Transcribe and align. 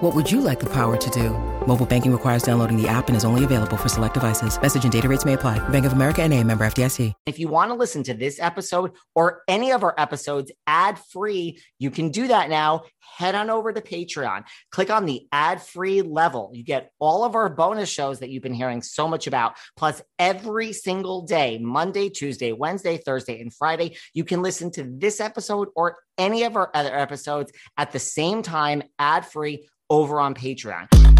What 0.00 0.14
would 0.14 0.30
you 0.30 0.42
like 0.42 0.60
the 0.60 0.68
power 0.68 0.98
to 0.98 1.10
do? 1.10 1.30
Mobile 1.66 1.86
banking 1.86 2.12
requires 2.12 2.42
downloading 2.42 2.76
the 2.76 2.86
app 2.86 3.08
and 3.08 3.16
is 3.16 3.24
only 3.24 3.44
available 3.44 3.78
for 3.78 3.88
select 3.88 4.12
devices. 4.12 4.60
Message 4.60 4.84
and 4.84 4.92
data 4.92 5.08
rates 5.08 5.24
may 5.24 5.32
apply. 5.32 5.58
Bank 5.70 5.86
of 5.86 5.94
America 5.94 6.22
and 6.22 6.34
a 6.34 6.44
member 6.44 6.66
FDIC. 6.66 7.14
If 7.24 7.38
you 7.38 7.48
want 7.48 7.70
to 7.70 7.74
listen 7.74 8.02
to 8.02 8.12
this 8.12 8.38
episode 8.38 8.92
or 9.14 9.42
any 9.48 9.72
of 9.72 9.82
our 9.82 9.94
episodes 9.96 10.52
ad 10.66 10.98
free, 10.98 11.62
you 11.78 11.90
can 11.90 12.10
do 12.10 12.28
that 12.28 12.50
now. 12.50 12.82
Head 13.16 13.34
on 13.34 13.48
over 13.48 13.72
to 13.72 13.80
Patreon. 13.80 14.44
Click 14.70 14.90
on 14.90 15.06
the 15.06 15.26
ad 15.32 15.62
free 15.62 16.02
level. 16.02 16.50
You 16.52 16.62
get 16.62 16.90
all 16.98 17.24
of 17.24 17.34
our 17.34 17.48
bonus 17.48 17.88
shows 17.88 18.18
that 18.18 18.28
you've 18.28 18.42
been 18.42 18.52
hearing 18.52 18.82
so 18.82 19.08
much 19.08 19.26
about. 19.26 19.56
Plus, 19.78 20.02
every 20.18 20.74
single 20.74 21.22
day 21.22 21.56
Monday, 21.58 22.10
Tuesday, 22.10 22.52
Wednesday, 22.52 22.98
Thursday, 22.98 23.40
and 23.40 23.50
Friday 23.52 23.96
you 24.12 24.24
can 24.24 24.42
listen 24.42 24.70
to 24.72 24.84
this 24.98 25.20
episode 25.20 25.68
or 25.74 25.96
any 26.18 26.44
of 26.44 26.56
our 26.56 26.70
other 26.74 26.94
episodes 26.94 27.52
at 27.76 27.92
the 27.92 27.98
same 27.98 28.42
time, 28.42 28.82
ad 28.98 29.24
free, 29.26 29.66
over 29.90 30.20
on 30.20 30.34
Patreon. 30.34 31.15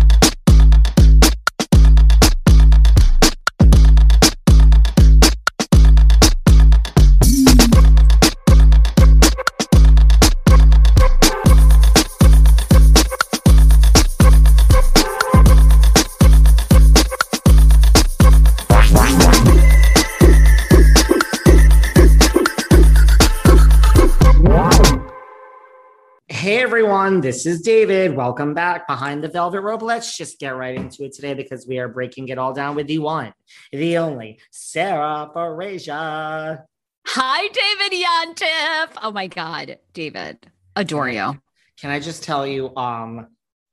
Everyone, 27.07 27.21
this 27.21 27.47
is 27.47 27.61
David. 27.61 28.17
Welcome 28.17 28.53
back 28.53 28.89
behind 28.89 29.23
the 29.23 29.29
velvet 29.29 29.61
rope. 29.61 29.80
Let's 29.80 30.17
just 30.17 30.41
get 30.41 30.57
right 30.57 30.75
into 30.75 31.05
it 31.05 31.13
today 31.13 31.35
because 31.35 31.64
we 31.64 31.79
are 31.79 31.86
breaking 31.86 32.30
it 32.30 32.36
all 32.36 32.53
down 32.53 32.75
with 32.75 32.89
the 32.89 32.98
one, 32.98 33.33
the 33.70 33.98
only 33.98 34.41
Sarah 34.51 35.30
Barasia. 35.33 36.64
Hi, 37.07 37.47
David 37.47 38.05
Yontef. 38.05 38.98
Oh 39.05 39.13
my 39.13 39.29
God, 39.29 39.79
David, 39.92 40.51
adore 40.75 41.08
you. 41.08 41.41
Can 41.80 41.92
I 41.92 42.01
just 42.01 42.25
tell 42.25 42.45
you, 42.45 42.75
um, 42.75 43.29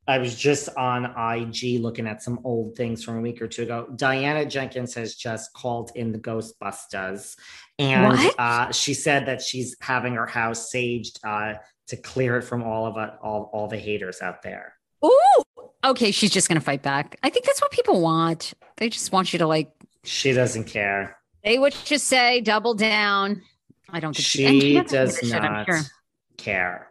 I 0.07 0.19
was 0.19 0.36
just 0.36 0.69
on 0.78 1.06
IG 1.06 1.80
looking 1.81 2.06
at 2.06 2.22
some 2.22 2.40
old 2.44 2.75
things 2.75 3.03
from 3.03 3.18
a 3.18 3.22
week 3.22 3.41
or 3.41 3.47
two 3.47 3.63
ago. 3.63 3.88
Diana 3.96 4.46
Jenkins 4.46 4.94
has 4.94 5.16
just 5.16 5.53
called 5.53 5.91
in 5.96 6.12
the 6.12 6.19
Ghostbusters, 6.19 7.36
and 7.80 8.31
uh, 8.38 8.72
she 8.72 8.94
said 8.94 9.25
that 9.25 9.41
she's 9.41 9.75
having 9.81 10.13
her 10.13 10.28
house 10.28 10.72
saged 10.72 11.18
uh, 11.24 11.57
to 11.88 11.97
clear 11.97 12.38
it 12.38 12.44
from 12.44 12.63
all 12.63 12.85
of 12.85 12.97
uh, 12.97 13.11
all 13.21 13.49
all 13.53 13.67
the 13.67 13.77
haters 13.77 14.21
out 14.21 14.41
there. 14.41 14.73
Ooh, 15.05 15.44
okay, 15.83 16.11
she's 16.11 16.31
just 16.31 16.47
gonna 16.47 16.61
fight 16.61 16.81
back. 16.81 17.17
I 17.23 17.29
think 17.29 17.45
that's 17.45 17.61
what 17.61 17.71
people 17.71 18.01
want. 18.01 18.53
They 18.77 18.89
just 18.89 19.11
want 19.11 19.33
you 19.33 19.39
to 19.39 19.47
like 19.47 19.71
She 20.03 20.31
doesn't 20.33 20.66
care. 20.66 21.17
say 21.45 21.59
what 21.59 21.91
you 21.91 21.97
say, 21.97 22.41
double 22.41 22.73
down. 22.73 23.41
I 23.89 23.99
don't 23.99 24.16
think 24.16 24.25
She 24.25 24.73
doesn't 24.73 24.91
does 24.91 25.19
give 25.19 25.29
a 25.29 25.33
shit, 25.33 25.44
I'm 25.44 25.53
not 25.53 25.66
sure. 25.67 25.81
care. 26.38 26.88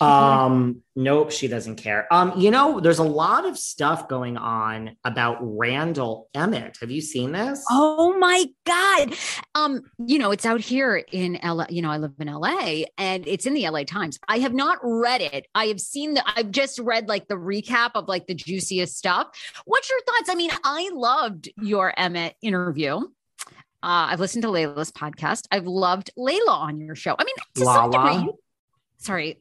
Um, 0.00 0.82
nope, 0.96 1.30
she 1.30 1.48
doesn't 1.48 1.76
care. 1.76 2.12
Um, 2.12 2.32
you 2.36 2.50
know, 2.50 2.80
there's 2.80 2.98
a 2.98 3.04
lot 3.04 3.46
of 3.46 3.56
stuff 3.58 4.08
going 4.08 4.36
on 4.36 4.96
about 5.04 5.38
Randall 5.40 6.28
Emmett. 6.34 6.78
Have 6.80 6.90
you 6.90 7.00
seen 7.00 7.32
this? 7.32 7.64
Oh 7.70 8.16
my 8.18 8.46
God. 8.64 9.14
Um, 9.54 9.82
you 9.98 10.18
know, 10.18 10.30
it's 10.32 10.44
out 10.44 10.60
here 10.60 10.96
in 11.12 11.38
LA. 11.42 11.66
You 11.70 11.82
know, 11.82 11.90
I 11.90 11.98
live 11.98 12.12
in 12.18 12.26
LA 12.28 12.84
and 12.98 13.26
it's 13.26 13.46
in 13.46 13.54
the 13.54 13.68
LA 13.68 13.84
Times. 13.84 14.18
I 14.28 14.38
have 14.38 14.54
not 14.54 14.78
read 14.82 15.20
it. 15.20 15.46
I 15.54 15.66
have 15.66 15.80
seen 15.80 16.14
the 16.14 16.24
I've 16.36 16.50
just 16.50 16.78
read 16.78 17.08
like 17.08 17.28
the 17.28 17.36
recap 17.36 17.92
of 17.94 18.08
like 18.08 18.26
the 18.26 18.34
juiciest 18.34 18.96
stuff. 18.96 19.28
What's 19.64 19.88
your 19.90 20.00
thoughts? 20.02 20.28
I 20.28 20.34
mean, 20.34 20.50
I 20.64 20.90
loved 20.92 21.50
your 21.60 21.92
Emmett 21.96 22.34
interview. 22.42 23.00
Uh, 23.82 24.08
I've 24.10 24.20
listened 24.20 24.42
to 24.44 24.48
Layla's 24.48 24.90
podcast. 24.90 25.42
I've 25.52 25.66
loved 25.66 26.10
Layla 26.18 26.48
on 26.48 26.80
your 26.80 26.94
show. 26.94 27.14
I 27.18 27.24
mean, 27.24 27.34
to 27.56 27.64
some 27.64 27.90
Lala? 27.90 27.92
degree, 27.92 28.24
you- 28.24 28.38
sorry. 29.04 29.38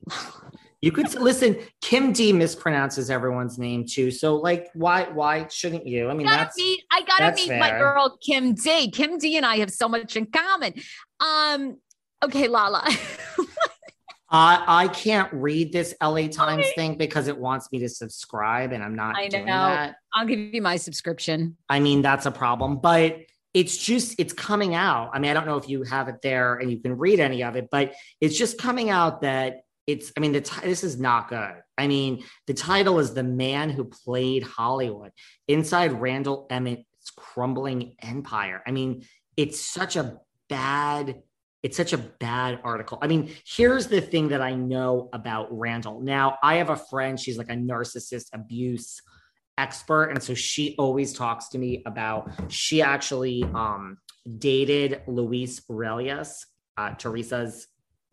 You 0.82 0.92
could 0.92 1.14
listen. 1.16 1.58
Kim 1.82 2.12
D 2.12 2.34
mispronounces 2.34 3.10
everyone's 3.10 3.58
name 3.58 3.86
too. 3.88 4.12
So, 4.12 4.36
like, 4.36 4.70
why 4.74 5.06
why 5.06 5.48
shouldn't 5.48 5.88
you? 5.88 6.10
I 6.10 6.14
mean, 6.14 6.28
gotta 6.28 6.44
that's 6.44 6.58
meet, 6.58 6.84
I 6.92 7.02
gotta 7.04 7.34
meet 7.36 7.58
my 7.58 7.70
girl 7.70 8.18
Kim 8.22 8.54
D. 8.54 8.92
Kim 8.92 9.18
D 9.18 9.38
and 9.38 9.46
I 9.46 9.58
have 9.58 9.72
so 9.72 9.88
much 9.88 10.18
in 10.18 10.26
common. 10.26 10.74
Um, 11.22 11.78
okay, 12.22 12.50
Lala. 12.50 12.86
I 14.30 14.64
I 14.68 14.88
can't 14.90 15.32
read 15.32 15.72
this 15.72 15.96
LA 16.02 16.28
Times 16.28 16.66
thing 16.76 16.98
because 16.98 17.30
it 17.30 17.38
wants 17.38 17.72
me 17.72 17.80
to 17.80 17.88
subscribe, 17.88 18.74
and 18.74 18.84
I'm 18.84 18.96
not 18.96 19.16
I 19.16 19.28
know. 19.28 19.46
that. 19.46 19.96
I'll 20.14 20.26
give 20.26 20.40
you 20.54 20.62
my 20.62 20.76
subscription. 20.76 21.56
I 21.70 21.80
mean, 21.80 22.02
that's 22.02 22.26
a 22.26 22.32
problem, 22.32 22.80
but 22.80 23.20
it's 23.54 23.78
just 23.78 24.16
it's 24.20 24.34
coming 24.34 24.74
out. 24.74 25.12
I 25.14 25.20
mean, 25.20 25.32
I 25.32 25.34
don't 25.34 25.46
know 25.46 25.58
if 25.58 25.70
you 25.70 25.84
have 25.84 26.08
it 26.08 26.22
there 26.24 26.56
and 26.56 26.72
you 26.72 26.80
can 26.80 26.98
read 26.98 27.20
any 27.20 27.44
of 27.44 27.56
it, 27.56 27.70
but 27.72 27.94
it's 28.20 28.38
just 28.38 28.58
coming 28.58 28.90
out 28.90 29.22
that 29.22 29.62
it's. 29.86 30.12
I 30.18 30.22
mean, 30.22 30.32
the 30.32 30.42
ti- 30.42 30.66
this 30.66 30.84
is 30.84 31.00
not 31.00 31.30
good. 31.30 31.56
I 31.78 31.88
mean, 31.88 32.24
the 32.48 32.54
title 32.54 33.00
is 33.00 33.14
"The 33.14 33.24
Man 33.24 33.70
Who 33.70 33.86
Played 33.86 34.44
Hollywood" 34.44 35.12
inside 35.48 36.02
Randall 36.02 36.48
Emmett's 36.50 37.12
crumbling 37.16 37.96
empire. 38.02 38.64
I 38.66 38.72
mean, 38.72 39.06
it's 39.38 39.60
such 39.60 39.96
a 39.96 40.20
bad. 40.50 41.22
It's 41.62 41.78
such 41.78 41.94
a 41.94 41.98
bad 41.98 42.60
article. 42.64 42.98
I 43.02 43.08
mean, 43.08 43.32
here's 43.46 43.88
the 43.88 44.02
thing 44.02 44.30
that 44.30 44.42
I 44.42 44.54
know 44.54 45.10
about 45.14 45.48
Randall. 45.50 46.02
Now, 46.02 46.38
I 46.44 46.56
have 46.56 46.70
a 46.70 46.76
friend. 46.76 47.18
She's 47.18 47.38
like 47.38 47.50
a 47.50 47.56
narcissist 47.56 48.28
abuse 48.34 49.02
expert 49.58 50.06
and 50.06 50.22
so 50.22 50.34
she 50.34 50.76
always 50.78 51.14
talks 51.14 51.50
to 51.50 51.58
me 51.60 51.84
about 51.86 52.30
she 52.52 52.82
actually 52.82 53.44
um 53.54 53.98
dated 54.40 55.02
luis 55.08 55.62
ruelas 55.70 56.46
uh 56.78 56.90
teresa's 56.96 57.68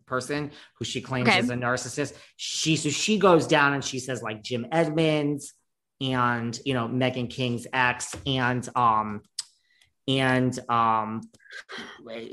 person 0.05 0.51
who 0.77 0.85
she 0.85 1.01
claims 1.01 1.29
Okay. 1.29 1.39
is 1.39 1.49
a 1.49 1.55
narcissist 1.55 2.13
she 2.35 2.75
so 2.75 2.89
she 2.89 3.17
goes 3.17 3.47
down 3.47 3.73
and 3.73 3.83
she 3.83 3.97
says 3.97 4.21
like 4.21 4.43
jim 4.43 4.67
edmonds 4.71 5.53
and 5.99 6.59
you 6.65 6.73
know 6.73 6.87
meghan 6.87 7.29
king's 7.29 7.65
ex 7.73 8.15
and 8.25 8.67
um 8.75 9.21
and 10.07 10.59
um 10.69 11.21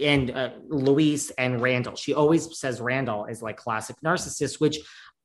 and 0.00 0.30
uh, 0.30 0.50
luis 0.68 1.30
and 1.30 1.60
randall 1.62 1.94
she 1.94 2.14
always 2.14 2.58
says 2.58 2.80
randall 2.80 3.26
is 3.26 3.42
like 3.42 3.56
classic 3.56 3.96
narcissist 4.04 4.60
which 4.60 4.78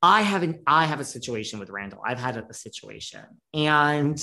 I 0.03 0.21
haven't. 0.21 0.59
I 0.67 0.85
have 0.85 1.00
a 1.00 1.05
situation 1.05 1.59
with 1.59 1.69
Randall. 1.69 2.01
I've 2.05 2.19
had 2.19 2.35
a, 2.35 2.53
situation, 2.53 3.21
and 3.53 4.21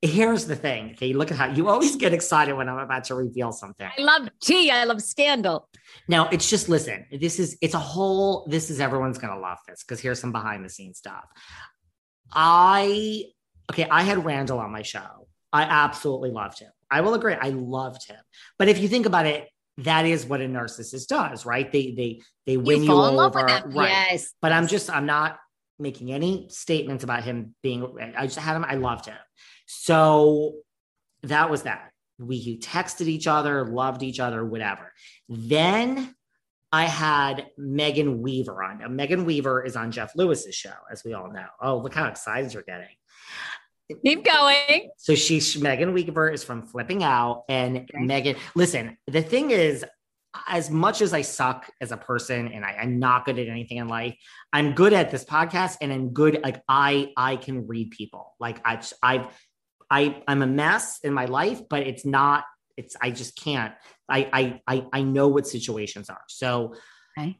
here's 0.00 0.46
the 0.46 0.54
thing. 0.54 0.92
Okay, 0.92 1.12
look 1.12 1.32
at 1.32 1.36
how 1.36 1.48
you 1.48 1.68
always 1.68 1.96
get 1.96 2.14
excited 2.14 2.52
when 2.52 2.68
I'm 2.68 2.78
about 2.78 3.02
to 3.04 3.16
reveal 3.16 3.50
something. 3.50 3.88
I 3.98 4.00
love 4.00 4.28
tea. 4.40 4.70
I 4.70 4.84
love 4.84 5.02
scandal. 5.02 5.68
Now 6.06 6.28
it's 6.28 6.48
just 6.48 6.68
listen. 6.68 7.04
This 7.10 7.40
is 7.40 7.58
it's 7.60 7.74
a 7.74 7.80
whole. 7.80 8.46
This 8.48 8.70
is 8.70 8.78
everyone's 8.78 9.18
gonna 9.18 9.40
love 9.40 9.58
this 9.66 9.82
because 9.82 10.00
here's 10.00 10.20
some 10.20 10.30
behind 10.30 10.64
the 10.64 10.70
scenes 10.70 10.98
stuff. 10.98 11.24
I 12.32 13.24
okay. 13.72 13.88
I 13.90 14.04
had 14.04 14.24
Randall 14.24 14.60
on 14.60 14.70
my 14.70 14.82
show. 14.82 15.26
I 15.52 15.64
absolutely 15.64 16.30
loved 16.30 16.60
him. 16.60 16.70
I 16.92 17.00
will 17.00 17.14
agree. 17.14 17.34
I 17.34 17.48
loved 17.48 18.06
him. 18.06 18.20
But 18.56 18.68
if 18.68 18.78
you 18.78 18.86
think 18.86 19.06
about 19.06 19.26
it, 19.26 19.48
that 19.78 20.04
is 20.04 20.26
what 20.26 20.40
a 20.40 20.44
narcissist 20.44 21.06
does, 21.08 21.46
right? 21.46 21.70
They 21.70 21.92
they 21.92 22.20
they 22.46 22.56
win 22.56 22.84
you, 22.84 22.94
love 22.94 23.34
over, 23.34 23.46
right? 23.46 24.08
Yes. 24.10 24.32
But 24.40 24.52
I'm 24.52 24.66
just 24.66 24.90
I'm 24.90 25.06
not 25.06 25.38
making 25.78 26.12
any 26.12 26.46
statements 26.50 27.04
about 27.04 27.24
him 27.24 27.54
being. 27.62 27.86
I 28.16 28.26
just 28.26 28.38
had 28.38 28.56
him. 28.56 28.64
I 28.64 28.74
loved 28.74 29.06
him. 29.06 29.16
So 29.66 30.54
that 31.22 31.50
was 31.50 31.62
that. 31.62 31.90
We 32.18 32.58
texted 32.58 33.06
each 33.06 33.26
other, 33.26 33.66
loved 33.66 34.02
each 34.02 34.20
other, 34.20 34.44
whatever. 34.44 34.92
Then 35.28 36.14
I 36.70 36.84
had 36.84 37.46
Megan 37.58 38.22
Weaver 38.22 38.62
on. 38.62 38.78
Now, 38.78 38.88
Megan 38.88 39.24
Weaver 39.24 39.64
is 39.64 39.76
on 39.76 39.90
Jeff 39.92 40.14
Lewis's 40.14 40.54
show, 40.54 40.72
as 40.90 41.04
we 41.04 41.12
all 41.14 41.32
know. 41.32 41.46
Oh, 41.60 41.78
look 41.78 41.94
how 41.94 42.06
excited 42.06 42.52
you're 42.54 42.62
getting. 42.62 42.94
Keep 44.04 44.24
going. 44.24 44.90
So 44.98 45.14
she's 45.14 45.60
Megan 45.60 45.92
Weaver 45.92 46.30
is 46.30 46.44
from 46.44 46.66
Flipping 46.66 47.02
Out, 47.02 47.44
and 47.48 47.78
Okay. 47.78 47.98
Megan. 48.04 48.36
Listen, 48.54 48.96
the 49.06 49.22
thing 49.22 49.50
is, 49.50 49.84
as 50.48 50.70
much 50.70 51.02
as 51.02 51.12
I 51.12 51.20
suck 51.22 51.70
as 51.80 51.92
a 51.92 51.96
person 51.96 52.48
and 52.52 52.64
I, 52.64 52.78
I'm 52.80 52.98
not 52.98 53.26
good 53.26 53.38
at 53.38 53.48
anything 53.48 53.76
in 53.76 53.88
life, 53.88 54.16
I'm 54.52 54.72
good 54.74 54.92
at 54.92 55.10
this 55.10 55.24
podcast, 55.24 55.76
and 55.80 55.92
I'm 55.92 56.10
good. 56.10 56.40
Like 56.42 56.62
I, 56.68 57.12
I 57.16 57.36
can 57.36 57.66
read 57.66 57.90
people. 57.90 58.34
Like 58.40 58.60
I, 58.64 58.80
I, 59.02 59.28
I, 59.90 60.22
I'm 60.26 60.42
a 60.42 60.46
mess 60.46 61.00
in 61.02 61.12
my 61.12 61.26
life, 61.26 61.60
but 61.68 61.82
it's 61.86 62.06
not. 62.06 62.44
It's 62.78 62.96
I 63.02 63.10
just 63.10 63.36
can't. 63.36 63.74
I, 64.08 64.28
I, 64.32 64.76
I, 64.76 64.86
I 64.92 65.02
know 65.02 65.28
what 65.28 65.46
situations 65.46 66.08
are. 66.08 66.22
So, 66.28 66.74
Okay. 67.18 67.38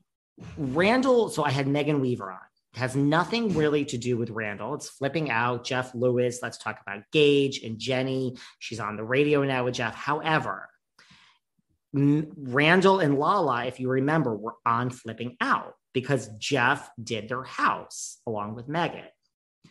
Randall. 0.58 1.30
So 1.30 1.44
I 1.44 1.50
had 1.50 1.66
Megan 1.66 2.00
Weaver 2.00 2.30
on. 2.30 2.38
Has 2.74 2.96
nothing 2.96 3.54
really 3.54 3.84
to 3.86 3.98
do 3.98 4.16
with 4.16 4.30
Randall. 4.30 4.74
It's 4.74 4.88
flipping 4.88 5.30
out 5.30 5.64
Jeff 5.64 5.94
Lewis. 5.94 6.38
Let's 6.42 6.56
talk 6.56 6.80
about 6.80 7.02
Gage 7.12 7.62
and 7.62 7.78
Jenni. 7.78 8.38
She's 8.58 8.80
on 8.80 8.96
the 8.96 9.04
radio 9.04 9.44
now 9.44 9.64
with 9.64 9.74
Jeff. 9.74 9.94
However, 9.94 10.68
Randall 11.92 13.00
and 13.00 13.18
Lala, 13.18 13.66
if 13.66 13.78
you 13.78 13.90
remember, 13.90 14.34
were 14.34 14.54
on 14.64 14.88
flipping 14.88 15.36
out 15.40 15.74
because 15.92 16.28
Jeff 16.38 16.90
did 17.02 17.28
their 17.28 17.42
house 17.42 18.18
along 18.26 18.54
with 18.54 18.68
Megan. 18.68 19.04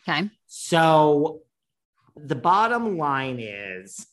Okay. 0.08 0.30
So 0.46 1.42
the 2.16 2.36
bottom 2.36 2.98
line 2.98 3.40
is 3.40 4.06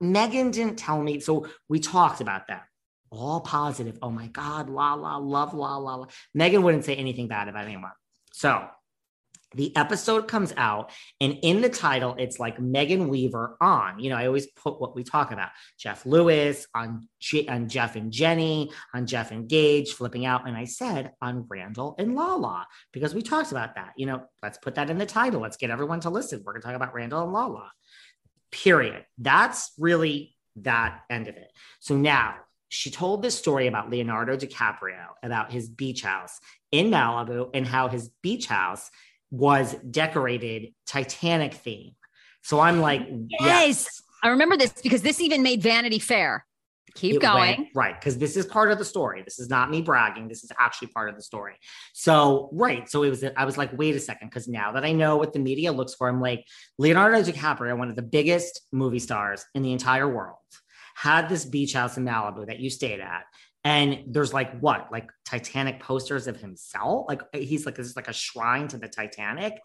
Megan 0.00 0.50
didn't 0.50 0.76
tell 0.76 1.00
me. 1.00 1.20
So 1.20 1.46
we 1.68 1.78
talked 1.78 2.20
about 2.20 2.48
that. 2.48 2.64
All 3.16 3.40
positive. 3.40 3.98
Oh 4.02 4.10
my 4.10 4.26
God, 4.26 4.68
la 4.68 4.94
la, 4.94 5.16
love 5.16 5.54
la 5.54 5.76
la 5.76 5.94
la. 5.94 6.06
Megan 6.34 6.62
wouldn't 6.62 6.84
say 6.84 6.96
anything 6.96 7.28
bad 7.28 7.48
about 7.48 7.64
anyone. 7.64 7.92
So 8.32 8.66
the 9.54 9.74
episode 9.76 10.26
comes 10.26 10.52
out, 10.56 10.90
and 11.20 11.38
in 11.42 11.60
the 11.60 11.68
title, 11.68 12.16
it's 12.18 12.40
like 12.40 12.58
Megan 12.58 13.06
Weaver 13.06 13.56
on. 13.60 14.00
You 14.00 14.10
know, 14.10 14.16
I 14.16 14.26
always 14.26 14.48
put 14.48 14.80
what 14.80 14.96
we 14.96 15.04
talk 15.04 15.30
about 15.30 15.50
Jeff 15.78 16.04
Lewis 16.04 16.66
on, 16.74 17.08
J- 17.20 17.46
on 17.46 17.68
Jeff 17.68 17.94
and 17.94 18.12
Jenni, 18.12 18.72
on 18.92 19.06
Jeff 19.06 19.30
and 19.30 19.48
Gage, 19.48 19.92
flipping 19.92 20.26
out. 20.26 20.48
And 20.48 20.56
I 20.56 20.64
said 20.64 21.12
on 21.22 21.46
Randall 21.48 21.94
and 22.00 22.16
Lala 22.16 22.66
because 22.92 23.14
we 23.14 23.22
talked 23.22 23.52
about 23.52 23.76
that. 23.76 23.92
You 23.96 24.06
know, 24.06 24.24
let's 24.42 24.58
put 24.58 24.74
that 24.74 24.90
in 24.90 24.98
the 24.98 25.06
title. 25.06 25.40
Let's 25.40 25.56
get 25.56 25.70
everyone 25.70 26.00
to 26.00 26.10
listen. 26.10 26.42
We're 26.44 26.54
going 26.54 26.62
to 26.62 26.66
talk 26.66 26.76
about 26.76 26.94
Randall 26.94 27.22
and 27.22 27.32
Lala. 27.32 27.70
Period. 28.50 29.04
That's 29.18 29.72
really 29.78 30.34
that 30.56 31.02
end 31.08 31.28
of 31.28 31.36
it. 31.36 31.52
So 31.78 31.96
now 31.96 32.34
she 32.74 32.90
told 32.90 33.22
this 33.22 33.38
story 33.38 33.66
about 33.68 33.88
Leonardo 33.90 34.36
DiCaprio, 34.36 35.06
about 35.22 35.52
his 35.52 35.68
beach 35.68 36.02
house 36.02 36.40
in 36.72 36.90
Malibu 36.90 37.50
and 37.54 37.66
how 37.66 37.88
his 37.88 38.10
beach 38.22 38.46
house 38.46 38.90
was 39.30 39.74
decorated 39.90 40.72
Titanic 40.86 41.54
theme. 41.54 41.92
So 42.42 42.60
I'm 42.60 42.80
like, 42.80 43.02
Yes. 43.40 44.02
I 44.22 44.28
remember 44.28 44.56
this 44.56 44.72
because 44.82 45.02
this 45.02 45.20
even 45.20 45.42
made 45.42 45.62
Vanity 45.62 45.98
Fair. 45.98 46.44
Keep 46.94 47.16
It 47.16 47.22
going. 47.22 47.56
went- 47.58 47.68
right. 47.74 47.98
Because 48.00 48.18
this 48.18 48.36
is 48.36 48.46
part 48.46 48.70
of 48.70 48.78
the 48.78 48.84
story. 48.84 49.22
This 49.22 49.38
is 49.38 49.48
not 49.50 49.68
me 49.70 49.82
bragging. 49.82 50.28
This 50.28 50.44
is 50.44 50.52
actually 50.58 50.88
part 50.88 51.08
of 51.10 51.16
the 51.16 51.22
story. 51.22 51.54
So, 51.92 52.48
right. 52.52 52.88
So 52.88 53.02
it 53.02 53.10
was, 53.10 53.24
I 53.36 53.44
was 53.44 53.58
like, 53.58 53.76
wait 53.76 53.96
a 53.96 54.00
second. 54.00 54.28
Because 54.28 54.46
now 54.48 54.72
that 54.72 54.84
I 54.84 54.92
know 54.92 55.16
what 55.16 55.32
the 55.32 55.40
media 55.40 55.72
looks 55.72 55.94
for, 55.94 56.08
I'm 56.08 56.20
like, 56.20 56.44
Leonardo 56.78 57.20
DiCaprio, 57.22 57.76
one 57.76 57.90
of 57.90 57.96
the 57.96 58.02
biggest 58.02 58.62
movie 58.72 59.00
stars 59.00 59.44
in 59.54 59.62
the 59.62 59.72
entire 59.72 60.08
world, 60.08 60.38
had 60.94 61.28
this 61.28 61.44
beach 61.44 61.74
house 61.74 61.96
in 61.96 62.04
Malibu 62.04 62.46
that 62.46 62.60
you 62.60 62.70
stayed 62.70 63.00
at. 63.00 63.24
And 63.64 64.04
there's 64.08 64.32
like 64.32 64.58
what, 64.60 64.88
like 64.92 65.08
Titanic 65.24 65.80
posters 65.80 66.26
of 66.26 66.36
himself? 66.36 67.06
Like 67.08 67.22
he's 67.34 67.66
like, 67.66 67.76
this 67.76 67.86
is 67.86 67.96
like 67.96 68.08
a 68.08 68.12
shrine 68.12 68.68
to 68.68 68.78
the 68.78 68.88
Titanic. 68.88 69.60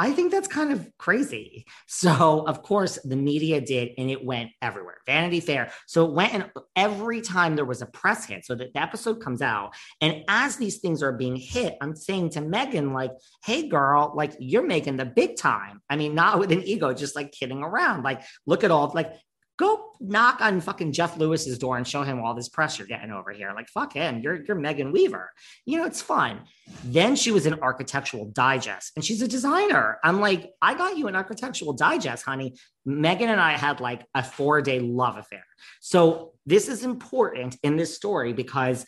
I 0.00 0.12
think 0.12 0.30
that's 0.30 0.46
kind 0.46 0.72
of 0.72 0.88
crazy. 0.96 1.66
So, 1.88 2.44
of 2.46 2.62
course, 2.62 3.00
the 3.02 3.16
media 3.16 3.60
did, 3.60 3.94
and 3.98 4.08
it 4.08 4.24
went 4.24 4.50
everywhere. 4.62 4.98
Vanity 5.06 5.40
Fair. 5.40 5.72
So 5.88 6.06
it 6.06 6.12
went, 6.12 6.34
and 6.34 6.50
every 6.76 7.20
time 7.20 7.56
there 7.56 7.64
was 7.64 7.82
a 7.82 7.86
press 7.86 8.24
hit, 8.24 8.44
so 8.44 8.54
that 8.54 8.72
the 8.72 8.80
episode 8.80 9.20
comes 9.20 9.42
out, 9.42 9.74
and 10.00 10.22
as 10.28 10.56
these 10.56 10.78
things 10.78 11.02
are 11.02 11.12
being 11.12 11.34
hit, 11.34 11.76
I'm 11.80 11.96
saying 11.96 12.30
to 12.30 12.40
Megan, 12.40 12.92
like, 12.92 13.10
"Hey, 13.44 13.68
girl, 13.68 14.12
like 14.14 14.34
you're 14.38 14.66
making 14.66 14.98
the 14.98 15.04
big 15.04 15.36
time. 15.36 15.82
I 15.90 15.96
mean, 15.96 16.14
not 16.14 16.38
with 16.38 16.52
an 16.52 16.62
ego, 16.62 16.94
just 16.94 17.16
like 17.16 17.32
kidding 17.32 17.64
around. 17.64 18.04
Like, 18.04 18.22
look 18.46 18.62
at 18.62 18.70
all 18.70 18.92
like." 18.94 19.12
Go 19.58 19.90
knock 20.00 20.40
on 20.40 20.60
fucking 20.60 20.92
Jeff 20.92 21.16
Lewis's 21.16 21.58
door 21.58 21.76
and 21.76 21.86
show 21.86 22.04
him 22.04 22.20
all 22.20 22.32
this 22.32 22.48
press 22.48 22.78
you're 22.78 22.86
getting 22.86 23.10
over 23.10 23.32
here. 23.32 23.52
Like, 23.54 23.68
fuck 23.68 23.92
him. 23.92 24.20
You're 24.20 24.44
you're 24.44 24.56
Megan 24.56 24.92
Weaver. 24.92 25.30
You 25.66 25.78
know, 25.78 25.84
it's 25.84 26.00
fun. 26.00 26.42
Then 26.84 27.16
she 27.16 27.32
was 27.32 27.44
in 27.44 27.54
Architectural 27.54 28.26
Digest 28.26 28.92
and 28.94 29.04
she's 29.04 29.20
a 29.20 29.28
designer. 29.28 29.98
I'm 30.04 30.20
like, 30.20 30.52
I 30.62 30.74
got 30.74 30.96
you 30.96 31.08
an 31.08 31.16
Architectural 31.16 31.72
Digest, 31.72 32.24
honey. 32.24 32.54
Megan 32.86 33.28
and 33.28 33.40
I 33.40 33.52
had 33.52 33.80
like 33.80 34.06
a 34.14 34.22
four 34.22 34.62
day 34.62 34.78
love 34.78 35.16
affair. 35.16 35.44
So 35.80 36.34
this 36.46 36.68
is 36.68 36.84
important 36.84 37.56
in 37.62 37.76
this 37.76 37.94
story 37.94 38.32
because 38.32 38.86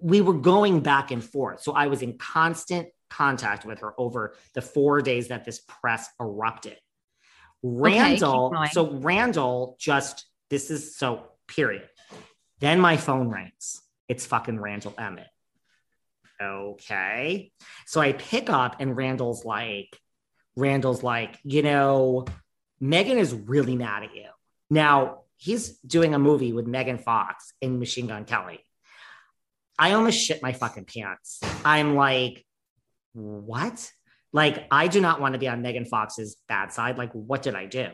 we 0.00 0.20
were 0.20 0.34
going 0.34 0.80
back 0.80 1.10
and 1.10 1.22
forth. 1.22 1.60
So 1.60 1.72
I 1.72 1.86
was 1.88 2.02
in 2.02 2.16
constant 2.18 2.88
contact 3.10 3.64
with 3.64 3.80
her 3.80 3.92
over 3.98 4.34
the 4.54 4.62
four 4.62 5.00
days 5.00 5.28
that 5.28 5.44
this 5.44 5.60
press 5.60 6.08
erupted. 6.20 6.76
Randall, 7.62 8.50
going. 8.50 8.68
so 8.70 8.90
Randall 8.92 9.76
just, 9.78 10.26
this 10.50 10.70
is 10.70 10.96
so 10.96 11.24
period. 11.48 11.88
Then 12.60 12.80
my 12.80 12.96
phone 12.96 13.28
rings. 13.28 13.82
It's 14.08 14.26
fucking 14.26 14.60
Randall 14.60 14.94
Emmett. 14.96 15.28
Okay. 16.40 17.52
So 17.86 18.00
I 18.00 18.12
pick 18.12 18.50
up 18.50 18.76
and 18.80 18.96
Randall's 18.96 19.44
like, 19.44 19.98
Randall's 20.56 21.02
like, 21.02 21.38
you 21.44 21.62
know, 21.62 22.26
Megan 22.80 23.18
is 23.18 23.34
really 23.34 23.76
mad 23.76 24.04
at 24.04 24.14
you. 24.14 24.28
Now 24.70 25.22
he's 25.36 25.78
doing 25.80 26.14
a 26.14 26.18
movie 26.18 26.52
with 26.52 26.66
Megan 26.66 26.98
Fox 26.98 27.52
and 27.60 27.78
Machine 27.78 28.06
Gun 28.06 28.24
Kelly. 28.24 28.60
I 29.78 29.92
almost 29.92 30.18
shit 30.18 30.42
my 30.42 30.52
fucking 30.52 30.86
pants. 30.86 31.40
I'm 31.64 31.94
like, 31.94 32.44
what? 33.12 33.90
Like, 34.36 34.66
I 34.70 34.86
do 34.88 35.00
not 35.00 35.18
want 35.18 35.32
to 35.32 35.38
be 35.38 35.48
on 35.48 35.62
Megan 35.62 35.86
Fox's 35.86 36.36
bad 36.46 36.70
side. 36.70 36.98
Like, 36.98 37.10
what 37.12 37.40
did 37.42 37.54
I 37.54 37.64
do? 37.64 37.86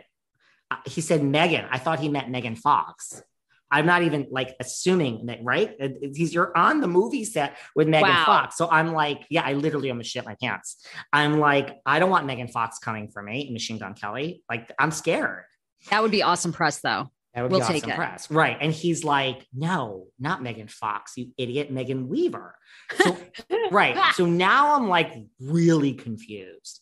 Uh, 0.72 0.76
he 0.86 1.00
said 1.00 1.22
Megan. 1.22 1.66
I 1.70 1.78
thought 1.78 2.00
he 2.00 2.08
meant 2.08 2.30
Megan 2.30 2.56
Fox. 2.56 3.22
I'm 3.70 3.86
not 3.86 4.02
even 4.02 4.26
like 4.30 4.56
assuming 4.58 5.26
that, 5.26 5.38
right? 5.44 5.70
It- 5.78 6.16
He's 6.16 6.34
you're 6.34 6.50
on 6.58 6.80
the 6.80 6.88
movie 6.88 7.24
set 7.24 7.56
with 7.76 7.86
Megan 7.88 8.10
Wow. 8.10 8.24
Fox. 8.26 8.56
So 8.56 8.68
I'm 8.68 8.92
like, 8.92 9.20
yeah, 9.30 9.42
I 9.44 9.52
literally 9.52 9.88
almost 9.88 10.10
shit 10.10 10.24
my 10.26 10.34
pants. 10.42 10.84
I'm 11.12 11.38
like, 11.38 11.78
I 11.86 12.00
don't 12.00 12.10
want 12.10 12.26
Megan 12.26 12.48
Fox 12.48 12.78
coming 12.80 13.08
for 13.08 13.22
me, 13.22 13.48
Machine 13.52 13.78
Gun 13.78 13.94
Kelly. 13.94 14.42
Like, 14.50 14.70
I'm 14.80 14.90
scared. 14.90 15.44
That 15.90 16.02
would 16.02 16.10
be 16.10 16.22
awesome 16.24 16.52
press, 16.52 16.80
though. 16.80 17.12
That 17.34 17.42
would 17.42 17.50
We'll 17.52 17.60
be 17.60 17.66
take 17.66 17.76
awesome 17.84 17.90
it. 17.92 17.96
press. 17.96 18.30
Right. 18.30 18.56
And 18.60 18.72
he's 18.72 19.04
like, 19.04 19.46
no, 19.54 20.08
not 20.18 20.42
Megan 20.42 20.68
Fox, 20.68 21.16
you 21.16 21.28
idiot, 21.38 21.70
Megan 21.70 22.08
Weaver. 22.08 22.56
So, 22.98 23.16
right. 23.70 23.96
So 24.14 24.26
now 24.26 24.76
I'm 24.76 24.88
like 24.88 25.14
really 25.40 25.94
confused. 25.94 26.80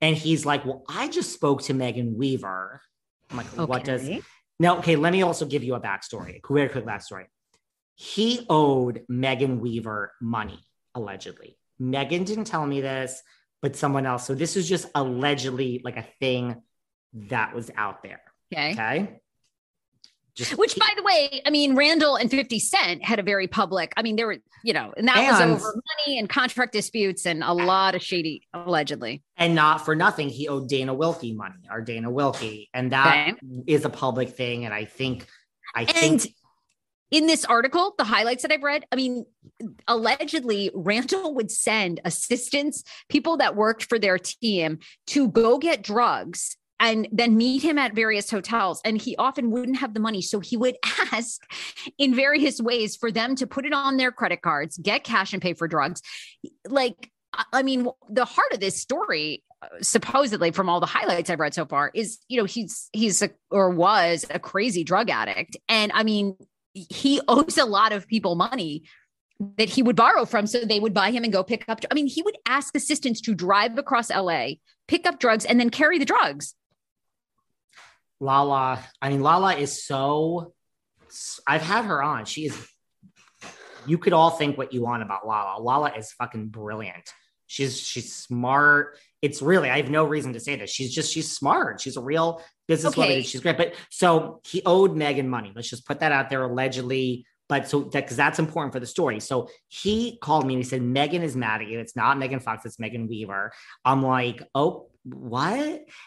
And 0.00 0.16
he's 0.16 0.46
like, 0.46 0.64
well, 0.64 0.84
I 0.88 1.08
just 1.08 1.32
spoke 1.32 1.62
to 1.62 1.74
Megan 1.74 2.16
Weaver. 2.16 2.80
I'm 3.30 3.36
like, 3.36 3.46
what 3.46 3.84
does 3.84 4.02
Okay. 4.04 4.22
now? 4.60 4.78
Okay, 4.78 4.94
let 4.94 5.12
me 5.12 5.22
also 5.22 5.44
give 5.46 5.64
you 5.64 5.74
a 5.74 5.80
backstory, 5.80 6.38
a 6.38 6.52
very 6.52 6.68
quick 6.68 6.84
backstory. 6.84 7.24
He 7.96 8.46
owed 8.48 9.04
Megan 9.08 9.58
Weaver 9.58 10.12
money, 10.20 10.60
allegedly. 10.94 11.58
Megan 11.80 12.22
didn't 12.22 12.44
tell 12.44 12.64
me 12.64 12.80
this, 12.80 13.20
but 13.60 13.74
someone 13.74 14.06
else. 14.06 14.24
So 14.24 14.36
this 14.36 14.56
is 14.56 14.68
just 14.68 14.86
allegedly 14.94 15.80
like 15.84 15.96
a 15.96 16.06
thing 16.20 16.62
that 17.14 17.54
was 17.56 17.72
out 17.76 18.04
there. 18.04 18.20
Okay. 18.52 18.72
Okay. 18.72 19.20
Just 20.38 20.56
Which, 20.56 20.76
by 20.76 20.86
the 20.96 21.02
way, 21.02 21.42
I 21.44 21.50
mean, 21.50 21.74
Randall 21.74 22.14
and 22.14 22.30
50 22.30 22.60
Cent 22.60 23.04
had 23.04 23.18
a 23.18 23.24
very 23.24 23.48
public, 23.48 23.92
I 23.96 24.02
mean, 24.02 24.14
there 24.14 24.28
were, 24.28 24.36
you 24.62 24.72
know, 24.72 24.94
and 24.96 25.08
that 25.08 25.16
And- 25.16 25.50
was 25.52 25.64
over 25.64 25.82
money 26.06 26.16
and 26.16 26.28
contract 26.28 26.72
disputes 26.72 27.26
and 27.26 27.42
a 27.42 27.52
lot 27.52 27.96
of 27.96 28.04
shady, 28.04 28.46
allegedly. 28.54 29.24
And 29.36 29.56
not 29.56 29.84
for 29.84 29.96
nothing, 29.96 30.28
he 30.28 30.46
owed 30.46 30.68
Dana 30.68 30.94
Wilkey 30.94 31.34
money, 31.34 31.58
our 31.68 31.80
Dana 31.80 32.08
Wilkey. 32.08 32.68
And 32.72 32.92
that 32.92 33.34
is 33.66 33.84
Okay. 33.84 33.92
a 33.92 33.96
public 33.96 34.28
thing. 34.28 34.64
And 34.64 34.72
I 34.72 34.84
think, 34.84 35.26
I 35.74 35.80
And 35.80 35.90
think, 36.22 36.34
in 37.10 37.26
this 37.26 37.44
article, 37.44 37.94
the 37.98 38.04
highlights 38.04 38.42
that 38.42 38.52
I've 38.52 38.62
read, 38.62 38.84
I 38.92 38.96
mean, 38.96 39.24
allegedly, 39.88 40.70
Randall 40.72 41.34
would 41.34 41.50
send 41.50 42.00
assistants, 42.04 42.84
people 43.08 43.38
that 43.38 43.56
worked 43.56 43.82
for 43.86 43.98
their 43.98 44.18
team 44.18 44.78
to 45.08 45.26
go 45.26 45.58
get 45.58 45.82
drugs 45.82 46.56
and 46.80 47.08
then 47.10 47.36
meet 47.36 47.62
him 47.62 47.78
at 47.78 47.94
various 47.94 48.30
hotels. 48.30 48.80
And 48.84 49.00
he 49.00 49.16
often 49.16 49.50
wouldn't 49.50 49.78
have 49.78 49.94
the 49.94 50.00
money. 50.00 50.22
So 50.22 50.40
he 50.40 50.56
would 50.56 50.76
ask 51.12 51.42
in 51.98 52.14
various 52.14 52.60
ways 52.60 52.96
for 52.96 53.10
them 53.10 53.34
to 53.36 53.46
put 53.46 53.66
it 53.66 53.72
on 53.72 53.96
their 53.96 54.12
credit 54.12 54.42
cards, 54.42 54.78
get 54.78 55.04
cash 55.04 55.32
and 55.32 55.42
pay 55.42 55.54
for 55.54 55.68
drugs. 55.68 56.02
Like, 56.66 57.10
I 57.52 57.62
mean, 57.62 57.88
the 58.08 58.24
heart 58.24 58.52
of 58.52 58.60
this 58.60 58.80
story, 58.80 59.44
uh, 59.62 59.68
supposedly 59.82 60.50
from 60.50 60.68
all 60.68 60.80
the 60.80 60.86
highlights 60.86 61.30
I've 61.30 61.40
read 61.40 61.54
so 61.54 61.66
far, 61.66 61.90
is 61.94 62.18
you 62.28 62.38
know 62.38 62.44
he's 62.44 62.88
he's 62.92 63.22
a, 63.22 63.30
or 63.50 63.70
was 63.70 64.24
a 64.30 64.38
crazy 64.38 64.82
drug 64.82 65.10
addict, 65.10 65.56
and 65.68 65.92
I 65.94 66.04
mean 66.04 66.36
he 66.74 67.20
owes 67.28 67.58
a 67.58 67.64
lot 67.64 67.92
of 67.92 68.06
people 68.06 68.34
money 68.34 68.84
that 69.56 69.68
he 69.68 69.82
would 69.82 69.96
borrow 69.96 70.24
from 70.24 70.46
so 70.46 70.60
they 70.60 70.80
would 70.80 70.94
buy 70.94 71.10
him 71.10 71.24
and 71.24 71.32
go 71.32 71.44
pick 71.44 71.64
up 71.68 71.80
i 71.90 71.94
mean 71.94 72.06
he 72.06 72.22
would 72.22 72.36
ask 72.46 72.74
assistants 72.74 73.20
to 73.20 73.34
drive 73.34 73.78
across 73.78 74.10
la 74.10 74.48
pick 74.88 75.06
up 75.06 75.20
drugs 75.20 75.44
and 75.44 75.60
then 75.60 75.70
carry 75.70 75.98
the 75.98 76.04
drugs 76.04 76.54
lala 78.20 78.84
i 79.00 79.08
mean 79.08 79.20
lala 79.22 79.54
is 79.54 79.84
so 79.84 80.52
i've 81.46 81.62
had 81.62 81.84
her 81.84 82.02
on. 82.02 82.24
She 82.24 82.46
is 82.46 82.68
you 83.86 83.96
could 83.98 84.12
all 84.12 84.30
think 84.30 84.58
what 84.58 84.72
you 84.74 84.82
want 84.82 85.02
about 85.02 85.26
lala. 85.26 85.60
Lala 85.62 85.92
is 85.96 86.12
fucking 86.12 86.48
brilliant. 86.48 87.10
She's 87.46 87.80
she's 87.80 88.14
smart. 88.14 88.98
It's 89.22 89.40
really 89.40 89.70
i 89.70 89.78
have 89.78 89.90
no 89.90 90.04
reason 90.04 90.34
to 90.34 90.40
say 90.40 90.56
this. 90.56 90.70
She's 90.70 90.94
just 90.94 91.12
she's 91.12 91.30
smart. 91.30 91.80
She's 91.80 91.96
a 91.96 92.02
real 92.02 92.42
businesswoman 92.68 93.04
Okay. 93.04 93.22
she's 93.22 93.40
great. 93.40 93.56
But 93.56 93.74
so 93.90 94.40
he 94.46 94.62
owed 94.66 94.96
megan 94.96 95.28
money. 95.28 95.52
Let's 95.54 95.70
just 95.70 95.86
put 95.86 96.00
that 96.00 96.12
out 96.12 96.28
there 96.28 96.42
allegedly. 96.42 97.26
But 97.48 97.66
so 97.66 97.84
that 97.84 98.04
because 98.04 98.18
that's 98.18 98.38
important 98.38 98.74
for 98.74 98.80
the 98.80 98.86
story. 98.86 99.20
So 99.20 99.48
he 99.68 100.18
called 100.20 100.46
me 100.46 100.52
and 100.54 100.62
he 100.62 100.68
said, 100.68 100.82
Megan 100.82 101.22
is 101.22 101.34
mad 101.34 101.62
at 101.62 101.68
you. 101.68 101.78
It's 101.78 101.96
not 101.96 102.18
Megan 102.18 102.40
Fox, 102.40 102.66
it's 102.66 102.78
Megan 102.78 103.08
Weaver. 103.08 103.52
I'm 103.86 104.02
like, 104.02 104.42
oh, 104.54 104.90
what? 105.14 105.58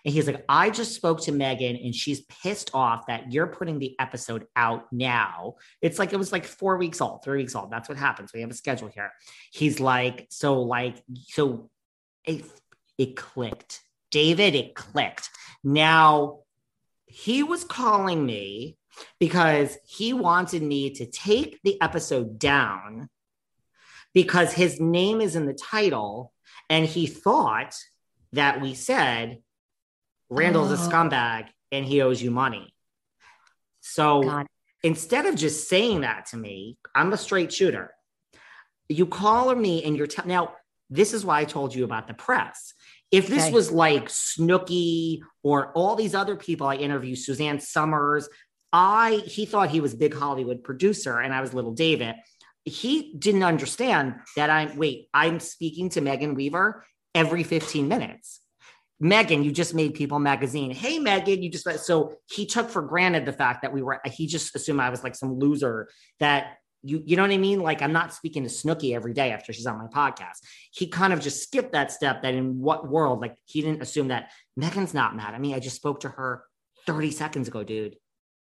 And 0.05 0.13
he's 0.13 0.27
like, 0.27 0.43
I 0.47 0.69
just 0.69 0.95
spoke 0.95 1.21
to 1.23 1.31
Megan 1.31 1.75
and 1.75 1.93
she's 1.93 2.21
pissed 2.21 2.71
off 2.73 3.07
that 3.07 3.31
you're 3.31 3.47
putting 3.47 3.79
the 3.79 3.95
episode 3.99 4.47
out 4.55 4.91
now. 4.91 5.55
It's 5.81 5.99
like 5.99 6.13
it 6.13 6.17
was 6.17 6.31
like 6.31 6.45
four 6.45 6.77
weeks 6.77 7.01
old, 7.01 7.23
three 7.23 7.37
weeks 7.37 7.55
old. 7.55 7.71
That's 7.71 7.89
what 7.89 7.97
happens. 7.97 8.31
We 8.33 8.41
have 8.41 8.51
a 8.51 8.55
schedule 8.55 8.89
here. 8.89 9.11
He's 9.51 9.79
like, 9.79 10.27
so 10.29 10.61
like, 10.61 11.03
so 11.27 11.69
it 12.25 12.45
it 12.97 13.15
clicked. 13.15 13.81
David, 14.11 14.55
it 14.55 14.75
clicked. 14.75 15.29
Now 15.63 16.39
he 17.05 17.43
was 17.43 17.63
calling 17.63 18.25
me 18.25 18.77
because 19.19 19.77
he 19.85 20.13
wanted 20.13 20.61
me 20.61 20.91
to 20.91 21.05
take 21.05 21.59
the 21.63 21.81
episode 21.81 22.39
down 22.39 23.09
because 24.13 24.53
his 24.53 24.79
name 24.79 25.21
is 25.21 25.35
in 25.35 25.45
the 25.45 25.53
title 25.53 26.33
and 26.69 26.85
he 26.85 27.07
thought 27.07 27.75
that 28.33 28.61
we 28.61 28.73
said 28.73 29.39
Randall's 30.29 30.71
a 30.71 30.75
Oh. 30.75 30.89
scumbag 30.89 31.49
and 31.71 31.85
he 31.85 32.01
owes 32.01 32.21
you 32.21 32.31
money. 32.31 32.73
So 33.81 34.43
instead 34.83 35.25
of 35.25 35.35
just 35.35 35.67
saying 35.67 36.01
that 36.01 36.27
to 36.27 36.37
me, 36.37 36.77
I'm 36.95 37.11
a 37.13 37.17
straight 37.17 37.51
shooter. 37.51 37.93
You 38.89 39.05
call 39.05 39.53
me 39.55 39.83
and 39.83 39.95
you're 39.97 40.07
telling 40.07 40.29
now, 40.29 40.53
this 40.89 41.13
is 41.13 41.25
why 41.25 41.39
I 41.39 41.45
told 41.45 41.73
you 41.73 41.83
about 41.83 42.07
the 42.07 42.13
press. 42.13 42.73
If 43.11 43.27
this 43.27 43.45
Okay. 43.45 43.53
was 43.53 43.71
like 43.71 44.07
Snooki 44.07 45.19
or 45.43 45.71
all 45.73 45.95
these 45.95 46.15
other 46.15 46.35
people 46.35 46.67
I 46.67 46.75
interviewed, 46.75 47.17
Suzanne 47.17 47.59
Somers, 47.59 48.27
I 48.73 49.23
he 49.25 49.45
thought 49.45 49.69
he 49.69 49.81
was 49.81 49.93
big 49.95 50.13
Hollywood 50.13 50.63
producer 50.63 51.19
and 51.19 51.33
I 51.33 51.41
was 51.41 51.53
little 51.53 51.73
David. 51.73 52.15
He 52.63 53.13
didn't 53.17 53.43
understand 53.43 54.15
that 54.35 54.49
I'm 54.49 54.77
wait, 54.77 55.07
I'm 55.13 55.39
speaking 55.39 55.89
to 55.89 56.01
Megan 56.01 56.35
Weaver 56.35 56.85
every 57.15 57.43
15 57.43 57.87
minutes. 57.87 58.41
Megan, 58.99 59.43
you 59.43 59.51
just 59.51 59.73
made 59.73 59.95
People 59.95 60.19
Magazine. 60.19 60.69
Hey, 60.71 60.99
Megan, 60.99 61.41
you 61.41 61.49
just 61.49 61.67
so 61.83 62.13
he 62.29 62.45
took 62.45 62.69
for 62.69 62.83
granted 62.83 63.25
the 63.25 63.33
fact 63.33 63.63
that 63.63 63.73
we 63.73 63.81
were. 63.81 63.99
He 64.05 64.27
just 64.27 64.55
assumed 64.55 64.79
I 64.79 64.91
was 64.91 65.03
like 65.03 65.15
some 65.15 65.39
loser 65.39 65.89
that 66.19 66.57
you 66.83 67.01
you 67.05 67.15
know 67.15 67.23
what 67.23 67.31
I 67.31 67.37
mean. 67.37 67.61
Like 67.61 67.81
I'm 67.81 67.93
not 67.93 68.13
speaking 68.13 68.43
to 68.43 68.49
Snooki 68.49 68.93
every 68.95 69.13
day 69.13 69.31
after 69.31 69.53
she's 69.53 69.65
on 69.65 69.79
my 69.79 69.87
podcast. 69.87 70.37
He 70.71 70.87
kind 70.87 71.13
of 71.13 71.19
just 71.19 71.41
skipped 71.41 71.71
that 71.73 71.91
step. 71.91 72.21
That 72.21 72.35
in 72.35 72.59
what 72.59 72.87
world? 72.87 73.21
Like 73.21 73.37
he 73.45 73.61
didn't 73.61 73.81
assume 73.81 74.09
that 74.09 74.29
Megan's 74.55 74.93
not 74.93 75.15
mad 75.15 75.33
at 75.33 75.41
me. 75.41 75.55
I 75.55 75.59
just 75.59 75.75
spoke 75.77 76.01
to 76.01 76.09
her 76.09 76.43
30 76.85 77.09
seconds 77.11 77.47
ago, 77.47 77.63
dude. 77.63 77.95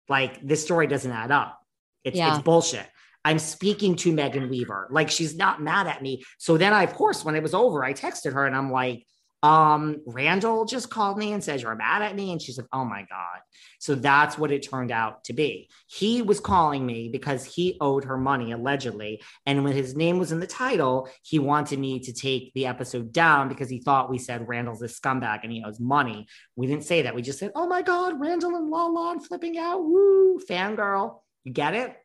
Like 0.09 0.41
this 0.41 0.63
story 0.63 0.87
doesn't 0.87 1.11
add 1.11 1.29
up. 1.31 1.59
It's 2.03 2.17
Yeah. 2.17 2.33
it's 2.33 2.43
bullshit. 2.43 2.87
I'm 3.25 3.39
speaking 3.39 3.95
to 3.97 4.13
Megan 4.13 4.49
Weaver. 4.49 4.87
Like 4.89 5.09
she's 5.09 5.35
not 5.35 5.61
mad 5.61 5.87
at 5.87 6.01
me. 6.01 6.23
So 6.37 6.57
then 6.57 6.73
I, 6.73 6.83
of 6.83 6.93
course, 6.93 7.25
when 7.25 7.35
it 7.35 7.43
was 7.43 7.53
over, 7.53 7.83
I 7.83 7.93
texted 7.93 8.33
her 8.33 8.45
and 8.45 8.55
I'm 8.55 8.71
like, 8.71 9.05
um, 9.43 10.01
Randall 10.07 10.65
just 10.65 10.89
called 10.89 11.17
me 11.17 11.31
and 11.31 11.43
says 11.43 11.61
you're 11.61 11.75
mad 11.75 12.01
at 12.01 12.15
me. 12.15 12.31
And 12.31 12.41
she's 12.41 12.57
like, 12.57 12.67
oh 12.73 12.83
my 12.83 13.05
God. 13.09 13.39
So 13.79 13.93
that's 13.93 14.37
what 14.37 14.51
it 14.51 14.67
turned 14.67 14.91
out 14.91 15.23
to 15.25 15.33
be. 15.33 15.69
He 15.87 16.21
was 16.21 16.39
calling 16.39 16.85
me 16.85 17.09
because 17.09 17.45
he 17.45 17.77
owed 17.79 18.05
her 18.05 18.17
money, 18.17 18.51
allegedly. 18.51 19.21
And 19.45 19.63
when 19.63 19.73
his 19.73 19.95
name 19.95 20.17
was 20.17 20.31
in 20.31 20.39
the 20.39 20.47
title, 20.47 21.07
he 21.21 21.37
wanted 21.37 21.79
me 21.79 21.99
to 21.99 22.13
take 22.13 22.51
the 22.53 22.65
episode 22.65 23.11
down 23.11 23.47
because 23.47 23.69
he 23.69 23.79
thought 23.79 24.09
we 24.09 24.17
said 24.17 24.47
Randall's 24.47 24.81
a 24.81 24.87
scumbag 24.87 25.41
and 25.43 25.51
he 25.51 25.63
owes 25.63 25.79
money. 25.79 26.27
We 26.55 26.65
didn't 26.65 26.85
say 26.85 27.03
that. 27.03 27.13
We 27.13 27.21
just 27.21 27.39
said, 27.39 27.51
oh 27.55 27.67
my 27.67 27.83
God, 27.83 28.19
Randall 28.19 28.55
and 28.55 28.69
Lala 28.69 29.11
and 29.11 29.25
flipping 29.25 29.57
out. 29.57 29.83
Woo, 29.83 30.39
fangirl. 30.49 31.19
You 31.43 31.53
get 31.53 31.75
it? 31.75 31.95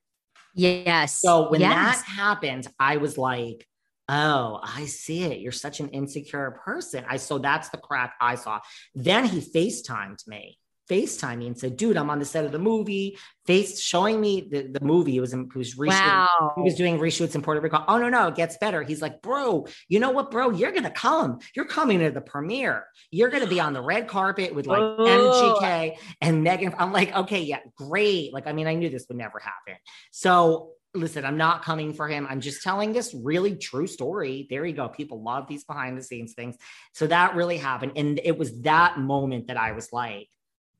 Yes. 0.54 1.20
So 1.20 1.50
when 1.50 1.60
yes. 1.60 2.02
that 2.02 2.04
happened, 2.06 2.66
I 2.78 2.98
was 2.98 3.16
like, 3.16 3.66
oh, 4.08 4.60
I 4.62 4.86
see 4.86 5.24
it. 5.24 5.40
You're 5.40 5.52
such 5.52 5.80
an 5.80 5.88
insecure 5.88 6.60
person. 6.64 7.04
I 7.08 7.16
so 7.16 7.38
that's 7.38 7.70
the 7.70 7.78
crack 7.78 8.14
I 8.20 8.34
saw. 8.34 8.60
Then 8.94 9.24
he 9.24 9.40
FaceTimed 9.40 10.26
me. 10.26 10.58
FaceTime 10.92 11.38
me 11.38 11.46
and 11.46 11.58
said, 11.58 11.76
dude, 11.76 11.96
I'm 11.96 12.10
on 12.10 12.18
the 12.18 12.24
set 12.24 12.44
of 12.44 12.52
the 12.52 12.58
movie. 12.58 13.18
Face 13.46 13.80
showing 13.80 14.20
me 14.20 14.48
the, 14.50 14.62
the 14.62 14.84
movie. 14.84 15.16
It 15.16 15.20
was, 15.20 15.32
it 15.32 15.54
was 15.56 15.74
reshooting. 15.76 15.88
wow. 15.88 16.52
He 16.56 16.62
was 16.62 16.74
doing 16.74 16.98
reshoots 16.98 17.34
in 17.34 17.42
Puerto 17.42 17.60
Rico. 17.60 17.82
Oh 17.88 17.98
no, 17.98 18.08
no, 18.08 18.28
it 18.28 18.34
gets 18.34 18.56
better. 18.58 18.82
He's 18.82 19.02
like, 19.02 19.22
bro, 19.22 19.66
you 19.88 19.98
know 20.00 20.10
what, 20.10 20.30
bro? 20.30 20.50
You're 20.50 20.72
gonna 20.72 20.90
come. 20.90 21.38
You're 21.56 21.64
coming 21.64 22.00
to 22.00 22.10
the 22.10 22.20
premiere. 22.20 22.84
You're 23.10 23.30
gonna 23.30 23.46
be 23.46 23.58
on 23.60 23.72
the 23.72 23.82
red 23.82 24.06
carpet 24.08 24.54
with 24.54 24.66
like 24.66 24.80
Oh. 24.80 25.56
MGK 25.60 25.96
and 26.20 26.44
Megan. 26.44 26.74
I'm 26.78 26.92
like, 26.92 27.14
okay, 27.16 27.42
yeah, 27.42 27.60
great. 27.76 28.32
Like, 28.32 28.46
I 28.46 28.52
mean, 28.52 28.66
I 28.66 28.74
knew 28.74 28.90
this 28.90 29.06
would 29.08 29.16
never 29.18 29.38
happen. 29.38 29.80
So 30.10 30.72
listen, 30.94 31.24
I'm 31.24 31.38
not 31.38 31.64
coming 31.64 31.94
for 31.94 32.06
him. 32.06 32.26
I'm 32.28 32.40
just 32.42 32.62
telling 32.62 32.92
this 32.92 33.14
really 33.14 33.56
true 33.56 33.86
story. 33.86 34.46
There 34.50 34.64
you 34.66 34.74
go. 34.74 34.88
People 34.88 35.22
love 35.22 35.48
these 35.48 35.64
behind 35.64 35.96
the 35.96 36.02
scenes 36.02 36.34
things. 36.34 36.56
So 36.92 37.06
that 37.06 37.34
really 37.34 37.56
happened. 37.56 37.92
And 37.96 38.20
it 38.22 38.36
was 38.38 38.60
that 38.62 38.98
moment 38.98 39.46
that 39.46 39.56
I 39.56 39.72
was 39.72 39.90
like, 39.90 40.28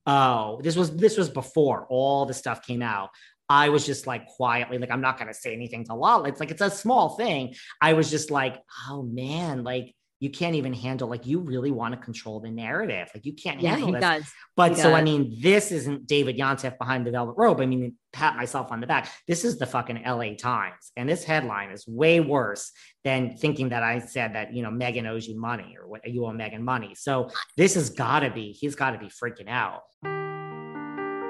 oh, 0.06 0.60
this 0.62 0.76
was 0.76 0.94
this 0.96 1.16
was 1.16 1.28
before 1.28 1.86
all 1.88 2.26
the 2.26 2.34
stuff 2.34 2.66
came 2.66 2.82
out. 2.82 3.10
I 3.48 3.68
was 3.68 3.84
just 3.84 4.06
like 4.06 4.26
quietly, 4.26 4.78
like, 4.78 4.90
I'm 4.90 5.00
not 5.00 5.18
gonna 5.18 5.34
say 5.34 5.52
anything 5.52 5.84
to 5.86 5.94
Lala. 5.94 6.28
It's 6.28 6.40
like 6.40 6.50
it's 6.50 6.62
a 6.62 6.70
small 6.70 7.10
thing. 7.10 7.54
I 7.80 7.92
was 7.92 8.10
just 8.10 8.30
like, 8.30 8.60
oh 8.88 9.02
man, 9.02 9.62
like 9.64 9.94
you 10.22 10.30
can't 10.30 10.54
even 10.54 10.72
handle, 10.72 11.08
like, 11.08 11.26
you 11.26 11.40
really 11.40 11.72
want 11.72 11.92
to 11.94 12.00
control 12.00 12.38
the 12.38 12.48
narrative. 12.48 13.08
Like 13.12 13.26
you 13.26 13.32
can't 13.32 13.60
Yeah, 13.60 13.70
handle 13.70 13.88
he 13.88 13.92
this. 13.94 14.00
does. 14.00 14.32
But 14.54 14.70
He 14.70 14.76
so 14.76 14.94
I 14.94 15.02
mean, 15.02 15.36
this 15.40 15.72
isn't 15.72 16.06
David 16.06 16.38
Yontef 16.38 16.78
behind 16.78 17.04
the 17.04 17.10
velvet 17.10 17.34
rope. 17.36 17.60
I 17.60 17.66
mean, 17.66 17.96
pat 18.12 18.36
myself 18.36 18.70
on 18.70 18.80
the 18.80 18.86
back. 18.86 19.10
This 19.26 19.44
is 19.44 19.58
the 19.58 19.66
fucking 19.66 20.00
LA 20.06 20.34
Times, 20.36 20.92
and 20.96 21.08
this 21.08 21.24
headline 21.24 21.72
is 21.72 21.88
way 21.88 22.20
worse 22.20 22.70
than 23.02 23.36
thinking 23.36 23.70
that 23.70 23.82
I 23.82 23.98
said 23.98 24.36
that 24.36 24.54
you 24.54 24.62
know 24.62 24.70
Megan 24.70 25.06
owes 25.08 25.26
you 25.26 25.36
money 25.36 25.76
or 25.76 25.88
what 25.88 26.08
you 26.08 26.24
owe 26.24 26.32
Megan 26.32 26.62
money. 26.62 26.94
So 26.94 27.28
this 27.56 27.74
has 27.74 27.90
got 27.90 28.20
to 28.20 28.30
be 28.30 28.52
he's 28.52 28.76
got 28.76 28.92
to 28.92 28.98
be 28.98 29.06
freaking 29.08 29.48
out. 29.48 29.82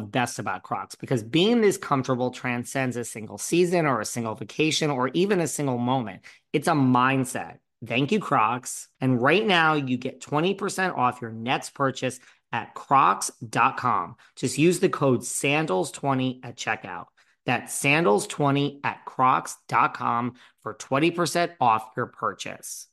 love 0.00 0.10
best 0.10 0.38
about 0.38 0.62
Crocs 0.62 0.94
because 0.94 1.22
being 1.22 1.60
this 1.60 1.76
comfortable 1.76 2.30
transcends 2.30 2.96
a 2.96 3.04
single 3.04 3.38
season 3.38 3.86
or 3.86 4.00
a 4.00 4.04
single 4.04 4.34
vacation 4.34 4.90
or 4.90 5.08
even 5.08 5.40
a 5.40 5.46
single 5.46 5.78
moment. 5.78 6.22
It's 6.52 6.68
a 6.68 6.72
mindset. 6.72 7.58
Thank 7.84 8.12
you, 8.12 8.20
Crocs. 8.20 8.88
And 9.00 9.20
right 9.20 9.46
now, 9.46 9.74
you 9.74 9.96
get 9.96 10.20
20% 10.20 10.96
off 10.96 11.22
your 11.22 11.32
next 11.32 11.70
purchase 11.70 12.18
at 12.52 12.74
crocs.com. 12.74 14.16
Just 14.36 14.58
use 14.58 14.80
the 14.80 14.88
code 14.88 15.20
SANDALS20 15.20 16.40
at 16.44 16.56
checkout. 16.56 17.06
That's 17.46 17.82
sandals20 17.82 18.80
at 18.84 19.04
crocs.com 19.04 20.34
for 20.62 20.74
20% 20.74 21.52
off 21.60 21.90
your 21.96 22.06
purchase. 22.06 22.86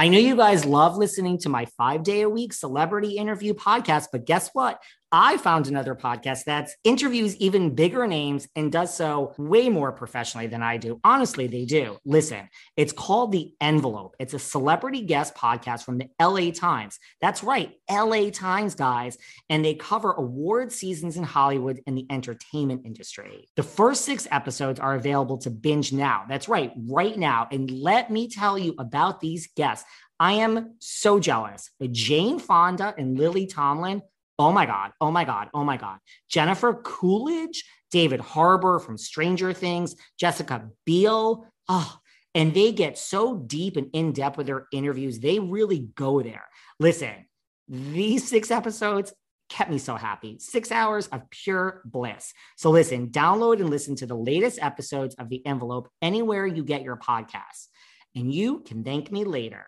I 0.00 0.08
know 0.08 0.18
you 0.18 0.36
guys 0.36 0.64
love 0.64 0.96
listening 0.96 1.38
to 1.38 1.48
my 1.48 1.64
five 1.76 2.04
day 2.04 2.20
a 2.20 2.28
week 2.28 2.52
celebrity 2.52 3.16
interview 3.16 3.54
podcast, 3.54 4.06
but 4.12 4.24
guess 4.24 4.50
what? 4.52 4.80
I 5.10 5.38
found 5.38 5.68
another 5.68 5.94
podcast 5.94 6.44
that 6.44 6.68
interviews 6.84 7.34
even 7.36 7.74
bigger 7.74 8.06
names 8.06 8.46
and 8.54 8.70
does 8.70 8.94
so 8.94 9.34
way 9.38 9.70
more 9.70 9.90
professionally 9.90 10.48
than 10.48 10.62
I 10.62 10.76
do. 10.76 11.00
Honestly, 11.02 11.46
they 11.46 11.64
do. 11.64 11.96
Listen, 12.04 12.46
it's 12.76 12.92
called 12.92 13.32
The 13.32 13.54
Envelope. 13.58 14.16
It's 14.18 14.34
a 14.34 14.38
celebrity 14.38 15.00
guest 15.00 15.34
podcast 15.34 15.84
from 15.84 15.96
the 15.96 16.08
LA 16.20 16.50
Times. 16.50 16.98
That's 17.22 17.42
right, 17.42 17.72
LA 17.90 18.28
Times, 18.28 18.74
guys. 18.74 19.16
And 19.48 19.64
they 19.64 19.74
cover 19.74 20.12
award 20.12 20.72
seasons 20.72 21.16
in 21.16 21.24
Hollywood 21.24 21.80
and 21.86 21.96
the 21.96 22.06
entertainment 22.10 22.82
industry. 22.84 23.48
The 23.56 23.62
first 23.62 24.04
six 24.04 24.28
episodes 24.30 24.78
are 24.78 24.94
available 24.94 25.38
to 25.38 25.50
binge 25.50 25.90
now. 25.90 26.26
That's 26.28 26.50
right, 26.50 26.70
right 26.86 27.16
now. 27.16 27.48
And 27.50 27.70
let 27.70 28.10
me 28.10 28.28
tell 28.28 28.58
you 28.58 28.74
about 28.78 29.20
these 29.20 29.48
guests. 29.56 29.86
I 30.20 30.34
am 30.34 30.74
so 30.80 31.18
jealous. 31.18 31.70
Jane 31.92 32.38
Fonda 32.38 32.94
and 32.98 33.16
Lily 33.16 33.46
Tomlin 33.46 34.02
Oh 34.38 34.52
my 34.52 34.66
God. 34.66 34.92
Oh 35.00 35.10
my 35.10 35.24
God. 35.24 35.48
Oh 35.52 35.64
my 35.64 35.76
God. 35.76 35.98
Jennifer 36.28 36.74
Coolidge, 36.74 37.64
David 37.90 38.20
Harbour 38.20 38.78
from 38.78 38.96
Stranger 38.96 39.52
Things, 39.52 39.96
Jessica 40.18 40.68
Biel. 40.86 41.46
Oh, 41.68 41.98
and 42.34 42.54
they 42.54 42.72
get 42.72 42.98
so 42.98 43.36
deep 43.36 43.76
and 43.76 43.88
in 43.92 44.12
depth 44.12 44.36
with 44.36 44.46
their 44.46 44.66
interviews. 44.72 45.18
They 45.18 45.38
really 45.38 45.88
go 45.96 46.22
there. 46.22 46.44
Listen, 46.78 47.26
these 47.66 48.28
six 48.28 48.50
episodes 48.50 49.12
kept 49.48 49.70
me 49.70 49.78
so 49.78 49.96
happy. 49.96 50.38
Six 50.38 50.70
hours 50.70 51.08
of 51.08 51.28
pure 51.30 51.82
bliss. 51.84 52.32
So 52.56 52.70
listen, 52.70 53.08
download 53.08 53.60
and 53.60 53.70
listen 53.70 53.96
to 53.96 54.06
the 54.06 54.14
latest 54.14 54.58
episodes 54.62 55.14
of 55.16 55.28
The 55.28 55.44
Envelope 55.46 55.88
anywhere 56.02 56.46
you 56.46 56.62
get 56.62 56.82
your 56.82 56.96
podcasts. 56.96 57.68
And 58.14 58.32
you 58.32 58.60
can 58.60 58.84
thank 58.84 59.10
me 59.10 59.24
later. 59.24 59.66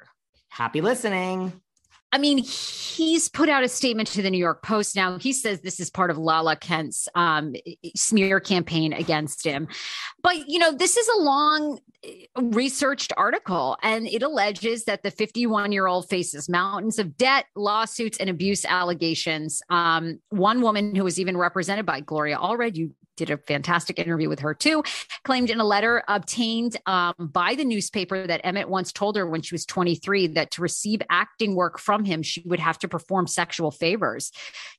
Happy 0.49 0.81
listening. 0.81 1.61
I 2.12 2.18
mean, 2.18 2.38
he's 2.38 3.29
put 3.29 3.49
out 3.49 3.62
a 3.62 3.68
statement 3.68 4.09
to 4.09 4.23
the 4.23 4.31
New 4.31 4.38
York 4.38 4.62
Post 4.62 4.96
now. 4.96 5.18
He 5.18 5.33
says 5.33 5.61
this 5.61 5.79
is 5.79 5.90
part 5.90 6.11
of 6.11 6.18
Lala 6.18 6.57
Kent's 6.57 7.09
um, 7.14 7.55
smear 7.94 8.40
campaign 8.40 8.92
against 8.92 9.46
him. 9.46 9.68
But, 10.23 10.49
you 10.49 10.59
know, 10.59 10.73
this 10.73 10.96
is 10.96 11.09
a 11.09 11.20
long 11.20 11.79
uh, 12.05 12.42
researched 12.42 13.12
article, 13.16 13.77
and 13.85 14.09
it 14.09 14.25
alleges 14.25 14.85
that 14.85 15.05
the 15.05 15.11
51 15.12 15.70
year 15.70 15.87
old 15.87 16.09
faces 16.09 16.49
mountains 16.49 16.99
of 16.99 17.16
debt, 17.16 17.46
lawsuits, 17.55 18.18
and 18.18 18.29
abuse 18.29 18.64
allegations. 18.64 19.62
Um, 19.70 20.18
one 20.31 20.62
woman 20.62 20.96
who 20.96 21.05
was 21.05 21.20
even 21.20 21.37
represented 21.37 21.87
by 21.87 22.01
Gloria 22.01 22.38
Allred, 22.38 22.75
you 22.75 22.92
did 23.21 23.31
a 23.31 23.37
fantastic 23.37 23.99
interview 23.99 24.29
with 24.29 24.41
her 24.41 24.55
too, 24.55 24.83
claimed 25.25 25.51
in 25.51 25.61
a 25.61 25.65
letter 25.65 26.03
obtained 26.09 26.77
um, 26.87 27.15
by 27.19 27.55
the 27.55 27.65
newspaper 27.65 28.27
that 28.27 28.41
Emmett 28.45 28.69
once 28.69 28.93
told 28.93 29.17
her 29.17 29.27
when 29.27 29.43
she 29.43 29.55
was 29.55 29.67
23 29.67 30.29
that 30.29 30.51
to 30.53 30.63
receive 30.63 31.03
acting 31.11 31.55
work 31.55 31.79
from 31.79 32.05
him, 32.05 32.23
she 32.23 32.43
would 32.47 32.61
have 32.61 32.79
to 32.79 32.89
perform 32.89 33.27
sexual 33.27 33.71
favors. 33.71 34.33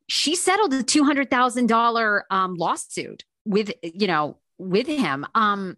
She 0.07 0.35
settled 0.35 0.73
a 0.73 0.83
$200,000 0.83 2.21
um, 2.31 2.55
lawsuit 2.55 3.23
with, 3.45 3.71
you 3.83 4.07
know, 4.07 4.37
with 4.57 4.87
him. 4.87 5.25
Um, 5.35 5.77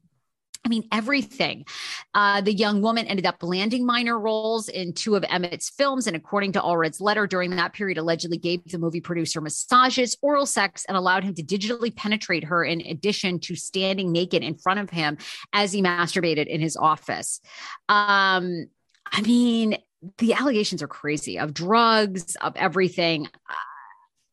I 0.65 0.69
mean, 0.69 0.87
everything. 0.93 1.65
Uh, 2.13 2.39
the 2.39 2.53
young 2.53 2.81
woman 2.81 3.05
ended 3.05 3.25
up 3.25 3.43
landing 3.43 3.85
minor 3.85 4.17
roles 4.17 4.69
in 4.69 4.93
two 4.93 5.15
of 5.15 5.23
Emmett's 5.29 5.69
films. 5.69 6.07
And 6.07 6.15
according 6.15 6.53
to 6.53 6.61
Allred's 6.61 7.01
letter, 7.01 7.27
during 7.27 7.51
that 7.57 7.73
period, 7.73 7.97
allegedly 7.97 8.37
gave 8.37 8.63
the 8.65 8.77
movie 8.77 9.01
producer 9.01 9.41
massages, 9.41 10.15
oral 10.21 10.45
sex, 10.45 10.85
and 10.87 10.95
allowed 10.95 11.25
him 11.25 11.35
to 11.35 11.43
digitally 11.43 11.93
penetrate 11.93 12.45
her 12.45 12.63
in 12.63 12.79
addition 12.81 13.39
to 13.39 13.55
standing 13.55 14.13
naked 14.13 14.41
in 14.41 14.55
front 14.55 14.79
of 14.79 14.89
him 14.89 15.17
as 15.51 15.73
he 15.73 15.81
masturbated 15.81 16.47
in 16.47 16.61
his 16.61 16.77
office. 16.77 17.41
Um, 17.89 18.67
I 19.11 19.21
mean, 19.21 19.77
the 20.17 20.33
allegations 20.33 20.81
are 20.81 20.87
crazy 20.87 21.39
of 21.39 21.53
drugs, 21.53 22.35
of 22.37 22.55
everything. 22.55 23.27
Uh, 23.27 23.53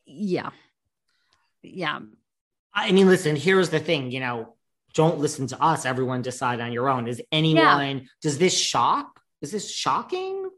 yeah. 0.06 0.50
Yeah. 1.62 1.98
I 2.72 2.92
mean, 2.92 3.08
listen, 3.08 3.34
here's 3.34 3.70
the 3.70 3.80
thing, 3.80 4.12
you 4.12 4.20
know, 4.20 4.54
don't 4.94 5.18
listen 5.18 5.46
to 5.48 5.62
us. 5.62 5.86
Everyone 5.86 6.22
decide 6.22 6.60
on 6.60 6.72
your 6.72 6.88
own. 6.88 7.08
Is 7.08 7.22
anyone, 7.30 7.98
yeah. 7.98 8.04
does 8.22 8.38
this 8.38 8.56
shock? 8.56 9.20
Is 9.42 9.52
this 9.52 9.70
shocking? 9.70 10.50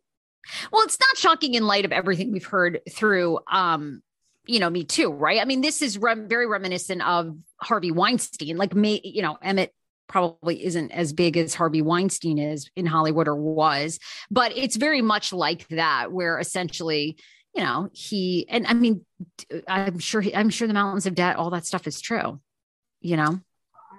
Well, 0.73 0.83
it's 0.83 0.99
not 0.99 1.16
shocking 1.16 1.55
in 1.55 1.66
light 1.66 1.85
of 1.85 1.92
everything 1.92 2.33
we've 2.33 2.45
heard 2.45 2.81
through, 2.90 3.38
um, 3.51 4.03
you 4.47 4.59
know, 4.59 4.68
me 4.71 4.85
too, 4.85 5.11
right? 5.11 5.40
I 5.40 5.45
mean, 5.45 5.61
this 5.61 5.83
is 5.83 5.99
rem- 5.99 6.29
very 6.29 6.47
reminiscent 6.47 7.03
of 7.03 7.37
Harvey 7.61 7.92
Weinstein. 7.92 8.57
Like, 8.57 8.75
me, 8.75 9.01
you 9.05 9.23
know, 9.23 9.38
Emmett 9.40 9.73
probably 10.09 10.64
isn't 10.64 10.90
as 10.90 11.12
big 11.12 11.37
as 11.37 11.55
Harvey 11.55 11.81
Weinstein 11.81 12.38
is 12.38 12.68
in 12.75 12.87
Hollywood 12.87 13.29
or 13.29 13.37
was, 13.37 14.01
but 14.31 14.57
it's 14.57 14.77
very 14.77 15.01
much 15.01 15.33
like 15.33 15.68
that, 15.68 16.11
where 16.11 16.38
essentially, 16.40 17.16
you 17.55 17.62
know, 17.62 17.88
he 17.92 18.47
and 18.49 18.66
I 18.66 18.75
mean, 18.75 19.07
I'm 19.68 20.01
sure 20.01 20.21
he, 20.21 20.35
I'm 20.35 20.51
sure 20.51 20.66
the 20.66 20.75
mountains 20.75 21.07
of 21.07 21.14
debt, 21.14 21.37
all 21.37 21.51
that 21.51 21.66
stuff 21.66 21.87
is 21.87 22.01
true, 22.01 22.40
you 23.01 23.16
know. 23.16 23.40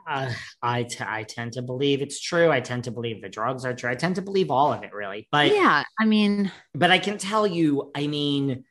Uh, 0.07 0.31
I, 0.61 0.83
t- 0.83 1.03
I 1.05 1.23
tend 1.23 1.53
to 1.53 1.61
believe 1.61 2.01
it's 2.01 2.19
true. 2.19 2.51
I 2.51 2.59
tend 2.59 2.85
to 2.85 2.91
believe 2.91 3.21
the 3.21 3.29
drugs 3.29 3.65
are 3.65 3.73
true. 3.73 3.89
I 3.89 3.95
tend 3.95 4.15
to 4.15 4.21
believe 4.21 4.51
all 4.51 4.73
of 4.73 4.83
it, 4.83 4.93
really. 4.93 5.27
But 5.31 5.53
yeah, 5.53 5.83
I 5.99 6.05
mean, 6.05 6.51
but 6.73 6.91
I 6.91 6.99
can 6.99 7.17
tell 7.17 7.47
you, 7.47 7.91
I 7.95 8.07
mean, 8.07 8.65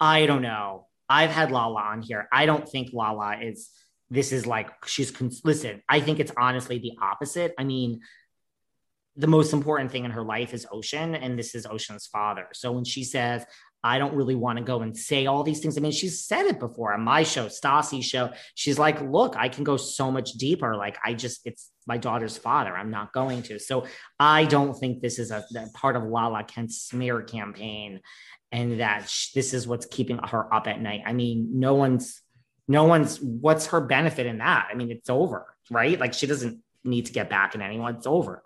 I 0.00 0.26
don't 0.26 0.42
know. 0.42 0.86
I've 1.08 1.30
had 1.30 1.50
Lala 1.50 1.80
on 1.80 2.02
here. 2.02 2.28
I 2.32 2.46
don't 2.46 2.68
think 2.68 2.92
Lala 2.92 3.38
is. 3.40 3.70
This 4.10 4.32
is 4.32 4.46
like 4.46 4.68
she's 4.86 5.10
con- 5.10 5.30
listen. 5.44 5.82
I 5.88 6.00
think 6.00 6.20
it's 6.20 6.32
honestly 6.36 6.78
the 6.78 6.92
opposite. 7.00 7.54
I 7.58 7.64
mean, 7.64 8.00
the 9.16 9.26
most 9.26 9.52
important 9.52 9.90
thing 9.90 10.04
in 10.04 10.10
her 10.10 10.22
life 10.22 10.54
is 10.54 10.66
Ocean, 10.70 11.14
and 11.14 11.38
this 11.38 11.54
is 11.54 11.66
Ocean's 11.66 12.06
father. 12.06 12.48
So 12.52 12.72
when 12.72 12.84
she 12.84 13.04
says, 13.04 13.44
I 13.84 13.98
don't 13.98 14.14
really 14.14 14.34
want 14.36 14.58
to 14.58 14.64
go 14.64 14.82
and 14.82 14.96
say 14.96 15.26
all 15.26 15.42
these 15.42 15.60
things. 15.60 15.76
I 15.76 15.80
mean, 15.80 15.92
she's 15.92 16.24
said 16.24 16.46
it 16.46 16.60
before 16.60 16.92
on 16.92 17.02
my 17.02 17.24
show, 17.24 17.46
Stassi's 17.46 18.04
show. 18.04 18.30
She's 18.54 18.78
like, 18.78 19.00
look, 19.00 19.34
I 19.36 19.48
can 19.48 19.64
go 19.64 19.76
so 19.76 20.10
much 20.10 20.32
deeper. 20.32 20.76
Like, 20.76 20.98
I 21.04 21.14
just, 21.14 21.40
it's 21.46 21.70
my 21.86 21.98
daughter's 21.98 22.36
father. 22.36 22.76
I'm 22.76 22.90
not 22.90 23.12
going 23.12 23.42
to. 23.44 23.58
So 23.58 23.86
I 24.20 24.44
don't 24.44 24.74
think 24.74 25.00
this 25.00 25.18
is 25.18 25.32
a, 25.32 25.44
part 25.74 25.96
of 25.96 26.04
Lala 26.04 26.44
Kent's 26.44 26.80
smear 26.82 27.22
campaign 27.22 28.00
and 28.52 28.78
that 28.80 29.08
sh- 29.08 29.32
this 29.32 29.52
is 29.52 29.66
what's 29.66 29.86
keeping 29.86 30.18
her 30.18 30.52
up 30.54 30.68
at 30.68 30.80
night. 30.80 31.02
I 31.04 31.12
mean, 31.12 31.58
no 31.58 31.74
one's, 31.74 32.20
no 32.68 32.84
one's, 32.84 33.20
what's 33.20 33.66
her 33.66 33.80
benefit 33.80 34.26
in 34.26 34.38
that? 34.38 34.68
I 34.70 34.74
mean, 34.74 34.92
it's 34.92 35.10
over, 35.10 35.46
right? 35.70 35.98
Like, 35.98 36.14
she 36.14 36.28
doesn't 36.28 36.60
need 36.84 37.06
to 37.06 37.12
get 37.12 37.28
back 37.28 37.56
at 37.56 37.60
anyone. 37.60 37.96
It's 37.96 38.06
over 38.06 38.44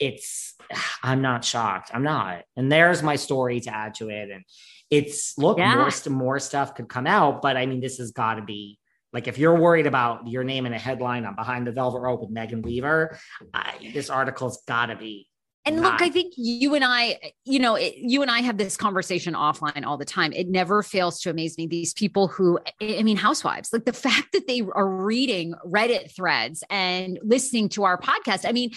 it's 0.00 0.54
i'm 1.02 1.22
not 1.22 1.44
shocked 1.44 1.90
i'm 1.94 2.02
not 2.02 2.42
and 2.56 2.70
there's 2.70 3.02
my 3.02 3.16
story 3.16 3.60
to 3.60 3.74
add 3.74 3.94
to 3.94 4.08
it 4.10 4.30
and 4.30 4.44
it's 4.90 5.36
look 5.38 5.58
Yeah. 5.58 5.74
more, 5.76 5.90
more 6.10 6.38
stuff 6.38 6.74
could 6.74 6.88
come 6.88 7.06
out 7.06 7.42
but 7.42 7.56
i 7.56 7.66
mean 7.66 7.80
this 7.80 7.98
has 7.98 8.10
got 8.10 8.34
to 8.34 8.42
be 8.42 8.78
like 9.12 9.28
if 9.28 9.38
you're 9.38 9.58
worried 9.58 9.86
about 9.86 10.26
your 10.26 10.44
name 10.44 10.66
in 10.66 10.72
a 10.72 10.78
headline 10.78 11.24
on 11.24 11.34
behind 11.34 11.66
the 11.66 11.72
velvet 11.72 12.00
rope 12.00 12.20
with 12.20 12.30
megan 12.30 12.62
weaver 12.62 13.18
I, 13.52 13.74
this 13.92 14.10
article's 14.10 14.62
got 14.66 14.86
to 14.86 14.96
be 14.96 15.28
And 15.66 15.80
look, 15.80 16.02
I 16.02 16.10
think 16.10 16.34
you 16.36 16.74
and 16.74 16.84
I, 16.84 17.18
you 17.46 17.58
know, 17.58 17.74
it, 17.76 17.94
you 17.96 18.20
and 18.20 18.30
I 18.30 18.40
have 18.42 18.58
this 18.58 18.76
conversation 18.76 19.32
offline 19.32 19.86
all 19.86 19.96
the 19.96 20.04
time. 20.04 20.34
It 20.34 20.46
never 20.46 20.82
fails 20.82 21.20
to 21.22 21.30
amaze 21.30 21.56
me. 21.56 21.66
These 21.66 21.94
people 21.94 22.28
who, 22.28 22.58
I 22.82 23.02
mean, 23.02 23.16
housewives, 23.16 23.72
like 23.72 23.86
the 23.86 23.94
fact 23.94 24.32
that 24.34 24.46
they 24.46 24.60
are 24.60 24.86
reading 24.86 25.54
Reddit 25.64 26.14
threads 26.14 26.62
and 26.68 27.18
listening 27.22 27.70
to 27.70 27.84
our 27.84 27.96
podcast. 27.98 28.46
I 28.46 28.52
mean, 28.52 28.72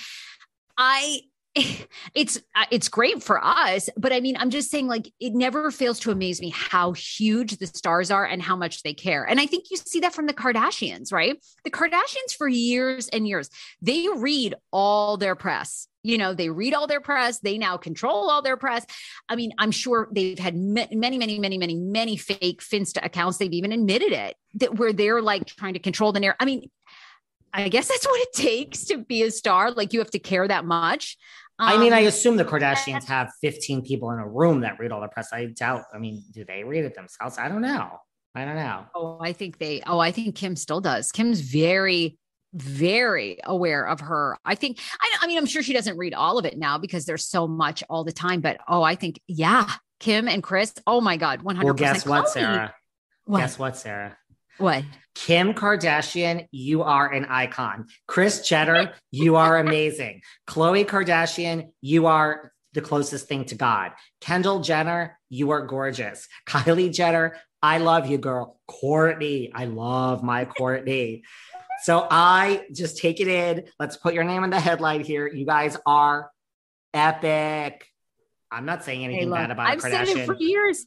I, 0.77 1.21
it's 2.13 2.37
uh, 2.55 2.65
it's 2.71 2.87
great 2.87 3.23
for 3.23 3.43
us 3.43 3.89
but 3.97 4.13
i 4.13 4.19
mean 4.19 4.37
i'm 4.37 4.49
just 4.49 4.69
saying 4.69 4.87
like 4.87 5.11
it 5.19 5.33
never 5.33 5.71
fails 5.71 5.99
to 5.99 6.11
amaze 6.11 6.39
me 6.39 6.49
how 6.49 6.91
huge 6.91 7.57
the 7.57 7.67
stars 7.67 8.11
are 8.11 8.25
and 8.25 8.41
how 8.41 8.55
much 8.55 8.83
they 8.83 8.93
care. 8.93 9.23
And 9.23 9.39
i 9.39 9.45
think 9.45 9.65
you 9.71 9.77
see 9.77 9.99
that 10.01 10.13
from 10.13 10.27
the 10.27 10.33
kardashians 10.33 11.11
right? 11.11 11.37
The 11.63 11.71
kardashians 11.71 12.35
for 12.37 12.47
years 12.47 13.07
and 13.09 13.27
years 13.27 13.49
they 13.81 14.07
read 14.15 14.55
all 14.71 15.17
their 15.17 15.35
press. 15.35 15.87
You 16.03 16.17
know 16.17 16.33
they 16.33 16.49
read 16.49 16.73
all 16.73 16.87
their 16.87 17.01
press. 17.01 17.39
They 17.39 17.57
now 17.57 17.77
control 17.77 18.29
all 18.29 18.41
their 18.41 18.57
press. 18.57 18.85
I 19.29 19.35
mean 19.35 19.53
i'm 19.57 19.71
sure 19.71 20.09
they've 20.11 20.39
had 20.39 20.55
many 20.55 21.17
many 21.17 21.39
many 21.39 21.57
many 21.57 21.75
many 21.75 22.17
fake 22.17 22.61
finsta 22.61 23.03
accounts. 23.03 23.37
They've 23.37 23.51
even 23.51 23.71
admitted 23.71 24.11
it 24.11 24.35
that 24.55 24.75
where 24.75 24.93
they're 24.93 25.21
like 25.21 25.45
trying 25.45 25.73
to 25.73 25.79
control 25.79 26.11
the 26.11 26.19
narrative 26.19 26.37
i 26.39 26.45
mean 26.45 26.69
i 27.57 27.69
guess 27.69 27.87
that's 27.87 28.05
what 28.05 28.21
it 28.21 28.33
takes 28.33 28.85
to 28.85 28.97
be 28.97 29.23
a 29.23 29.31
star 29.31 29.71
like 29.71 29.93
you 29.93 29.99
have 29.99 30.11
to 30.11 30.19
care 30.19 30.47
that 30.47 30.65
much 30.65 31.17
I 31.59 31.77
mean, 31.77 31.91
I 31.91 32.01
Um, 32.01 32.07
assume 32.07 32.37
the 32.37 32.45
Kardashians 32.45 33.05
have 33.05 33.31
15 33.41 33.81
people 33.81 34.11
in 34.11 34.19
a 34.19 34.27
room 34.27 34.61
that 34.61 34.79
read 34.79 34.91
all 34.91 35.01
the 35.01 35.07
press. 35.07 35.29
I 35.33 35.45
doubt. 35.45 35.85
I 35.93 35.97
mean, 35.97 36.23
do 36.31 36.45
they 36.45 36.63
read 36.63 36.85
it 36.85 36.93
themselves? 36.93 37.37
I 37.39 37.49
don't 37.49 37.61
know. 37.61 37.97
I 38.35 38.45
don't 38.45 38.55
know. 38.55 38.85
Oh, 38.93 39.17
I 39.19 39.33
think 39.33 39.57
they. 39.57 39.81
Oh, 39.87 39.99
I 39.99 40.11
think 40.11 40.35
Kim 40.35 40.55
still 40.55 40.81
does. 40.81 41.11
Kim's 41.11 41.41
very, 41.41 42.19
very 42.53 43.39
aware 43.43 43.87
of 43.87 44.01
her. 44.01 44.37
I 44.45 44.53
think. 44.53 44.79
I, 45.01 45.17
I 45.23 45.27
mean, 45.27 45.39
I'm 45.39 45.47
sure 45.47 45.63
she 45.63 45.73
doesn't 45.73 45.97
read 45.97 46.13
all 46.13 46.37
of 46.37 46.45
it 46.45 46.59
now 46.59 46.77
because 46.77 47.05
there's 47.05 47.25
so 47.25 47.47
much 47.47 47.83
all 47.89 48.03
the 48.03 48.11
time. 48.11 48.41
But 48.41 48.59
oh, 48.67 48.83
I 48.83 48.93
think 48.93 49.19
yeah, 49.27 49.67
Kim 49.99 50.27
and 50.27 50.43
Kris. 50.43 50.75
Oh 50.85 51.01
my 51.01 51.17
God, 51.17 51.41
100. 51.41 51.65
Well, 51.65 51.73
guess 51.73 52.05
what, 52.05 52.29
Sarah? 52.29 52.75
What? 53.25 53.39
Guess 53.39 53.57
what, 53.57 53.75
Sarah? 53.75 54.15
What? 54.57 54.83
Kim 55.15 55.53
Kardashian, 55.53 56.47
you 56.51 56.83
are 56.83 57.11
an 57.11 57.25
icon. 57.25 57.87
Kris 58.07 58.47
Jenner, 58.47 58.93
you 59.11 59.35
are 59.35 59.57
amazing. 59.57 60.21
Khloe 60.47 60.85
Kardashian, 60.85 61.69
you 61.81 62.05
are 62.05 62.51
the 62.73 62.81
closest 62.81 63.27
thing 63.27 63.45
to 63.45 63.55
God. 63.55 63.93
Kendall 64.21 64.59
Jenner, 64.59 65.17
you 65.29 65.49
are 65.51 65.65
gorgeous. 65.65 66.27
Kylie 66.47 66.93
Jenner, 66.93 67.35
I 67.63 67.79
love 67.79 68.07
you, 68.07 68.19
girl. 68.19 68.59
Kourtney, 68.69 69.49
I 69.53 69.65
love 69.65 70.21
my 70.21 70.45
Kourtney. 70.45 71.23
So 71.83 72.07
I 72.09 72.65
just 72.71 72.97
take 72.97 73.19
it 73.19 73.27
in. 73.27 73.65
Let's 73.79 73.97
put 73.97 74.13
your 74.13 74.23
name 74.23 74.43
in 74.43 74.49
the 74.49 74.59
headline 74.59 75.03
here. 75.03 75.27
You 75.27 75.45
guys 75.45 75.77
are 75.85 76.29
epic. 76.93 77.87
I'm 78.51 78.65
not 78.65 78.83
saying 78.83 79.03
anything 79.03 79.31
bad 79.31 79.51
about 79.51 79.77
Kardashian. 79.79 79.93
I've 79.93 80.03
a 80.03 80.07
said 80.07 80.17
it 80.17 80.25
for 80.25 80.35
years. 80.35 80.85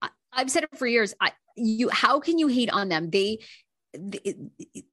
I, 0.00 0.08
I've 0.32 0.50
said 0.50 0.64
it 0.64 0.78
for 0.78 0.86
years. 0.86 1.14
I, 1.20 1.32
you, 1.56 1.88
how 1.88 2.20
can 2.20 2.38
you 2.38 2.48
hate 2.48 2.70
on 2.70 2.88
them? 2.88 3.10
They, 3.10 3.38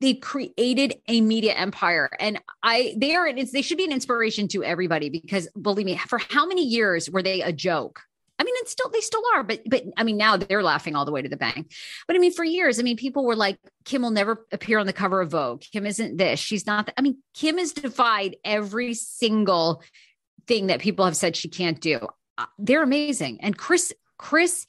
they, 0.01 0.13
created 0.15 0.95
a 1.07 1.21
media 1.21 1.53
empire, 1.53 2.09
and 2.19 2.41
I, 2.61 2.95
they 2.97 3.15
are. 3.15 3.31
They 3.31 3.61
should 3.61 3.77
be 3.77 3.85
an 3.85 3.93
inspiration 3.93 4.49
to 4.49 4.63
everybody 4.63 5.09
because 5.09 5.47
believe 5.59 5.85
me, 5.85 5.97
for 5.97 6.19
how 6.19 6.45
many 6.45 6.65
years 6.65 7.09
were 7.09 7.23
they 7.23 7.41
a 7.41 7.53
joke? 7.53 8.01
I 8.39 8.43
mean, 8.43 8.55
it's 8.57 8.71
still 8.71 8.89
they 8.89 9.01
still 9.01 9.21
are, 9.35 9.43
but 9.43 9.61
but 9.67 9.83
I 9.97 10.03
mean 10.03 10.17
now 10.17 10.37
they're 10.37 10.63
laughing 10.63 10.95
all 10.95 11.05
the 11.05 11.11
way 11.11 11.21
to 11.21 11.29
the 11.29 11.37
bank. 11.37 11.71
But 12.07 12.15
I 12.15 12.19
mean, 12.19 12.31
for 12.31 12.45
years, 12.45 12.79
I 12.79 12.83
mean, 12.83 12.95
people 12.95 13.25
were 13.25 13.35
like, 13.35 13.57
Kim 13.83 14.01
will 14.01 14.11
never 14.11 14.45
appear 14.51 14.79
on 14.79 14.85
the 14.85 14.93
cover 14.93 15.21
of 15.21 15.31
Vogue. 15.31 15.61
Kim 15.61 15.85
isn't 15.85 16.17
this. 16.17 16.39
She's 16.39 16.65
not. 16.65 16.85
That. 16.85 16.95
I 16.97 17.01
mean, 17.01 17.17
Kim 17.33 17.57
has 17.57 17.73
defied 17.73 18.37
every 18.45 18.93
single 18.93 19.83
thing 20.47 20.67
that 20.67 20.79
people 20.79 21.03
have 21.05 21.17
said 21.17 21.35
she 21.35 21.49
can't 21.49 21.79
do. 21.81 21.99
Uh, 22.37 22.45
They're 22.57 22.83
amazing. 22.83 23.39
And 23.41 23.57
Kris, 23.57 23.93
Kris, 24.17 24.65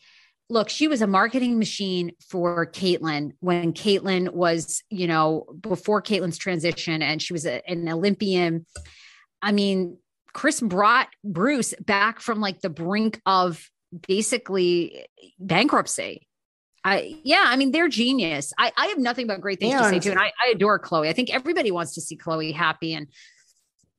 look, 0.50 0.68
she 0.68 0.88
was 0.88 1.00
a 1.00 1.06
marketing 1.06 1.58
machine 1.58 2.12
for 2.28 2.66
Caitlyn 2.66 3.32
when 3.40 3.72
Caitlyn 3.72 4.30
was, 4.32 4.82
you 4.90 5.06
know, 5.06 5.46
before 5.60 6.02
Caitlyn's 6.02 6.36
transition, 6.36 7.02
and 7.02 7.22
she 7.22 7.32
was 7.32 7.46
a, 7.46 7.66
an 7.68 7.88
Olympian. 7.88 8.66
I 9.40 9.52
mean, 9.52 9.96
Kris 10.32 10.60
brought 10.60 11.08
Bruce 11.24 11.72
back 11.80 12.20
from 12.20 12.40
like 12.40 12.60
the 12.60 12.68
brink 12.68 13.20
of 13.24 13.70
basically 14.06 15.06
bankruptcy. 15.38 16.26
I 16.82 17.18
yeah, 17.24 17.44
I 17.46 17.56
mean 17.56 17.72
they're 17.72 17.88
genius. 17.88 18.52
I, 18.58 18.72
I 18.76 18.86
have 18.86 18.98
nothing 18.98 19.26
but 19.26 19.40
great 19.40 19.60
things 19.60 19.74
to 19.74 19.88
say 19.88 19.98
too, 19.98 20.10
and 20.10 20.18
I, 20.18 20.32
I 20.44 20.50
adore 20.52 20.78
Khloe. 20.78 21.08
I 21.08 21.12
think 21.12 21.32
everybody 21.32 21.70
wants 21.70 21.94
to 21.94 22.00
see 22.00 22.16
Khloe 22.16 22.54
happy, 22.54 22.94
and 22.94 23.06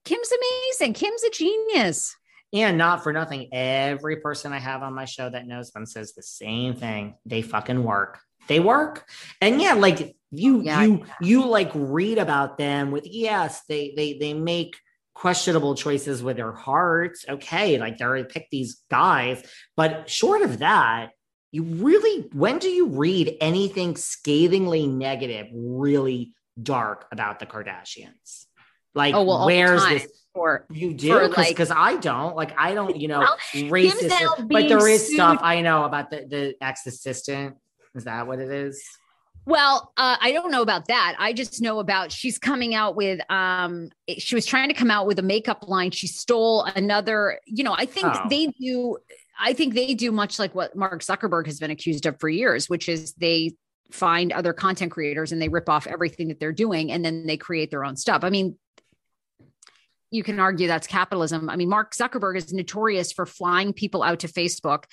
Kim's 0.03 0.31
amazing. 0.31 0.93
Kim's 0.93 1.23
a 1.23 1.29
genius. 1.29 2.15
And 2.53 2.77
not 2.77 3.03
for 3.03 3.13
nothing, 3.13 3.53
every 3.53 4.17
person 4.17 4.51
I 4.51 4.59
have 4.59 4.83
on 4.83 4.93
my 4.93 5.05
show 5.05 5.29
that 5.29 5.47
knows 5.47 5.71
them 5.71 5.85
says 5.85 6.13
the 6.13 6.23
same 6.23 6.73
thing. 6.75 7.15
They 7.25 7.41
fucking 7.41 7.81
work. 7.83 8.19
They 8.47 8.59
work. 8.59 9.07
And 9.39 9.61
yeah, 9.61 9.73
like 9.73 10.15
you 10.31 10.61
Yeah, 10.61 10.81
you 10.81 11.05
you 11.21 11.45
like 11.45 11.71
read 11.73 12.17
about 12.17 12.57
them 12.57 12.91
with 12.91 13.05
yes, 13.05 13.61
they 13.69 13.93
they 13.95 14.17
they 14.19 14.33
make 14.33 14.77
questionable 15.13 15.75
choices 15.75 16.23
with 16.23 16.37
their 16.37 16.51
hearts. 16.51 17.25
Okay, 17.27 17.77
like 17.77 17.97
they 17.97 18.23
pick 18.23 18.47
these 18.51 18.81
guys, 18.89 19.43
but 19.75 20.09
short 20.09 20.41
of 20.41 20.59
that, 20.59 21.11
you 21.51 21.63
really 21.63 22.29
when 22.33 22.59
do 22.59 22.69
you 22.69 22.87
read 22.87 23.37
anything 23.39 23.95
scathingly 23.95 24.87
negative, 24.87 25.47
really 25.53 26.33
dark 26.61 27.07
about 27.11 27.39
the 27.39 27.45
Kardashians? 27.45 28.45
Like 28.95 29.13
Oh 29.13 29.23
well, 29.23 29.45
where's 29.45 29.85
this 29.85 30.07
For 30.33 30.65
you 30.71 30.93
do 30.93 31.27
because 31.27 31.69
like- 31.69 31.77
I 31.77 31.97
don't 31.97 32.35
like 32.37 32.57
I 32.57 32.73
don't 32.73 32.95
you 32.95 33.09
know 33.09 33.19
Well, 33.19 33.37
racist, 33.53 34.47
but 34.49 34.69
there 34.69 34.87
is 34.87 35.07
sued- 35.07 35.15
stuff 35.15 35.39
I 35.41 35.59
know 35.61 35.83
about 35.83 36.09
the 36.09 36.25
the 36.25 36.55
ex 36.61 36.85
assistant. 36.87 37.57
Is 37.95 38.05
that 38.05 38.27
what 38.27 38.39
it 38.39 38.49
is? 38.49 38.81
Well, 39.45 39.91
uh, 39.97 40.15
I 40.21 40.31
don't 40.31 40.51
know 40.51 40.61
about 40.61 40.87
that. 40.87 41.15
I 41.19 41.33
just 41.33 41.61
know 41.61 41.79
about 41.79 42.11
she's 42.13 42.37
coming 42.39 42.73
out 42.75 42.95
with 42.95 43.19
um 43.29 43.89
she 44.17 44.33
was 44.35 44.45
trying 44.45 44.69
to 44.69 44.73
come 44.73 44.89
out 44.89 45.05
with 45.05 45.19
a 45.19 45.23
makeup 45.23 45.67
line. 45.67 45.91
She 45.91 46.07
stole 46.07 46.63
another, 46.63 47.39
you 47.45 47.65
know, 47.65 47.73
I 47.77 47.85
think 47.85 48.07
Oh. 48.07 48.27
they 48.29 48.47
do 48.47 48.97
I 49.37 49.51
think 49.51 49.73
they 49.73 49.93
do 49.95 50.11
much 50.13 50.39
like 50.39 50.55
what 50.55 50.77
Mark 50.77 51.01
Zuckerberg 51.01 51.45
has 51.47 51.59
been 51.59 51.71
accused 51.71 52.05
of 52.05 52.17
for 52.21 52.29
years, 52.29 52.69
which 52.69 52.87
is 52.87 53.13
they 53.15 53.55
find 53.91 54.31
other 54.31 54.53
content 54.53 54.91
creators 54.91 55.33
and 55.33 55.41
they 55.41 55.49
rip 55.49 55.67
off 55.67 55.87
everything 55.87 56.29
that 56.29 56.39
they're 56.39 56.53
doing 56.53 56.89
and 56.89 57.03
then 57.03 57.25
they 57.25 57.35
create 57.35 57.69
their 57.69 57.83
own 57.83 57.97
stuff. 57.97 58.23
I 58.23 58.29
mean, 58.29 58.57
you 60.11 60.23
can 60.23 60.39
argue 60.39 60.67
that's 60.67 60.87
capitalism. 60.87 61.49
I 61.49 61.55
mean, 61.55 61.69
Mark 61.69 61.95
Zuckerberg 61.95 62.37
is 62.37 62.53
notorious 62.53 63.11
for 63.11 63.25
flying 63.25 63.73
people 63.73 64.03
out 64.03 64.19
to 64.19 64.27
Facebook 64.27 64.83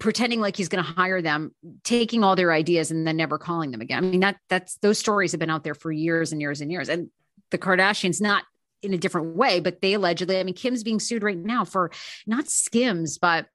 pretending 0.00 0.40
like 0.40 0.56
he's 0.56 0.68
going 0.68 0.82
to 0.82 0.90
hire 0.90 1.20
them, 1.20 1.54
taking 1.84 2.24
all 2.24 2.34
their 2.34 2.52
ideas 2.52 2.90
and 2.90 3.06
then 3.06 3.16
never 3.16 3.38
calling 3.38 3.70
them 3.70 3.80
again. 3.80 3.98
I 3.98 4.00
mean, 4.00 4.20
that 4.20 4.38
that's 4.48 4.76
those 4.78 4.98
stories 4.98 5.32
have 5.32 5.38
been 5.38 5.50
out 5.50 5.64
there 5.64 5.74
for 5.74 5.92
years 5.92 6.32
and 6.32 6.40
years 6.40 6.60
and 6.60 6.72
years. 6.72 6.88
And 6.88 7.10
the 7.50 7.58
Kardashians, 7.58 8.20
not 8.20 8.44
in 8.82 8.94
a 8.94 8.98
different 8.98 9.36
way, 9.36 9.60
but 9.60 9.80
they 9.80 9.94
allegedly, 9.94 10.40
I 10.40 10.42
mean, 10.44 10.54
Kim's 10.54 10.82
being 10.82 10.98
sued 10.98 11.22
right 11.22 11.36
now 11.36 11.64
for 11.64 11.90
not 12.26 12.48
skims, 12.48 13.18
but 13.18 13.46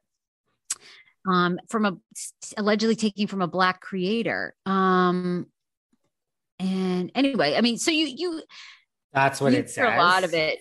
um, 1.27 1.59
from 1.69 1.85
a 1.85 1.97
allegedly 2.55 2.95
taking 2.95 3.27
from 3.27 3.41
a 3.41 3.47
black 3.47 3.81
creator. 3.81 4.53
Um, 4.65 5.47
And 6.59 7.11
anyway, 7.15 7.55
I 7.55 7.61
mean, 7.61 7.77
so 7.77 7.91
you 7.91 8.05
you 8.07 8.43
That's 9.13 9.41
what 9.41 9.53
you 9.53 9.59
it 9.59 9.69
says. 9.69 9.93
a 9.93 9.97
lot 9.97 10.23
of 10.23 10.33
it. 10.33 10.59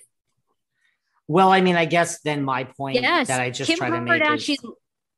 Well, 1.28 1.50
I 1.50 1.60
mean, 1.60 1.76
I 1.76 1.86
guess 1.86 2.20
then 2.20 2.44
my 2.44 2.64
point 2.64 3.00
Yes, 3.00 3.28
that 3.28 3.40
I 3.40 3.50
just 3.50 3.68
Kim 3.68 3.78
try 3.78 3.90
to 3.90 4.00
make 4.00 4.48
is 4.48 4.58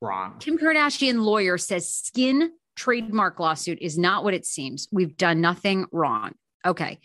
wrong. 0.00 0.36
Kim 0.38 0.58
Kardashian 0.58 1.22
lawyer 1.22 1.58
says 1.58 2.10
SKKN 2.14 2.48
trademark 2.76 3.40
lawsuit 3.40 3.78
is 3.80 3.98
not 3.98 4.24
what 4.24 4.34
it 4.34 4.46
seems. 4.46 4.88
We've 4.90 5.16
done 5.16 5.40
nothing 5.40 5.86
wrong. 5.92 6.32
Okay. 6.64 7.00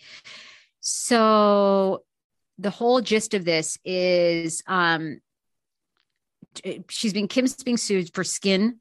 So 0.79 2.03
the 2.59 2.69
whole 2.69 3.01
gist 3.01 3.33
of 3.33 3.45
this 3.45 3.77
is 3.83 4.61
um 4.67 5.19
she's 6.87 7.13
been 7.13 7.27
Kim's 7.27 7.55
being 7.63 7.77
sued 7.77 8.13
for 8.13 8.23
SKKN 8.23 8.77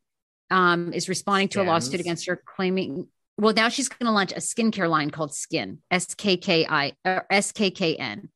um 0.50 0.92
is 0.92 1.08
responding 1.08 1.48
to 1.48 1.62
a 1.62 1.64
lawsuit 1.64 2.00
against 2.00 2.26
her 2.26 2.40
claiming 2.44 3.08
well 3.38 3.54
now 3.54 3.70
she's 3.70 3.88
going 3.88 4.06
to 4.06 4.12
launch 4.12 4.32
a 4.32 4.36
skincare 4.36 4.90
line 4.90 5.10
called 5.10 5.30
SKKN 5.30 5.78
S 5.90 6.14
K 6.14 6.36
K 6.36 6.66
I 6.68 6.92
or 7.04 7.24
S 7.30 7.52
K 7.52 7.70
K 7.70 7.96
N 7.96 8.28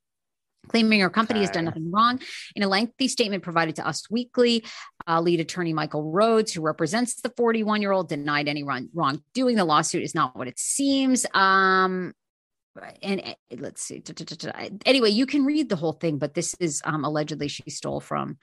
claiming 0.68 1.00
her 1.00 1.10
company 1.10 1.40
has 1.40 1.50
done 1.50 1.64
nothing 1.64 1.90
wrong. 1.90 2.20
In 2.54 2.62
a 2.62 2.68
lengthy 2.68 3.08
statement 3.08 3.42
provided 3.42 3.76
to 3.76 3.86
Us 3.86 4.10
Weekly, 4.10 4.64
uh, 5.06 5.20
lead 5.20 5.40
attorney 5.40 5.72
Michael 5.72 6.10
Rhodes, 6.10 6.52
who 6.52 6.62
represents 6.62 7.20
the 7.20 7.30
41 7.36 7.82
year 7.82 7.92
old, 7.92 8.08
denied 8.08 8.48
any 8.48 8.62
wrong, 8.62 8.88
wrongdoing. 8.94 9.56
The 9.56 9.64
lawsuit 9.64 10.02
is 10.02 10.14
not 10.14 10.36
what 10.36 10.48
it 10.48 10.58
seems. 10.58 11.26
Um, 11.34 12.14
and 13.02 13.20
uh, 13.24 13.34
let's 13.58 13.82
see. 13.82 14.00
Da, 14.00 14.12
da, 14.12 14.24
da. 14.24 14.68
Anyway, 14.84 15.10
you 15.10 15.26
can 15.26 15.44
read 15.44 15.68
the 15.68 15.76
whole 15.76 15.92
thing, 15.92 16.18
but 16.18 16.34
this 16.34 16.54
is 16.60 16.82
um, 16.84 17.04
allegedly 17.04 17.48
she 17.48 17.70
stole 17.70 18.00
from 18.00 18.38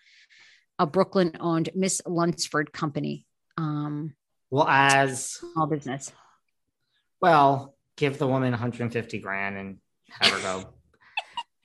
a 0.79 0.87
Brooklyn 0.87 1.37
owned 1.39 1.69
Miss 1.75 2.01
Lunsford 2.05 2.73
company, 2.73 3.25
um, 3.57 4.15
Well, 4.49 4.67
as 4.67 5.29
small 5.29 5.67
business. 5.67 6.11
well, 7.21 7.75
give 7.95 8.17
the 8.17 8.27
woman 8.27 8.51
150 8.51 9.19
grand 9.19 9.57
and 9.57 9.77
have 10.09 10.31
her 10.31 10.39
go. 10.41 10.73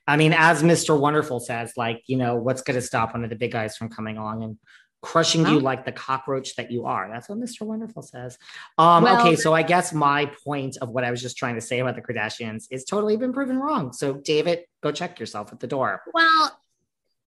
I 0.08 0.16
mean, 0.16 0.32
as 0.32 0.62
Mr. 0.62 0.98
Wonderful 0.98 1.38
says, 1.38 1.74
like, 1.76 2.02
you 2.06 2.16
know, 2.16 2.34
what's 2.36 2.62
going 2.62 2.74
to 2.76 2.82
stop 2.82 3.12
one 3.14 3.22
of 3.24 3.30
the 3.30 3.36
big 3.36 3.52
guys 3.52 3.76
from 3.76 3.90
coming 3.90 4.16
along 4.16 4.42
and 4.42 4.56
crushing 5.02 5.46
you 5.46 5.60
like 5.60 5.84
the 5.84 5.92
cockroach 5.92 6.56
that 6.56 6.70
you 6.72 6.86
are? 6.86 7.08
That's 7.12 7.28
what 7.28 7.38
Mr. 7.38 7.62
Wonderful 7.62 8.02
says. 8.02 8.38
Um, 8.78 9.04
Well- 9.04 9.20
okay, 9.20 9.36
so 9.36 9.52
I 9.54 9.62
guess 9.62 9.92
my 9.92 10.32
point 10.44 10.78
of 10.80 10.88
what 10.88 11.04
I 11.04 11.10
was 11.10 11.20
just 11.20 11.36
trying 11.36 11.54
to 11.56 11.60
say 11.60 11.78
about 11.80 11.94
the 11.94 12.00
Kardashians 12.02 12.64
is 12.70 12.84
totally 12.84 13.16
been 13.16 13.32
proven 13.34 13.58
wrong. 13.58 13.92
So, 13.92 14.14
David, 14.14 14.64
go 14.82 14.90
check 14.90 15.20
yourself 15.20 15.52
at 15.52 15.60
the 15.60 15.66
door. 15.66 16.02
Well, 16.14 16.58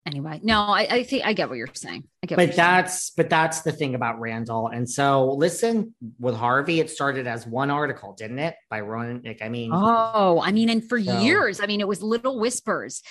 anyway, 0.05 0.39
no, 0.43 0.61
I, 0.61 0.87
I 0.89 1.03
think 1.03 1.25
I 1.25 1.33
get 1.33 1.49
what 1.49 1.57
you're 1.57 1.67
saying. 1.73 2.03
I 2.23 2.27
get 2.27 2.35
but 2.37 2.41
you're 2.47 2.53
saying. 2.53 2.57
that's 2.57 3.11
but 3.11 3.29
that's 3.29 3.61
the 3.61 3.71
thing 3.71 3.95
about 3.95 4.19
Randall. 4.19 4.67
And 4.67 4.89
so 4.89 5.31
listen, 5.33 5.93
with 6.19 6.35
Harvey, 6.35 6.79
it 6.79 6.89
started 6.89 7.27
as 7.27 7.45
one 7.47 7.69
article, 7.71 8.13
didn't 8.13 8.39
it? 8.39 8.55
By 8.69 8.81
Ronan. 8.81 9.21
Like, 9.25 9.41
I 9.41 9.49
mean, 9.49 9.71
Oh, 9.73 10.41
I 10.43 10.51
mean, 10.51 10.69
and 10.69 10.87
for 10.87 11.01
So- 11.01 11.19
years, 11.19 11.59
I 11.61 11.65
mean, 11.65 11.79
it 11.81 11.87
was 11.87 12.01
little 12.01 12.39
whispers. 12.39 13.01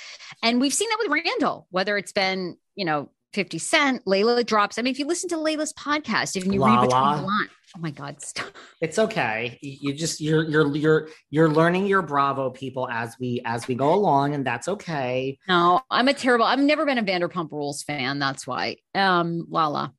And 0.42 0.60
we've 0.60 0.74
seen 0.74 0.88
that 0.90 0.98
with 1.00 1.10
Randall, 1.24 1.66
whether 1.70 1.96
it's 1.96 2.12
been, 2.12 2.56
you 2.74 2.84
know, 2.84 3.10
50 3.34 3.58
Cent, 3.58 4.04
Layla 4.06 4.44
drops. 4.44 4.78
I 4.78 4.82
mean, 4.82 4.90
if 4.90 4.98
you 4.98 5.06
listen 5.06 5.28
to 5.28 5.36
Layla's 5.36 5.74
podcast, 5.74 6.34
if 6.36 6.46
you 6.46 6.64
read 6.64 6.80
between 6.80 6.88
the 6.88 7.22
lines, 7.22 7.50
oh 7.76 7.80
my 7.80 7.90
God, 7.90 8.20
stop. 8.22 8.46
it's 8.80 8.98
okay. 8.98 9.58
You 9.62 9.94
just 9.94 10.20
you're 10.20 10.44
you're 10.44 10.74
you're 10.76 11.08
you're 11.30 11.48
learning 11.48 11.86
your 11.86 12.02
Bravo 12.02 12.50
people 12.50 12.88
as 12.88 13.16
we 13.20 13.40
as 13.44 13.68
we 13.68 13.74
go 13.74 13.94
along, 13.94 14.34
and 14.34 14.46
that's 14.46 14.68
okay. 14.68 15.38
No, 15.48 15.80
I'm 15.90 16.08
a 16.08 16.14
terrible, 16.14 16.44
I've 16.44 16.58
never 16.58 16.84
been 16.86 16.98
a 16.98 17.02
Vanderpump 17.02 17.52
Rules 17.52 17.82
fan. 17.82 18.18
That's 18.18 18.46
why. 18.46 18.76
Um, 18.94 19.46
Lala. 19.48 19.92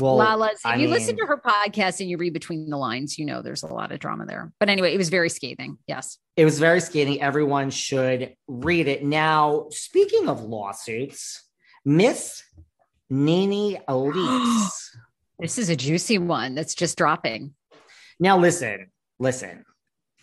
Well, 0.00 0.16
Lala's, 0.16 0.60
if 0.60 0.66
I 0.66 0.76
you 0.76 0.88
listen 0.88 1.16
to 1.16 1.26
her 1.26 1.36
podcast 1.36 2.00
and 2.00 2.08
you 2.08 2.16
read 2.16 2.32
between 2.32 2.70
the 2.70 2.76
lines, 2.76 3.18
you 3.18 3.26
know 3.26 3.42
there's 3.42 3.62
a 3.62 3.66
lot 3.66 3.92
of 3.92 3.98
drama 3.98 4.24
there. 4.24 4.52
But 4.58 4.68
anyway, 4.68 4.94
it 4.94 4.96
was 4.98 5.10
very 5.10 5.28
scathing. 5.28 5.78
Yes. 5.86 6.16
It 6.36 6.44
was 6.44 6.58
very 6.58 6.80
scathing. 6.80 7.20
Everyone 7.20 7.70
should 7.70 8.34
read 8.48 8.88
it. 8.88 9.04
Now, 9.04 9.66
speaking 9.70 10.28
of 10.28 10.42
lawsuits, 10.42 11.44
Miss 11.84 12.42
Nene 13.10 13.80
Elise. 13.88 14.96
This 15.40 15.58
is 15.58 15.68
a 15.68 15.76
juicy 15.76 16.18
one 16.18 16.54
that's 16.54 16.74
just 16.74 16.98
dropping. 16.98 17.54
Now 18.18 18.38
listen, 18.38 18.90
listen. 19.18 19.64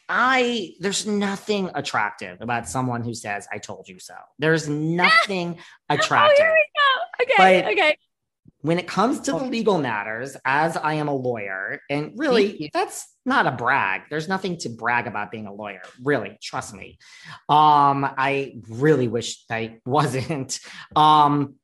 I 0.10 0.76
there's 0.80 1.06
nothing 1.06 1.70
attractive 1.76 2.40
about 2.42 2.70
someone 2.70 3.04
who 3.04 3.14
says 3.14 3.48
I 3.52 3.58
told 3.58 3.90
you 3.90 4.00
so. 4.00 4.16
There's 4.40 4.70
nothing 5.00 5.58
attractive. 5.90 6.46
Oh, 6.46 6.54
we 6.54 7.26
go. 7.28 7.34
Okay. 7.44 7.62
But- 7.62 7.72
okay. 7.74 7.98
when 8.62 8.80
it 8.80 8.88
comes 8.88 9.20
to 9.22 9.32
the 9.32 9.44
legal 9.44 9.78
matters, 9.80 10.38
as 10.46 10.78
I 10.78 10.94
am 10.96 11.08
a 11.08 11.16
lawyer, 11.16 11.82
and 11.90 12.14
really 12.16 12.70
that's 12.74 13.06
not 13.26 13.48
a 13.48 13.52
brag. 13.52 14.04
There's 14.10 14.30
nothing 14.30 14.58
to 14.60 14.70
brag 14.70 15.08
about 15.08 15.32
being 15.32 15.48
a 15.48 15.54
lawyer. 15.54 15.82
Really, 16.02 16.38
trust 16.42 16.74
me. 16.74 16.98
Um, 17.50 18.06
I 18.18 18.62
really 18.70 19.08
wish 19.10 19.44
I 19.52 19.80
wasn't. 19.86 20.60
Um, 20.96 21.56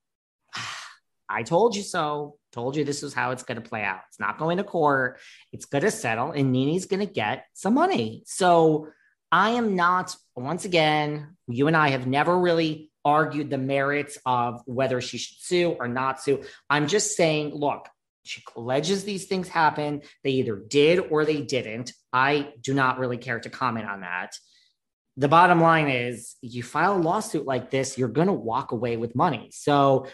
I 1.30 1.44
told 1.44 1.76
you 1.76 1.84
so. 1.84 2.38
Told 2.54 2.76
you 2.76 2.86
this 2.86 3.04
is 3.04 3.14
how 3.14 3.32
it's 3.32 3.44
going 3.44 3.62
to 3.62 3.68
play 3.68 3.84
out. 3.84 4.02
It's 4.08 4.20
not 4.20 4.38
going 4.38 4.58
to 4.58 4.64
court. 4.64 5.20
It's 5.52 5.66
going 5.66 5.84
to 5.84 5.92
settle, 5.92 6.32
and 6.32 6.52
NeNe's 6.52 6.86
going 6.86 7.06
to 7.06 7.12
get 7.12 7.46
some 7.54 7.74
money. 7.74 8.24
So 8.26 8.88
I 9.32 9.52
am 9.52 9.76
not. 9.76 10.16
Once 10.36 10.64
again, 10.64 11.36
you 11.48 11.68
and 11.68 11.76
I 11.76 11.90
have 11.90 12.08
never 12.08 12.38
really 12.38 12.92
argued 13.04 13.50
the 13.50 13.58
merits 13.58 14.18
of 14.26 14.62
whether 14.66 15.02
she 15.02 15.18
should 15.18 15.38
sue 15.40 15.72
or 15.72 15.88
not 15.88 16.22
sue. 16.22 16.44
I'm 16.70 16.88
just 16.88 17.18
saying, 17.18 17.54
look, 17.54 17.90
she 18.24 18.44
alleges 18.56 19.04
these 19.04 19.26
things 19.26 19.48
happen. 19.48 20.04
They 20.24 20.32
either 20.32 20.56
did 20.56 21.00
or 21.00 21.26
they 21.26 21.42
didn't. 21.42 21.92
I 22.14 22.54
do 22.62 22.74
not 22.74 23.00
really 23.00 23.18
care 23.18 23.40
to 23.40 23.50
comment 23.50 23.88
on 23.88 24.02
that. 24.02 24.38
The 25.18 25.28
bottom 25.28 25.62
line 25.62 25.90
is, 25.90 26.36
you 26.42 26.64
file 26.64 26.96
a 26.96 26.98
lawsuit 26.98 27.46
like 27.46 27.70
this, 27.70 27.98
you're 27.98 28.08
going 28.08 28.28
to 28.28 28.34
walk 28.34 28.72
away 28.72 28.98
with 28.98 29.16
money. 29.16 29.50
So, 29.52 30.08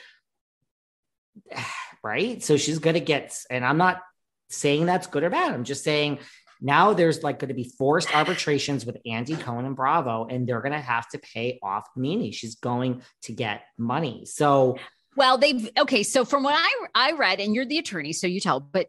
right? 2.04 2.42
So 2.44 2.58
she's 2.58 2.80
going 2.80 2.96
to 2.96 3.00
get, 3.00 3.38
and 3.50 3.66
I'm 3.66 3.78
not 3.78 4.02
saying 4.50 4.86
that's 4.86 5.08
good 5.08 5.24
or 5.24 5.30
bad. 5.30 5.54
I'm 5.54 5.64
just 5.64 5.84
saying 5.84 6.20
now 6.62 6.94
there's 6.94 7.24
like 7.24 7.40
going 7.40 7.50
to 7.50 7.54
be 7.54 7.72
forced 7.78 8.14
arbitrations 8.16 8.86
with 8.86 8.98
Andy 9.06 9.36
Cohen 9.36 9.66
and 9.66 9.76
Bravo, 9.76 10.26
and 10.26 10.48
they're 10.48 10.62
going 10.62 10.74
to 10.74 10.80
have 10.80 11.08
to 11.10 11.20
pay 11.20 11.60
off 11.64 11.88
Nene. 11.96 12.32
She's 12.32 12.56
going 12.56 13.02
to 13.24 13.34
get 13.34 13.64
money. 13.78 14.26
So, 14.26 14.78
Well, 15.16 15.38
they've 15.38 15.70
okay. 15.78 16.04
So 16.04 16.26
from 16.26 16.44
what 16.44 16.56
I 16.58 16.86
I 16.94 17.12
read, 17.14 17.40
and 17.40 17.56
you're 17.56 17.66
the 17.66 17.78
attorney, 17.78 18.14
so 18.14 18.28
you 18.28 18.40
tell, 18.40 18.60
but 18.60 18.88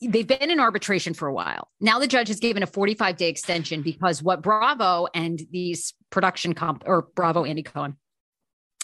they've 0.00 0.26
been 0.26 0.50
in 0.50 0.60
arbitration 0.60 1.14
for 1.14 1.28
a 1.28 1.34
while. 1.34 1.68
Now 1.80 1.98
the 1.98 2.06
judge 2.06 2.28
has 2.28 2.40
given 2.40 2.62
a 2.62 2.66
45 2.66 3.16
day 3.16 3.28
extension 3.28 3.82
because 3.82 4.22
what 4.22 4.42
Bravo 4.42 5.08
and 5.14 5.40
these 5.50 5.94
production 6.10 6.54
comp 6.54 6.84
or 6.86 7.02
Bravo 7.14 7.44
Andy 7.44 7.62
Cohen 7.62 7.96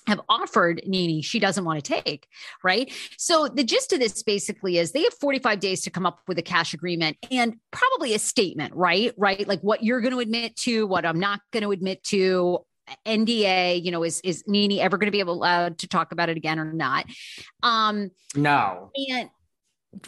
have 0.08 0.20
offered 0.28 0.80
NeNe, 0.86 1.22
she 1.22 1.38
doesn't 1.38 1.64
want 1.64 1.84
to 1.84 2.02
take, 2.02 2.26
right? 2.64 2.92
So 3.18 3.46
the 3.46 3.62
gist 3.62 3.92
of 3.92 4.00
this 4.00 4.22
basically 4.22 4.78
is 4.78 4.92
they 4.92 5.02
have 5.02 5.14
45 5.14 5.60
days 5.60 5.82
to 5.82 5.90
come 5.90 6.06
up 6.06 6.20
with 6.26 6.38
a 6.38 6.42
cash 6.42 6.72
agreement 6.74 7.18
and 7.30 7.56
probably 7.70 8.14
a 8.14 8.18
statement, 8.18 8.74
right? 8.74 9.12
Right? 9.16 9.46
Like 9.46 9.60
what 9.60 9.84
you're 9.84 10.00
going 10.00 10.14
to 10.14 10.20
admit 10.20 10.56
to, 10.56 10.86
what 10.86 11.04
I'm 11.04 11.20
not 11.20 11.40
going 11.52 11.62
to 11.62 11.72
admit 11.72 12.02
to, 12.04 12.64
NDA, 13.04 13.84
you 13.84 13.90
know, 13.90 14.02
is 14.02 14.18
is 14.22 14.44
NeNe 14.46 14.80
ever 14.80 14.96
going 14.96 15.08
to 15.08 15.12
be 15.12 15.20
able 15.20 15.34
allowed 15.34 15.76
to 15.80 15.88
talk 15.88 16.10
about 16.10 16.30
it 16.30 16.38
again 16.38 16.58
or 16.58 16.72
not? 16.72 17.04
Um, 17.62 18.12
no. 18.34 18.90
and 19.10 19.28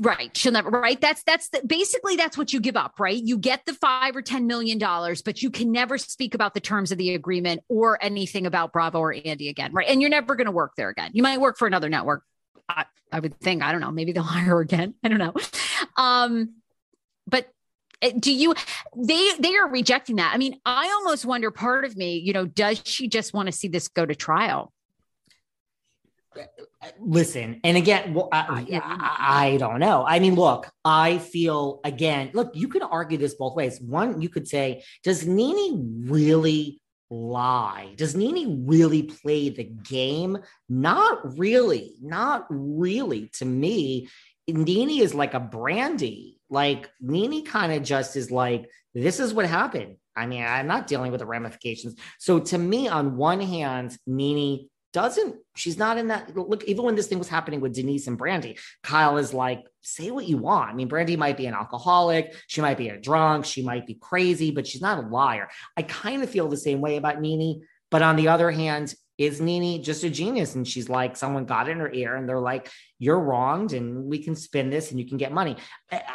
right, 0.01 0.37
she'll 0.37 0.53
never. 0.53 0.71
Right, 0.71 1.01
that's 1.01 1.23
that's 1.23 1.49
the, 1.51 1.63
basically 1.67 2.17
that's 2.17 2.37
what 2.37 2.53
you 2.53 2.61
give 2.61 2.77
up, 2.77 2.99
right? 2.99 3.21
You 3.21 3.39
get 3.39 3.65
the 3.67 3.75
five 3.75 4.17
or 4.17 4.23
ten 4.23 4.47
million 4.47 4.79
dollars, 4.79 5.23
but 5.23 5.43
you 5.43 5.51
can 5.51 5.73
never 5.73 5.99
speak 5.99 6.35
about 6.35 6.55
the 6.55 6.61
terms 6.61 6.93
of 6.93 6.99
the 6.99 7.15
agreement 7.15 7.63
or 7.69 8.03
anything 8.03 8.47
about 8.47 8.73
Bravo 8.73 9.01
or 9.01 9.15
Andy 9.15 9.49
again, 9.49 9.73
right? 9.73 9.89
And 9.89 10.01
you're 10.01 10.11
never 10.11 10.37
going 10.37 10.47
to 10.47 10.53
work 10.53 10.73
there 10.77 10.89
again. 10.89 11.11
You 11.15 11.23
might 11.23 11.41
work 11.41 11.59
for 11.59 11.67
another 11.67 11.89
network. 11.89 12.25
I, 12.69 12.85
I 13.13 13.21
would 13.21 13.39
think. 13.41 13.63
I 13.63 13.73
don't 13.73 13.81
know. 13.81 13.91
Maybe 13.91 14.13
they'll 14.13 14.23
hire 14.25 14.61
again. 14.61 14.95
I 15.03 15.09
don't 15.09 15.19
know. 15.19 15.35
Um, 15.97 16.55
but 17.27 17.49
uh, 18.03 18.11
do 18.19 18.33
you 18.33 18.55
they 18.97 19.31
they 19.39 19.55
are 19.57 19.69
rejecting 19.69 20.17
that 20.17 20.33
i 20.35 20.39
mean 20.39 20.59
i 20.65 20.89
almost 20.89 21.27
wonder 21.27 21.51
part 21.51 21.85
of 21.85 21.97
me 21.99 22.17
you 22.17 22.33
know 22.33 22.47
does 22.47 22.81
she 22.85 23.09
just 23.09 23.35
want 23.35 23.47
to 23.47 23.53
see 23.53 23.69
this 23.69 23.89
go 23.89 24.07
to 24.07 24.15
trial 24.15 24.73
listen 27.01 27.61
and 27.65 27.77
again 27.77 28.15
well, 28.15 28.29
I, 28.33 28.67
I, 28.73 29.47
I 29.53 29.57
don't 29.57 29.81
know. 29.81 30.05
I 30.07 30.19
mean 30.19 30.35
look 30.35 30.71
i 30.85 31.19
feel 31.19 31.81
again 31.85 32.31
look 32.33 32.53
you 32.55 32.69
can 32.69 32.83
argue 32.83 33.19
this 33.19 33.35
both 33.35 33.57
ways. 33.57 33.81
One 33.81 34.21
you 34.21 34.29
could 34.29 34.47
say 34.47 34.85
does 35.03 35.27
NeNe 35.27 36.07
really 36.09 36.81
lie? 37.11 37.95
Does 37.97 38.15
NeNe 38.15 38.65
really 38.67 39.03
play 39.03 39.51
the 39.51 39.65
game? 39.65 40.39
Not 40.69 41.39
really. 41.39 41.97
Not 42.01 42.47
really. 42.49 43.31
To 43.39 43.45
me 43.45 44.09
NeNe 44.49 45.03
is 45.03 45.15
like 45.15 45.35
a 45.35 45.41
Brandi. 45.41 46.37
Like 46.49 46.91
NeNe 47.01 47.43
kind 47.43 47.73
of 47.73 47.83
just 47.83 48.17
is 48.17 48.31
like 48.31 48.71
this 48.95 49.21
is 49.21 49.35
what 49.35 49.47
happened. 49.47 49.97
I 50.17 50.27
mean 50.27 50.45
i'm 50.45 50.67
not 50.67 50.87
dealing 50.87 51.11
with 51.11 51.21
the 51.21 51.27
ramifications. 51.27 51.97
So 52.19 52.39
to 52.39 52.59
me 52.59 52.89
on 52.89 53.17
one 53.17 53.41
hand 53.41 53.97
NeNe 54.07 54.69
doesn't, 54.93 55.37
she's 55.55 55.79
not 55.79 55.99
in 55.99 56.09
that. 56.09 56.37
Look, 56.37 56.65
even 56.65 56.85
when 56.85 56.95
this 56.95 57.07
thing 57.07 57.19
was 57.19 57.29
happening 57.29 57.61
with 57.61 57.75
Denise 57.75 58.07
and 58.07 58.19
Brandi 58.19 58.59
Kyle 58.83 59.19
is 59.19 59.33
like, 59.33 59.65
say 59.83 60.11
what 60.11 60.27
you 60.27 60.37
want. 60.37 60.71
I 60.71 60.75
mean, 60.75 60.89
Brandi 60.89 61.17
might 61.17 61.37
be 61.37 61.47
an 61.47 61.55
alcoholic, 61.55 62.35
she 62.47 62.61
might 62.61 62.79
be 62.79 62.89
a 62.89 63.01
drunk, 63.01 63.45
she 63.45 63.63
might 63.63 63.87
be 63.87 63.95
crazy, 63.95 64.51
but 64.51 64.67
she's 64.67 64.83
not 64.83 65.03
a 65.03 65.07
liar. 65.07 65.49
I 65.77 65.83
kind 65.83 66.23
of 66.23 66.31
feel 66.31 66.49
the 66.49 66.57
same 66.57 66.81
way 66.81 66.97
about 66.97 67.21
NeNe. 67.21 67.63
But 67.91 68.03
on 68.03 68.17
the 68.17 68.29
other 68.29 68.51
hand, 68.51 68.95
is 69.21 69.39
NeNe 69.39 69.83
just 69.83 70.03
a 70.03 70.09
genius? 70.09 70.55
And 70.55 70.67
she's 70.67 70.89
like, 70.89 71.15
someone 71.15 71.45
got 71.45 71.69
in 71.69 71.79
her 71.79 71.93
ear 71.93 72.17
and 72.17 72.27
they're 72.27 72.41
like, 72.41 72.71
you're 72.99 73.21
wronged 73.21 73.75
and 73.75 74.07
we 74.07 74.19
can 74.19 74.35
spin 74.35 74.71
this 74.71 74.91
and 74.91 74.99
you 74.99 75.07
can 75.07 75.19
get 75.19 75.31
money. 75.31 75.59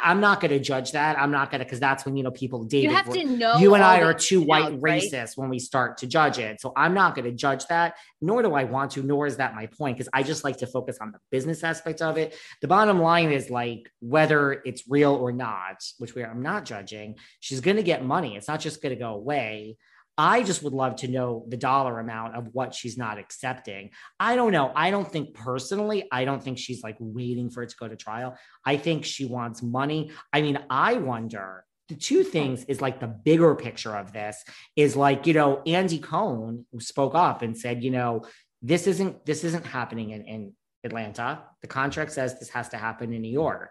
I'm 0.02 0.20
not 0.20 0.40
going 0.40 0.50
to 0.50 0.58
judge 0.58 0.90
that. 0.90 1.16
I'm 1.16 1.30
not 1.30 1.52
going 1.52 1.60
to, 1.60 1.64
because 1.64 1.78
that's 1.78 2.04
when, 2.04 2.16
you 2.16 2.24
know, 2.24 2.32
people, 2.32 2.64
date. 2.64 2.82
you 2.82 2.90
have 2.90 3.08
to 3.10 3.24
know. 3.24 3.58
You 3.58 3.74
and 3.74 3.84
I 3.84 4.00
are 4.02 4.12
two 4.12 4.42
white 4.42 4.64
out, 4.64 4.80
racist 4.80 5.12
right? 5.12 5.32
when 5.36 5.50
we 5.50 5.60
start 5.60 5.98
to 5.98 6.08
judge 6.08 6.40
it. 6.40 6.60
So 6.60 6.72
I'm 6.76 6.94
not 6.94 7.14
going 7.14 7.26
to 7.26 7.32
judge 7.32 7.64
that, 7.66 7.94
nor 8.20 8.42
do 8.42 8.54
I 8.54 8.64
want 8.64 8.90
to, 8.92 9.04
nor 9.04 9.28
is 9.28 9.36
that 9.36 9.54
my 9.54 9.66
point, 9.66 9.98
because 9.98 10.08
I 10.12 10.24
just 10.24 10.42
like 10.42 10.56
to 10.58 10.66
focus 10.66 10.98
on 11.00 11.12
the 11.12 11.18
business 11.30 11.62
aspect 11.62 12.02
of 12.02 12.18
it. 12.18 12.36
The 12.60 12.66
bottom 12.66 13.00
line 13.00 13.30
is 13.30 13.50
like 13.50 13.88
whether 14.00 14.62
it's 14.64 14.82
real 14.88 15.14
or 15.14 15.30
not, 15.30 15.80
which 15.98 16.16
we 16.16 16.24
are, 16.24 16.30
I'm 16.32 16.42
not 16.42 16.64
judging, 16.64 17.18
she's 17.38 17.60
going 17.60 17.76
to 17.76 17.84
get 17.84 18.04
money. 18.04 18.36
It's 18.36 18.48
not 18.48 18.58
just 18.58 18.82
going 18.82 18.96
to 18.96 19.00
go 19.00 19.14
away. 19.14 19.76
I 20.18 20.42
just 20.42 20.62
would 20.62 20.72
love 20.72 20.96
to 20.96 21.08
know 21.08 21.44
the 21.48 21.56
dollar 21.56 22.00
amount 22.00 22.36
of 22.36 22.48
what 22.52 22.74
she's 22.74 22.96
not 22.96 23.18
accepting. 23.18 23.90
I 24.18 24.34
don't 24.36 24.52
know. 24.52 24.72
I 24.74 24.90
don't 24.90 25.10
think 25.10 25.34
personally, 25.34 26.08
I 26.10 26.24
don't 26.24 26.42
think 26.42 26.58
she's 26.58 26.82
like 26.82 26.96
waiting 26.98 27.50
for 27.50 27.62
it 27.62 27.70
to 27.70 27.76
go 27.78 27.88
to 27.88 27.96
trial. 27.96 28.36
I 28.64 28.76
think 28.78 29.04
she 29.04 29.26
wants 29.26 29.62
money. 29.62 30.12
I 30.32 30.40
mean, 30.40 30.58
I 30.70 30.94
wonder 30.94 31.64
the 31.88 31.94
two 31.94 32.24
things 32.24 32.64
is 32.64 32.80
like 32.80 32.98
the 32.98 33.06
bigger 33.06 33.54
picture 33.54 33.96
of 33.96 34.12
this 34.12 34.42
is 34.74 34.96
like, 34.96 35.26
you 35.26 35.34
know, 35.34 35.62
Andy 35.66 35.98
Cohen 35.98 36.66
spoke 36.78 37.14
up 37.14 37.42
and 37.42 37.56
said, 37.56 37.84
you 37.84 37.90
know, 37.90 38.24
this 38.62 38.86
isn't 38.86 39.24
this 39.26 39.44
isn't 39.44 39.66
happening 39.66 40.10
in, 40.10 40.24
in 40.24 40.52
Atlanta. 40.84 41.42
The 41.62 41.68
contract 41.68 42.12
says 42.12 42.38
this 42.38 42.50
has 42.50 42.68
to 42.70 42.76
happen 42.76 43.12
in 43.12 43.22
New 43.22 43.32
York. 43.32 43.70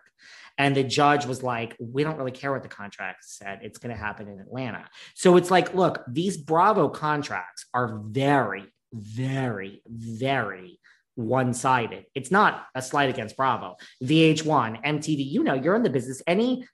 And 0.57 0.75
the 0.75 0.83
judge 0.83 1.25
was 1.25 1.43
like, 1.43 1.75
we 1.79 2.03
don't 2.03 2.17
really 2.17 2.31
care 2.31 2.51
what 2.51 2.63
the 2.63 2.69
contract 2.69 3.25
said. 3.25 3.59
It's 3.61 3.77
going 3.77 3.93
to 3.93 4.01
happen 4.01 4.27
in 4.27 4.39
Atlanta. 4.39 4.85
So 5.13 5.35
it's 5.35 5.51
like, 5.51 5.73
look, 5.73 6.03
these 6.07 6.37
Bravo 6.37 6.87
contracts 6.87 7.65
are 7.73 7.99
very, 8.05 8.63
very, 8.93 9.81
very 9.87 10.79
one 11.15 11.53
sided. 11.53 12.05
It's 12.13 12.31
not 12.31 12.65
a 12.73 12.81
slight 12.81 13.09
against 13.09 13.35
Bravo. 13.35 13.75
VH1, 14.03 14.83
MTV, 14.83 15.25
you 15.29 15.43
know, 15.43 15.53
you're 15.53 15.75
in 15.75 15.83
the 15.83 15.89
business. 15.89 16.21
Any 16.27 16.65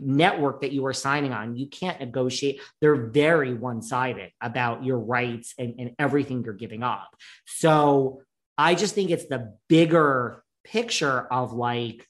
network 0.00 0.60
that 0.60 0.72
you 0.72 0.86
are 0.86 0.92
signing 0.92 1.32
on, 1.32 1.56
you 1.56 1.68
can't 1.68 1.98
negotiate. 2.00 2.60
They're 2.80 3.08
very 3.08 3.54
one 3.54 3.82
sided 3.82 4.30
about 4.40 4.84
your 4.84 4.98
rights 4.98 5.54
and, 5.58 5.74
and 5.78 5.90
everything 5.98 6.44
you're 6.44 6.54
giving 6.54 6.82
up. 6.82 7.16
So 7.46 8.22
I 8.58 8.74
just 8.74 8.94
think 8.94 9.10
it's 9.10 9.26
the 9.26 9.54
bigger 9.68 10.42
picture 10.64 11.20
of 11.32 11.52
like, 11.52 12.06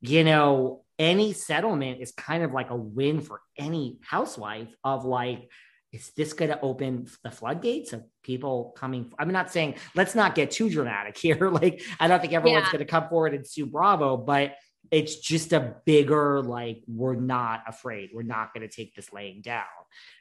you 0.00 0.24
know, 0.24 0.82
any 0.98 1.32
settlement 1.32 2.00
is 2.00 2.12
kind 2.12 2.42
of 2.42 2.52
like 2.52 2.70
a 2.70 2.76
win 2.76 3.20
for 3.20 3.40
any 3.58 3.98
housewife 4.02 4.74
of 4.82 5.04
like, 5.04 5.50
is 5.92 6.10
this 6.16 6.32
going 6.32 6.50
to 6.50 6.60
open 6.60 7.06
the 7.22 7.30
floodgates 7.30 7.92
of 7.92 8.02
people 8.22 8.74
coming? 8.76 9.12
I'm 9.18 9.30
not 9.30 9.52
saying 9.52 9.76
let's 9.94 10.14
not 10.14 10.34
get 10.34 10.50
too 10.50 10.68
dramatic 10.70 11.16
here. 11.26 11.50
Like, 11.50 11.82
I 12.00 12.08
don't 12.08 12.20
think 12.20 12.32
everyone's 12.32 12.64
Yeah. 12.66 12.72
going 12.72 12.84
to 12.86 12.90
come 12.90 13.08
forward 13.08 13.34
and 13.34 13.46
sue 13.46 13.66
Bravo, 13.66 14.16
but 14.16 14.54
it's 14.90 15.16
just 15.16 15.52
a 15.52 15.76
bigger, 15.84 16.42
like, 16.42 16.82
we're 16.86 17.14
not 17.14 17.62
afraid. 17.66 18.10
We're 18.12 18.22
not 18.22 18.52
going 18.52 18.68
to 18.68 18.74
take 18.74 18.94
this 18.94 19.12
laying 19.12 19.40
down. 19.40 19.64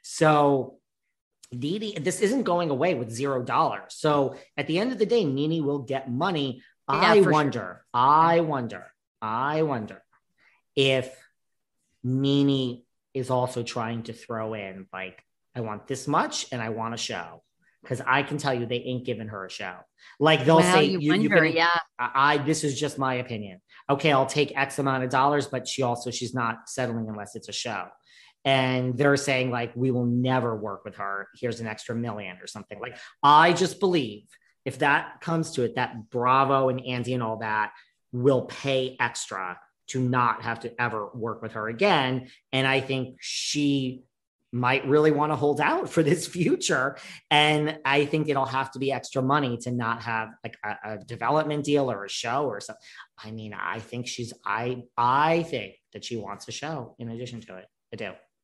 So, 0.04 0.78
Didi, 1.60 1.98
this 2.00 2.22
isn't 2.22 2.44
going 2.44 2.70
away 2.70 2.96
with 2.96 3.10
zero 3.12 3.42
dollars. 3.44 3.96
So 3.96 4.36
at 4.58 4.68
the 4.68 4.80
end 4.80 4.92
of 4.92 4.98
the 4.98 5.06
day, 5.06 5.24
NeNe 5.26 5.64
will 5.64 5.80
get 5.80 6.12
money. 6.12 6.64
I 6.88 7.18
for 7.20 7.24
sure. 7.24 7.32
wonder, 7.32 7.86
I 7.94 8.42
wonder, 8.42 8.92
I 9.22 9.64
wonder 9.64 10.04
if 10.76 11.16
NeNe 12.04 12.84
is 13.14 13.30
also 13.30 13.64
trying 13.64 14.04
to 14.04 14.14
throw 14.14 14.54
in 14.54 14.88
like, 14.92 15.24
I 15.56 15.62
want 15.62 15.88
this 15.88 16.08
much 16.08 16.48
and 16.52 16.62
I 16.62 16.70
want 16.70 16.94
a 16.94 16.98
show. 16.98 17.42
Because 17.82 18.02
I 18.06 18.24
can 18.24 18.38
tell 18.38 18.54
you 18.54 18.66
they 18.66 18.78
ain't 18.78 19.06
giving 19.06 19.28
her 19.28 19.46
a 19.46 19.50
show. 19.50 19.76
Like 20.18 20.46
they'll 20.46 20.62
say, 20.62 20.86
you 20.86 21.00
you, 21.00 21.14
you 21.16 21.30
can- 21.30 21.52
yeah. 21.52 21.68
I, 22.00 22.12
I 22.16 22.38
this 22.38 22.64
is 22.64 22.80
just 22.80 22.98
my 22.98 23.16
opinion. 23.16 23.60
Okay, 23.90 24.14
I'll 24.14 24.26
take 24.26 24.58
X 24.58 24.80
amount 24.80 25.04
of 25.04 25.10
dollars, 25.10 25.48
but 25.48 25.68
she 25.68 25.84
also 25.84 26.10
she's 26.10 26.34
not 26.34 26.70
settling 26.70 27.10
unless 27.10 27.36
it's 27.36 27.50
a 27.50 27.52
show. 27.52 27.88
And 28.46 28.98
they're 28.98 29.18
saying 29.18 29.52
like 29.52 29.72
we 29.76 29.92
will 29.92 30.06
never 30.06 30.56
work 30.56 30.84
with 30.84 30.96
her. 30.96 31.30
Here's 31.36 31.60
an 31.60 31.68
extra 31.68 31.96
million 31.96 32.38
or 32.42 32.48
something. 32.48 32.80
Like 32.80 32.98
I 33.22 33.54
just 33.54 33.80
believe 33.80 34.24
if 34.66 34.80
that 34.80 35.22
comes 35.22 35.52
to 35.52 35.64
it, 35.64 35.76
that 35.76 36.10
Bravo 36.10 36.70
and 36.70 36.86
Andy 36.86 37.14
and 37.14 37.24
all 37.24 37.38
that 37.38 37.72
will 38.12 38.44
pay 38.44 38.96
extra 39.00 39.60
to 39.88 40.00
not 40.00 40.44
have 40.44 40.62
to 40.62 40.82
ever 40.82 41.10
work 41.14 41.42
with 41.42 41.54
her 41.54 41.68
again. 41.68 42.30
And 42.52 42.66
I 42.66 42.80
think 42.80 43.18
she 43.20 44.04
might 44.54 44.88
really 44.88 45.12
want 45.12 45.32
to 45.32 45.36
hold 45.36 45.60
out 45.60 45.90
for 45.90 46.04
this 46.04 46.28
future. 46.28 46.98
And 47.32 47.80
I 47.84 48.06
think 48.06 48.30
it'll 48.30 48.46
have 48.46 48.72
to 48.72 48.80
be 48.80 48.92
extra 48.92 49.22
money 49.22 49.58
to 49.62 49.72
not 49.72 50.04
have 50.04 50.30
like 50.44 50.58
a, 50.64 50.94
a 50.94 50.98
development 51.00 51.66
deal 51.66 51.92
or 51.92 52.06
a 52.06 52.10
show 52.10 52.46
or 52.46 52.62
something. 52.62 52.82
I 53.22 53.32
mean, 53.32 53.54
I 53.54 53.80
think 53.80 54.08
she's 54.08 54.32
I 54.46 54.84
I 54.96 55.44
think 55.44 55.74
that 55.92 56.06
she 56.06 56.16
wants 56.16 56.48
a 56.48 56.52
show 56.52 56.96
in 57.00 57.10
addition 57.10 57.42
to 57.42 57.58
it. 57.58 57.66
I 57.92 57.96
do. 57.96 58.12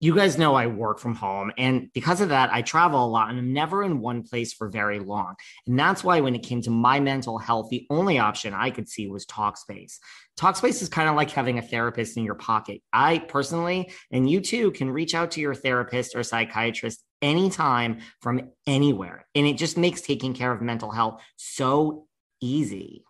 You 0.00 0.14
guys 0.14 0.36
know 0.36 0.54
I 0.54 0.66
work 0.66 0.98
from 0.98 1.14
home. 1.14 1.52
And 1.56 1.90
because 1.94 2.20
of 2.20 2.28
that, 2.28 2.52
I 2.52 2.62
travel 2.62 3.04
a 3.04 3.08
lot 3.08 3.30
and 3.30 3.38
I'm 3.38 3.52
never 3.52 3.82
in 3.82 4.00
one 4.00 4.22
place 4.22 4.52
for 4.52 4.68
very 4.68 4.98
long. 4.98 5.36
And 5.66 5.78
that's 5.78 6.04
why 6.04 6.20
when 6.20 6.34
it 6.34 6.42
came 6.42 6.60
to 6.62 6.70
my 6.70 7.00
mental 7.00 7.38
health, 7.38 7.68
the 7.70 7.86
only 7.88 8.18
option 8.18 8.52
I 8.52 8.70
could 8.70 8.88
see 8.88 9.06
was 9.06 9.24
Talkspace. 9.24 9.94
Talkspace 10.38 10.82
is 10.82 10.90
kind 10.90 11.08
of 11.08 11.16
like 11.16 11.30
having 11.30 11.58
a 11.58 11.62
therapist 11.62 12.18
in 12.18 12.24
your 12.24 12.34
pocket. 12.34 12.82
I 12.92 13.18
personally, 13.18 13.90
and 14.10 14.28
you 14.28 14.40
too, 14.42 14.70
can 14.72 14.90
reach 14.90 15.14
out 15.14 15.30
to 15.32 15.40
your 15.40 15.54
therapist 15.54 16.14
or 16.14 16.22
psychiatrist 16.22 17.02
anytime 17.22 18.00
from 18.20 18.50
anywhere. 18.66 19.26
And 19.34 19.46
it 19.46 19.56
just 19.56 19.78
makes 19.78 20.02
taking 20.02 20.34
care 20.34 20.52
of 20.52 20.60
mental 20.60 20.90
health 20.90 21.22
so 21.36 22.06
easy. 22.42 23.05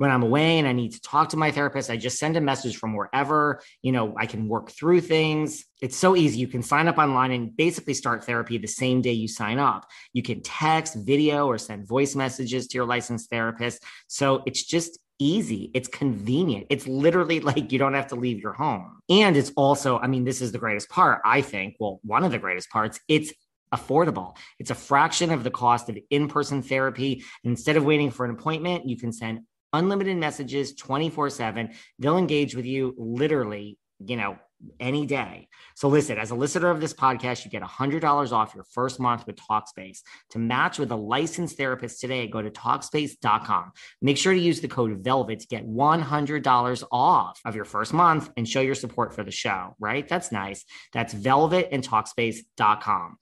When 0.00 0.10
I'm 0.10 0.22
away 0.22 0.58
and 0.58 0.66
I 0.66 0.72
need 0.72 0.92
to 0.92 1.00
talk 1.02 1.28
to 1.28 1.36
my 1.36 1.50
therapist, 1.50 1.90
I 1.90 1.98
just 1.98 2.18
send 2.18 2.34
a 2.38 2.40
message 2.40 2.78
from 2.78 2.96
wherever, 2.96 3.60
you 3.82 3.92
know, 3.92 4.14
I 4.16 4.24
can 4.24 4.48
work 4.48 4.70
through 4.70 5.02
things. 5.02 5.66
It's 5.82 5.94
so 5.94 6.16
easy. 6.16 6.38
You 6.38 6.48
can 6.48 6.62
sign 6.62 6.88
up 6.88 6.96
online 6.96 7.32
and 7.32 7.54
basically 7.54 7.92
start 7.92 8.24
therapy 8.24 8.56
the 8.56 8.66
same 8.66 9.02
day 9.02 9.12
you 9.12 9.28
sign 9.28 9.58
up. 9.58 9.86
You 10.14 10.22
can 10.22 10.40
text, 10.40 10.96
video, 10.96 11.46
or 11.46 11.58
send 11.58 11.86
voice 11.86 12.16
messages 12.16 12.66
to 12.68 12.78
your 12.78 12.86
licensed 12.86 13.28
therapist. 13.28 13.84
So 14.06 14.42
it's 14.46 14.64
just 14.64 14.98
easy. 15.18 15.70
It's 15.74 15.86
convenient. 15.86 16.68
It's 16.70 16.86
literally 16.86 17.40
like 17.50 17.70
you 17.70 17.78
don't 17.78 17.92
have 17.92 18.06
to 18.06 18.14
leave 18.14 18.40
your 18.40 18.54
home. 18.54 19.00
And 19.10 19.36
it's 19.36 19.52
also, 19.54 19.98
I 19.98 20.06
mean, 20.06 20.24
this 20.24 20.40
is 20.40 20.50
the 20.50 20.58
greatest 20.58 20.88
part, 20.88 21.20
I 21.26 21.42
think. 21.42 21.76
Well, 21.78 22.00
one 22.04 22.24
of 22.24 22.32
the 22.32 22.38
greatest 22.38 22.70
parts, 22.70 22.98
it's 23.06 23.34
affordable. 23.74 24.36
It's 24.58 24.70
a 24.70 24.74
fraction 24.74 25.30
of 25.30 25.44
the 25.44 25.50
cost 25.50 25.90
of 25.90 25.98
in 26.08 26.28
person 26.28 26.62
therapy. 26.62 27.22
Instead 27.44 27.76
of 27.76 27.84
waiting 27.84 28.10
for 28.10 28.24
an 28.24 28.30
appointment, 28.30 28.88
you 28.88 28.96
can 28.96 29.12
send 29.12 29.40
unlimited 29.72 30.16
messages 30.16 30.74
24 30.74 31.30
7. 31.30 31.70
They'll 31.98 32.18
engage 32.18 32.54
with 32.54 32.66
you 32.66 32.94
literally, 32.98 33.78
you 33.98 34.16
know, 34.16 34.38
any 34.78 35.06
day. 35.06 35.48
So 35.74 35.88
listen, 35.88 36.18
as 36.18 36.30
a 36.30 36.34
listener 36.34 36.70
of 36.70 36.80
this 36.80 36.92
podcast, 36.92 37.44
you 37.44 37.50
get 37.50 37.62
$100 37.62 38.32
off 38.32 38.54
your 38.54 38.64
first 38.64 39.00
month 39.00 39.26
with 39.26 39.36
Talkspace. 39.36 40.00
To 40.30 40.38
match 40.38 40.78
with 40.78 40.90
a 40.90 40.96
licensed 40.96 41.56
therapist 41.56 42.00
today, 42.00 42.28
go 42.28 42.42
to 42.42 42.50
Talkspace.com. 42.50 43.72
Make 44.02 44.18
sure 44.18 44.34
to 44.34 44.38
use 44.38 44.60
the 44.60 44.68
code 44.68 45.02
VELVET 45.02 45.40
to 45.40 45.46
get 45.46 45.66
$100 45.66 46.84
off 46.92 47.40
of 47.44 47.56
your 47.56 47.64
first 47.64 47.92
month 47.92 48.30
and 48.36 48.48
show 48.48 48.60
your 48.60 48.74
support 48.74 49.14
for 49.14 49.24
the 49.24 49.30
show, 49.30 49.74
right? 49.78 50.06
That's 50.06 50.32
nice. 50.32 50.64
That's 50.92 51.14
Velvet 51.14 51.68
and 51.72 51.86
Talkspace.com. 51.86 53.16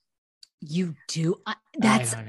You 0.61 0.96
do. 1.09 1.40
Uh, 1.46 1.54
that's. 1.78 2.14
I, 2.14 2.24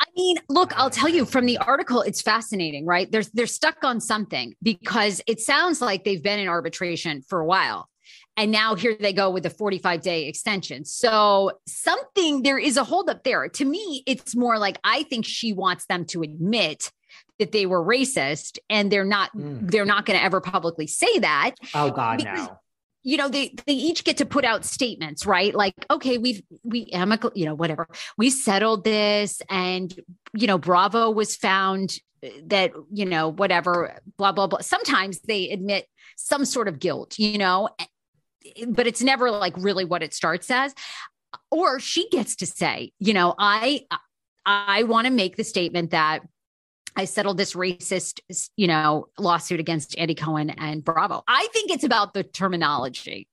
I 0.00 0.06
mean, 0.16 0.36
look, 0.48 0.76
I'll 0.78 0.90
tell 0.90 1.08
you 1.08 1.24
from 1.24 1.46
the 1.46 1.58
article, 1.58 2.02
it's 2.02 2.20
fascinating, 2.20 2.86
right? 2.86 3.10
They're 3.10 3.22
they're 3.34 3.46
stuck 3.46 3.84
on 3.84 4.00
something 4.00 4.54
because 4.62 5.20
it 5.26 5.40
sounds 5.40 5.80
like 5.80 6.04
they've 6.04 6.22
been 6.22 6.40
in 6.40 6.48
arbitration 6.48 7.22
for 7.22 7.40
a 7.40 7.46
while. 7.46 7.88
And 8.36 8.50
now 8.52 8.74
here 8.74 8.96
they 8.98 9.14
go 9.14 9.30
with 9.30 9.46
a 9.46 9.50
45 9.50 10.02
day 10.02 10.26
extension. 10.26 10.84
So 10.84 11.52
something 11.66 12.42
there 12.42 12.58
is 12.58 12.76
a 12.76 12.84
holdup 12.84 13.24
there. 13.24 13.48
To 13.48 13.64
me, 13.64 14.02
it's 14.06 14.36
more 14.36 14.58
like 14.58 14.78
I 14.84 15.04
think 15.04 15.24
she 15.24 15.52
wants 15.52 15.86
them 15.86 16.04
to 16.06 16.22
admit 16.22 16.90
that 17.38 17.52
they 17.52 17.66
were 17.66 17.82
racist 17.82 18.58
and 18.68 18.90
they're 18.90 19.04
not 19.04 19.34
mm. 19.34 19.70
they're 19.70 19.86
not 19.86 20.04
going 20.04 20.18
to 20.18 20.24
ever 20.24 20.40
publicly 20.40 20.86
say 20.86 21.18
that. 21.20 21.52
Oh 21.74 21.90
God, 21.90 22.24
no 22.24 22.58
you 23.06 23.16
know 23.16 23.28
they 23.28 23.54
they 23.66 23.72
each 23.72 24.02
get 24.02 24.16
to 24.16 24.26
put 24.26 24.44
out 24.44 24.64
statements 24.64 25.24
right? 25.24 25.54
Like 25.54 25.74
okay 25.88 26.18
we've 26.18 26.42
we 26.64 26.90
amical 26.90 27.30
you 27.36 27.44
know 27.46 27.54
whatever. 27.54 27.88
We 28.18 28.30
settled 28.30 28.82
this 28.82 29.40
and 29.48 29.94
you 30.34 30.48
know 30.48 30.58
bravo 30.58 31.10
was 31.10 31.36
found 31.36 31.98
uh, 32.24 32.28
that 32.46 32.72
you 32.92 33.06
know 33.06 33.28
whatever 33.28 34.00
blah 34.16 34.32
blah 34.32 34.48
blah. 34.48 34.60
Sometimes 34.60 35.20
they 35.20 35.50
admit 35.50 35.86
some 36.16 36.44
sort 36.44 36.66
of 36.66 36.80
guilt 36.80 37.16
you 37.16 37.38
know 37.38 37.68
but 38.66 38.88
it's 38.88 39.02
never 39.02 39.30
like 39.30 39.54
really 39.56 39.84
what 39.84 40.02
it 40.02 40.12
starts 40.12 40.50
as. 40.50 40.74
Or 41.50 41.78
she 41.78 42.08
gets 42.08 42.34
to 42.36 42.46
say 42.46 42.92
you 42.98 43.14
know 43.14 43.36
i 43.38 43.86
i 44.44 44.82
want 44.82 45.06
to 45.06 45.12
make 45.12 45.36
the 45.36 45.44
statement 45.44 45.92
that 45.92 46.22
I 46.96 47.04
settled 47.04 47.36
this 47.36 47.52
racist, 47.54 48.20
you 48.56 48.66
know, 48.66 49.08
lawsuit 49.18 49.60
against 49.60 49.96
Andy 49.98 50.14
Cohen 50.14 50.50
and 50.50 50.84
Bravo. 50.84 51.22
I 51.28 51.48
think 51.52 51.70
it's 51.70 51.84
about 51.84 52.14
the 52.14 52.22
terminology. 52.22 53.28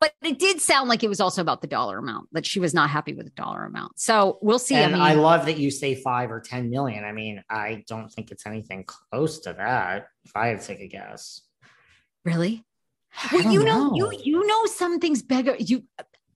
But 0.00 0.12
it 0.22 0.38
did 0.38 0.60
sound 0.60 0.88
like 0.88 1.04
it 1.04 1.08
was 1.08 1.20
also 1.20 1.40
about 1.40 1.60
the 1.60 1.66
dollar 1.66 1.98
amount, 1.98 2.28
that 2.32 2.44
she 2.44 2.60
was 2.60 2.74
not 2.74 2.90
happy 2.90 3.14
with 3.14 3.26
the 3.26 3.32
dollar 3.32 3.64
amount. 3.64 3.98
So 3.98 4.38
we'll 4.42 4.58
see. 4.58 4.74
And 4.74 4.94
I, 4.94 4.98
mean, 4.98 5.18
I 5.18 5.20
love 5.20 5.46
that 5.46 5.58
you 5.58 5.70
say 5.70 5.94
five 5.94 6.30
or 6.30 6.40
10 6.40 6.70
million. 6.70 7.04
I 7.04 7.12
mean, 7.12 7.42
I 7.48 7.84
don't 7.86 8.08
think 8.08 8.30
it's 8.30 8.46
anything 8.46 8.84
close 8.84 9.40
to 9.40 9.52
that. 9.54 10.08
If 10.24 10.32
I 10.34 10.48
had 10.48 10.60
to 10.60 10.66
take 10.66 10.80
a 10.80 10.88
guess. 10.88 11.42
Really? 12.24 12.64
Well, 13.32 13.52
you 13.52 13.64
know, 13.64 13.88
know, 13.88 13.94
you 13.94 14.20
you 14.22 14.46
know 14.46 14.66
something's 14.66 15.22
bigger. 15.22 15.56
You 15.58 15.82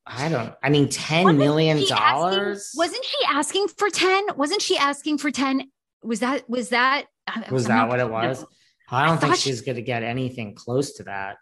I 0.07 0.29
don't 0.29 0.55
I 0.63 0.71
mean 0.71 0.89
ten 0.89 1.25
wasn't 1.25 1.39
million 1.39 1.87
dollars. 1.87 2.73
Wasn't 2.75 3.05
she 3.05 3.19
asking 3.29 3.69
for 3.69 3.91
10? 3.91 4.37
Wasn't 4.37 4.63
she 4.63 4.79
asking 4.79 5.19
for 5.19 5.31
10 5.31 5.71
was 6.03 6.21
that 6.21 6.49
was 6.49 6.71
that 6.71 7.07
was 7.51 7.67
that 7.67 7.89
what 7.89 8.01
it 8.01 8.11
was? 8.11 8.45
I 8.91 9.07
don't 9.07 9.17
I 9.17 9.21
think 9.21 9.37
she's 9.37 9.61
she, 9.61 9.65
going 9.65 9.77
to 9.77 9.83
get 9.83 10.03
anything 10.03 10.55
close 10.55 10.95
to 10.95 11.05
that. 11.05 11.37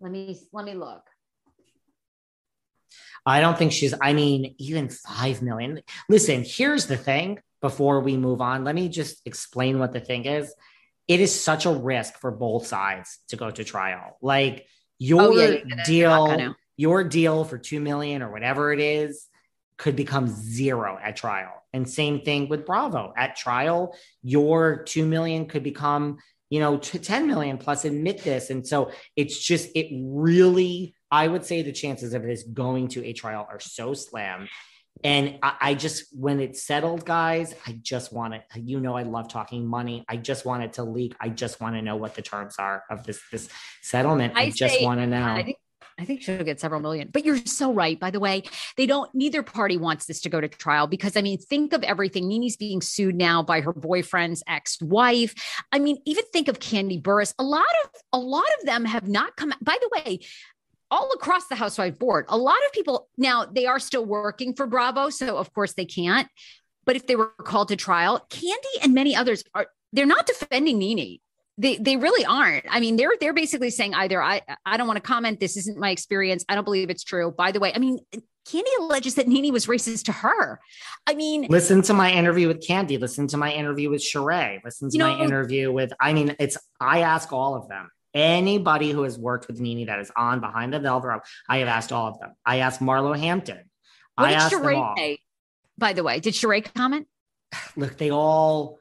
Let 0.00 0.12
me 0.12 0.38
let 0.52 0.64
me 0.64 0.74
look. 0.74 1.02
I 3.26 3.40
don't 3.40 3.58
think 3.58 3.72
she's. 3.72 3.94
I 4.00 4.12
mean, 4.12 4.54
even 4.58 4.88
five 4.88 5.42
million. 5.42 5.82
Listen, 6.08 6.44
here's 6.46 6.86
the 6.86 6.96
thing. 6.96 7.40
Before 7.60 7.98
we 8.00 8.16
move 8.16 8.40
on, 8.40 8.62
let 8.62 8.76
me 8.76 8.88
just 8.88 9.20
explain 9.24 9.80
what 9.80 9.92
the 9.92 9.98
thing 9.98 10.26
is. 10.26 10.54
It 11.08 11.18
is 11.18 11.34
such 11.34 11.66
a 11.66 11.72
risk 11.72 12.20
for 12.20 12.30
both 12.30 12.66
sides 12.66 13.18
to 13.28 13.36
go 13.36 13.50
to 13.50 13.64
trial. 13.64 14.16
Like 14.22 14.66
your 14.98 15.22
oh, 15.22 15.30
yeah, 15.32 15.84
deal, 15.84 16.54
your 16.76 17.02
deal 17.02 17.44
for 17.44 17.58
two 17.58 17.80
million 17.80 18.22
or 18.22 18.30
whatever 18.30 18.72
it 18.72 18.78
is 18.78 19.26
could 19.78 19.96
become 19.96 20.26
zero 20.28 20.98
at 21.02 21.16
trial. 21.16 21.52
And 21.72 21.88
same 21.88 22.20
thing 22.20 22.48
with 22.48 22.66
Bravo 22.66 23.14
at 23.16 23.36
trial, 23.36 23.96
your 24.22 24.82
2 24.84 25.06
million 25.06 25.46
could 25.46 25.62
become, 25.62 26.18
you 26.50 26.60
know, 26.60 26.76
10 26.76 27.26
million 27.26 27.58
plus 27.58 27.84
admit 27.84 28.22
this. 28.22 28.50
And 28.50 28.66
so 28.66 28.90
it's 29.16 29.38
just, 29.38 29.70
it 29.74 29.88
really, 29.92 30.94
I 31.10 31.28
would 31.28 31.44
say 31.44 31.62
the 31.62 31.72
chances 31.72 32.12
of 32.14 32.22
this 32.22 32.42
going 32.42 32.88
to 32.88 33.04
a 33.04 33.12
trial 33.12 33.46
are 33.48 33.60
so 33.60 33.94
slim. 33.94 34.48
And 35.04 35.38
I, 35.42 35.56
I, 35.60 35.74
just, 35.74 36.06
when 36.12 36.40
it's 36.40 36.64
settled, 36.64 37.04
guys, 37.04 37.54
I 37.66 37.78
just 37.80 38.12
want 38.12 38.34
it. 38.34 38.42
You 38.56 38.80
know, 38.80 38.96
I 38.96 39.04
love 39.04 39.28
talking 39.28 39.64
money. 39.64 40.04
I 40.08 40.16
just 40.16 40.44
want 40.44 40.64
it 40.64 40.72
to 40.74 40.82
leak. 40.82 41.14
I 41.20 41.28
just 41.28 41.60
want 41.60 41.76
to 41.76 41.82
know 41.82 41.94
what 41.94 42.16
the 42.16 42.22
terms 42.22 42.56
are 42.58 42.82
of 42.90 43.04
this 43.04 43.20
this 43.30 43.48
settlement. 43.80 44.32
I, 44.36 44.44
I 44.44 44.50
just 44.50 44.82
want 44.82 44.98
to 44.98 45.06
know. 45.06 45.22
I 45.22 45.44
think 45.44 45.58
I 45.98 46.04
think 46.04 46.22
she'll 46.22 46.44
get 46.44 46.60
several 46.60 46.80
million. 46.80 47.08
But 47.12 47.24
you're 47.24 47.44
so 47.44 47.72
right. 47.72 47.98
By 47.98 48.10
the 48.10 48.20
way, 48.20 48.44
they 48.76 48.86
don't, 48.86 49.12
neither 49.14 49.42
party 49.42 49.76
wants 49.76 50.06
this 50.06 50.20
to 50.22 50.28
go 50.28 50.40
to 50.40 50.48
trial 50.48 50.86
because 50.86 51.16
I 51.16 51.22
mean, 51.22 51.38
think 51.38 51.72
of 51.72 51.82
everything. 51.82 52.28
NeNe's 52.28 52.56
being 52.56 52.80
sued 52.80 53.16
now 53.16 53.42
by 53.42 53.60
her 53.60 53.72
boyfriend's 53.72 54.42
ex 54.46 54.80
wife. 54.80 55.34
I 55.72 55.80
mean, 55.80 55.98
even 56.06 56.24
think 56.32 56.48
of 56.48 56.60
Kandi 56.60 57.02
Burruss. 57.02 57.34
A 57.38 57.42
lot 57.42 57.64
of, 57.84 57.90
a 58.12 58.18
lot 58.18 58.46
of 58.60 58.66
them 58.66 58.84
have 58.84 59.08
not 59.08 59.36
come. 59.36 59.52
By 59.60 59.76
the 59.80 59.90
way, 59.96 60.20
all 60.90 61.10
across 61.14 61.48
the 61.48 61.56
housewife 61.56 61.98
board, 61.98 62.26
a 62.28 62.38
lot 62.38 62.58
of 62.66 62.72
people 62.72 63.08
now 63.18 63.44
they 63.44 63.66
are 63.66 63.78
still 63.78 64.04
working 64.04 64.54
for 64.54 64.66
Bravo. 64.66 65.10
So 65.10 65.36
of 65.36 65.52
course 65.52 65.74
they 65.74 65.84
can't. 65.84 66.28
But 66.86 66.96
if 66.96 67.06
they 67.06 67.16
were 67.16 67.32
called 67.42 67.68
to 67.68 67.76
trial, 67.76 68.24
Kandi 68.30 68.82
and 68.82 68.94
many 68.94 69.14
others 69.14 69.44
are, 69.54 69.66
they're 69.92 70.06
not 70.06 70.26
defending 70.26 70.78
NeNe 70.78 71.18
they 71.58 71.76
they 71.76 71.96
really 71.96 72.24
aren't. 72.24 72.64
I 72.70 72.80
mean, 72.80 72.96
they're 72.96 73.12
they're 73.20 73.34
basically 73.34 73.70
saying 73.70 73.92
either 73.94 74.22
I 74.22 74.42
I 74.64 74.76
don't 74.76 74.86
want 74.86 74.96
to 74.96 75.02
comment. 75.02 75.40
This 75.40 75.56
isn't 75.56 75.76
my 75.76 75.90
experience. 75.90 76.44
I 76.48 76.54
don't 76.54 76.64
believe 76.64 76.88
it's 76.88 77.02
true. 77.02 77.32
By 77.36 77.50
the 77.50 77.58
way, 77.58 77.72
I 77.74 77.78
mean, 77.78 77.98
Kandi 78.46 78.62
alleges 78.78 79.16
that 79.16 79.26
NeNe 79.26 79.52
was 79.52 79.66
racist 79.66 80.04
to 80.04 80.12
her. 80.12 80.60
I 81.06 81.14
mean, 81.14 81.46
listen 81.50 81.82
to 81.82 81.94
my 81.94 82.12
interview 82.12 82.46
with 82.46 82.66
Kandi. 82.66 82.98
Listen 83.00 83.26
to 83.28 83.36
my 83.36 83.52
interview 83.52 83.90
with 83.90 84.00
Sheree. 84.00 84.60
Listen 84.64 84.88
to 84.88 84.94
you 84.94 84.98
know, 85.00 85.16
my 85.16 85.22
interview 85.22 85.72
with. 85.72 85.92
I 86.00 86.12
mean, 86.12 86.36
it's 86.38 86.56
I 86.80 87.00
ask 87.00 87.32
all 87.32 87.56
of 87.56 87.68
them. 87.68 87.90
Anybody 88.14 88.90
who 88.90 89.02
has 89.02 89.18
worked 89.18 89.48
with 89.48 89.60
NeNe 89.60 89.86
that 89.86 89.98
is 89.98 90.10
on 90.16 90.40
behind 90.40 90.72
the 90.72 90.78
velvet 90.78 91.08
rope, 91.08 91.22
I 91.48 91.58
have 91.58 91.68
asked 91.68 91.92
all 91.92 92.08
of 92.08 92.20
them. 92.20 92.34
I 92.46 92.58
asked 92.58 92.80
Marlo 92.80 93.18
Hampton. 93.18 93.68
What 94.14 94.28
I 94.28 94.48
did 94.48 94.58
Sheree 94.58 94.96
say? 94.96 95.18
By 95.76 95.92
the 95.92 96.02
way, 96.04 96.20
did 96.20 96.34
Sheree 96.34 96.72
comment? 96.72 97.08
Look, 97.76 97.98
they 97.98 98.10
all 98.10 98.78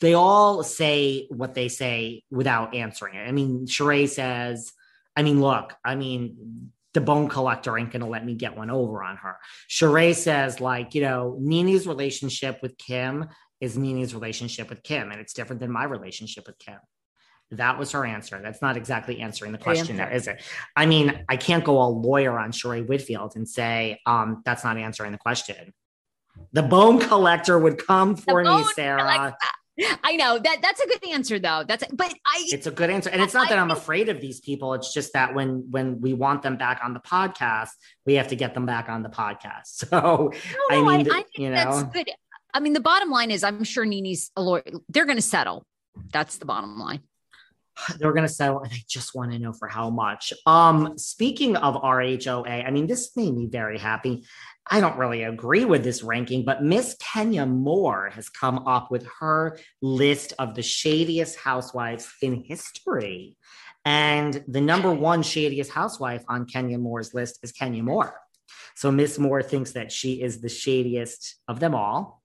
they 0.00 0.14
all 0.14 0.62
say 0.62 1.26
what 1.30 1.54
they 1.54 1.68
say 1.68 2.22
without 2.30 2.74
answering 2.74 3.14
it. 3.14 3.26
I 3.26 3.32
mean, 3.32 3.66
Sheree 3.66 4.08
says, 4.08 4.72
I 5.16 5.22
mean, 5.22 5.40
look, 5.40 5.74
I 5.84 5.94
mean, 5.94 6.70
the 6.92 7.00
bone 7.00 7.28
collector 7.28 7.76
ain't 7.78 7.92
gonna 7.92 8.08
let 8.08 8.24
me 8.24 8.34
get 8.34 8.56
one 8.56 8.70
over 8.70 9.02
on 9.02 9.16
her. 9.16 9.36
Sheree 9.68 10.14
says, 10.14 10.60
like, 10.60 10.94
you 10.94 11.02
know, 11.02 11.36
NeNe's 11.40 11.86
relationship 11.86 12.60
with 12.62 12.76
Kim 12.78 13.26
is 13.60 13.76
NeNe's 13.76 14.14
relationship 14.14 14.68
with 14.68 14.82
Kim, 14.82 15.10
and 15.10 15.20
it's 15.20 15.32
different 15.32 15.60
than 15.60 15.70
my 15.70 15.84
relationship 15.84 16.46
with 16.46 16.58
Kim. 16.58 16.78
That 17.52 17.78
was 17.78 17.92
her 17.92 18.04
answer. 18.04 18.40
That's 18.42 18.60
not 18.60 18.76
exactly 18.76 19.20
answering 19.20 19.52
the 19.52 19.58
question 19.58 19.96
there, 19.96 20.10
is 20.10 20.26
it? 20.26 20.42
I 20.74 20.84
mean, 20.86 21.24
I 21.28 21.36
can't 21.36 21.64
go 21.64 21.78
all 21.78 22.00
lawyer 22.00 22.38
on 22.38 22.50
Sheree 22.50 22.86
Whitfield 22.86 23.36
and 23.36 23.48
say, 23.48 24.00
um, 24.04 24.42
that's 24.44 24.64
not 24.64 24.76
answering 24.76 25.12
the 25.12 25.18
question. 25.18 25.72
The 26.52 26.62
bone 26.62 26.98
collector 26.98 27.58
would 27.58 27.78
come 27.78 28.16
for 28.16 28.42
me, 28.42 28.64
Sarah. 28.74 29.36
I 30.02 30.16
know 30.16 30.38
that 30.38 30.58
that's 30.62 30.80
a 30.80 30.86
good 30.86 31.06
answer 31.12 31.38
though. 31.38 31.64
That's 31.66 31.84
but 31.92 32.12
I 32.26 32.44
it's 32.46 32.66
a 32.66 32.70
good 32.70 32.88
answer. 32.88 33.10
And 33.10 33.20
it's 33.20 33.34
not 33.34 33.48
that 33.48 33.58
I, 33.58 33.60
I'm 33.60 33.70
afraid 33.70 34.08
of 34.08 34.20
these 34.20 34.40
people. 34.40 34.74
It's 34.74 34.92
just 34.92 35.12
that 35.12 35.34
when 35.34 35.66
when 35.70 36.00
we 36.00 36.14
want 36.14 36.42
them 36.42 36.56
back 36.56 36.80
on 36.82 36.94
the 36.94 37.00
podcast, 37.00 37.70
we 38.06 38.14
have 38.14 38.28
to 38.28 38.36
get 38.36 38.54
them 38.54 38.64
back 38.66 38.88
on 38.88 39.02
the 39.02 39.08
podcast. 39.08 39.64
So 39.86 39.88
no, 39.90 40.32
I 40.70 40.82
mean 40.82 41.10
I, 41.10 41.18
I 41.18 41.24
you 41.36 41.50
know 41.50 41.56
that's 41.56 41.82
good. 41.92 42.10
I 42.54 42.60
mean 42.60 42.72
the 42.72 42.80
bottom 42.80 43.10
line 43.10 43.30
is 43.30 43.44
I'm 43.44 43.64
sure 43.64 43.84
NeNe's 43.84 44.30
a 44.36 44.42
lawyer. 44.42 44.62
They're 44.88 45.04
gonna 45.04 45.20
settle. 45.20 45.66
That's 46.12 46.38
the 46.38 46.46
bottom 46.46 46.78
line. 46.78 47.00
They're 47.98 48.12
gonna 48.12 48.28
settle, 48.28 48.60
and 48.60 48.72
I 48.72 48.82
just 48.88 49.14
want 49.14 49.32
to 49.32 49.38
know 49.38 49.52
for 49.52 49.68
how 49.68 49.90
much. 49.90 50.32
Um, 50.46 50.96
speaking 50.96 51.56
of 51.56 51.74
RHOA, 51.74 52.66
I 52.66 52.70
mean, 52.70 52.86
this 52.86 53.16
made 53.16 53.34
me 53.34 53.46
very 53.46 53.78
happy. 53.78 54.24
I 54.68 54.80
don't 54.80 54.98
really 54.98 55.22
agree 55.22 55.64
with 55.64 55.84
this 55.84 56.02
ranking, 56.02 56.44
but 56.44 56.62
Miss 56.62 56.96
Kenya 57.00 57.46
Moore 57.46 58.10
has 58.14 58.28
come 58.28 58.66
up 58.66 58.90
with 58.90 59.06
her 59.20 59.58
list 59.80 60.32
of 60.38 60.54
the 60.54 60.62
shadiest 60.62 61.36
housewives 61.36 62.08
in 62.20 62.42
history. 62.44 63.36
And 63.84 64.42
the 64.48 64.60
number 64.60 64.92
one 64.92 65.22
shadiest 65.22 65.70
housewife 65.70 66.24
on 66.28 66.46
Kenya 66.46 66.78
Moore's 66.78 67.14
list 67.14 67.38
is 67.44 67.52
Kenya 67.52 67.84
Moore. 67.84 68.20
So 68.74 68.90
Miss 68.90 69.18
Moore 69.18 69.42
thinks 69.42 69.72
that 69.72 69.92
she 69.92 70.20
is 70.20 70.40
the 70.40 70.48
shadiest 70.48 71.36
of 71.46 71.60
them 71.60 71.74
all. 71.74 72.15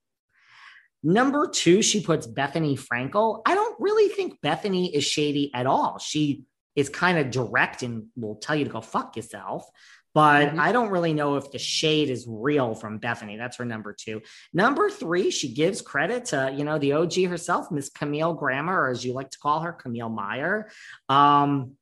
Number 1.04 1.47
two, 1.47 1.82
she 1.82 2.02
puts 2.02 2.28
Bethenny 2.28 2.80
Frankel. 2.80 3.41
I 3.45 3.56
don't 3.56 3.80
really 3.80 4.10
think 4.10 4.39
Bethenny 4.41 4.91
is 4.93 5.04
shady 5.04 5.52
at 5.54 5.66
all. 5.66 5.97
She 5.97 6.43
is 6.76 6.89
kind 6.89 7.18
of 7.18 7.32
direct 7.32 7.84
and 7.84 8.08
will 8.16 8.36
tell 8.36 8.56
you 8.56 8.66
to 8.66 8.72
go 8.72 8.82
fuck 8.82 9.16
yourself. 9.16 9.66
But 10.14 10.49
mm-hmm. 10.49 10.60
I 10.60 10.72
don't 10.74 10.89
really 10.89 11.14
know 11.14 11.38
if 11.38 11.52
the 11.52 11.58
shade 11.58 12.10
is 12.10 12.26
real 12.28 12.76
from 12.76 12.99
Bethenny. 12.99 13.38
That's 13.38 13.58
her 13.58 13.66
number 13.66 13.95
two. 13.97 14.22
Number 14.54 14.89
three, 14.89 15.32
she 15.32 15.54
gives 15.54 15.82
credit 15.82 16.26
to, 16.26 16.54
you 16.56 16.66
know, 16.66 16.78
the 16.78 16.93
OG 16.93 17.24
herself, 17.26 17.72
Miss 17.72 17.89
Camille 17.89 18.34
Grammer, 18.34 18.78
or 18.82 18.89
as 18.89 19.06
you 19.06 19.14
like 19.14 19.32
to 19.32 19.39
call 19.39 19.62
her, 19.62 19.72
Camille 19.72 20.10
Meyer. 20.10 20.70
Um, 21.08 21.78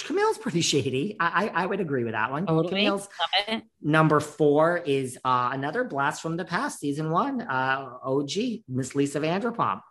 Camille's 0.00 0.38
pretty 0.38 0.62
shady. 0.62 1.16
I, 1.20 1.50
I, 1.54 1.62
I 1.62 1.66
would 1.66 1.80
agree 1.80 2.04
with 2.04 2.14
that 2.14 2.30
one. 2.30 2.46
Totally. 2.46 2.68
Camille's 2.68 3.08
number 3.82 4.20
four 4.20 4.78
is 4.78 5.18
uh, 5.24 5.50
another 5.52 5.84
blast 5.84 6.22
from 6.22 6.36
the 6.36 6.44
past, 6.44 6.80
season 6.80 7.10
one. 7.10 7.42
Uh, 7.42 7.98
OG, 8.02 8.30
Miss 8.68 8.94
Lisa 8.94 9.20
Vanderpump. 9.20 9.82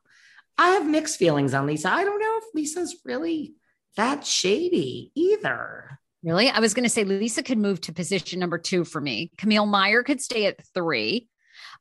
I 0.57 0.69
have 0.69 0.87
mixed 0.87 1.17
feelings 1.17 1.53
on 1.53 1.67
Lisa. 1.67 1.91
I 1.91 2.03
don't 2.03 2.19
know 2.19 2.37
if 2.37 2.43
Lisa's 2.53 2.97
really 3.05 3.53
that 3.95 4.25
shady 4.25 5.11
either. 5.15 5.99
Really? 6.23 6.49
I 6.49 6.59
was 6.59 6.73
going 6.73 6.83
to 6.83 6.89
say 6.89 7.03
Lisa 7.03 7.43
could 7.43 7.57
move 7.57 7.81
to 7.81 7.93
position 7.93 8.39
number 8.39 8.57
two 8.57 8.83
for 8.83 9.01
me. 9.01 9.31
Camille 9.37 9.65
Meyer 9.65 10.03
could 10.03 10.21
stay 10.21 10.45
at 10.45 10.63
three. 10.73 11.27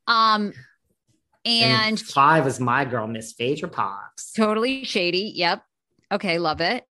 Um, 0.06 0.52
and, 1.44 1.88
and 1.88 2.00
five 2.00 2.46
is 2.46 2.60
my 2.60 2.84
girl, 2.84 3.06
Miss 3.06 3.32
Phaedra 3.32 3.68
Parks. 3.68 4.32
Totally 4.32 4.84
shady. 4.84 5.32
Yep. 5.36 5.62
Okay, 6.12 6.38
love 6.38 6.60
it. 6.60 6.84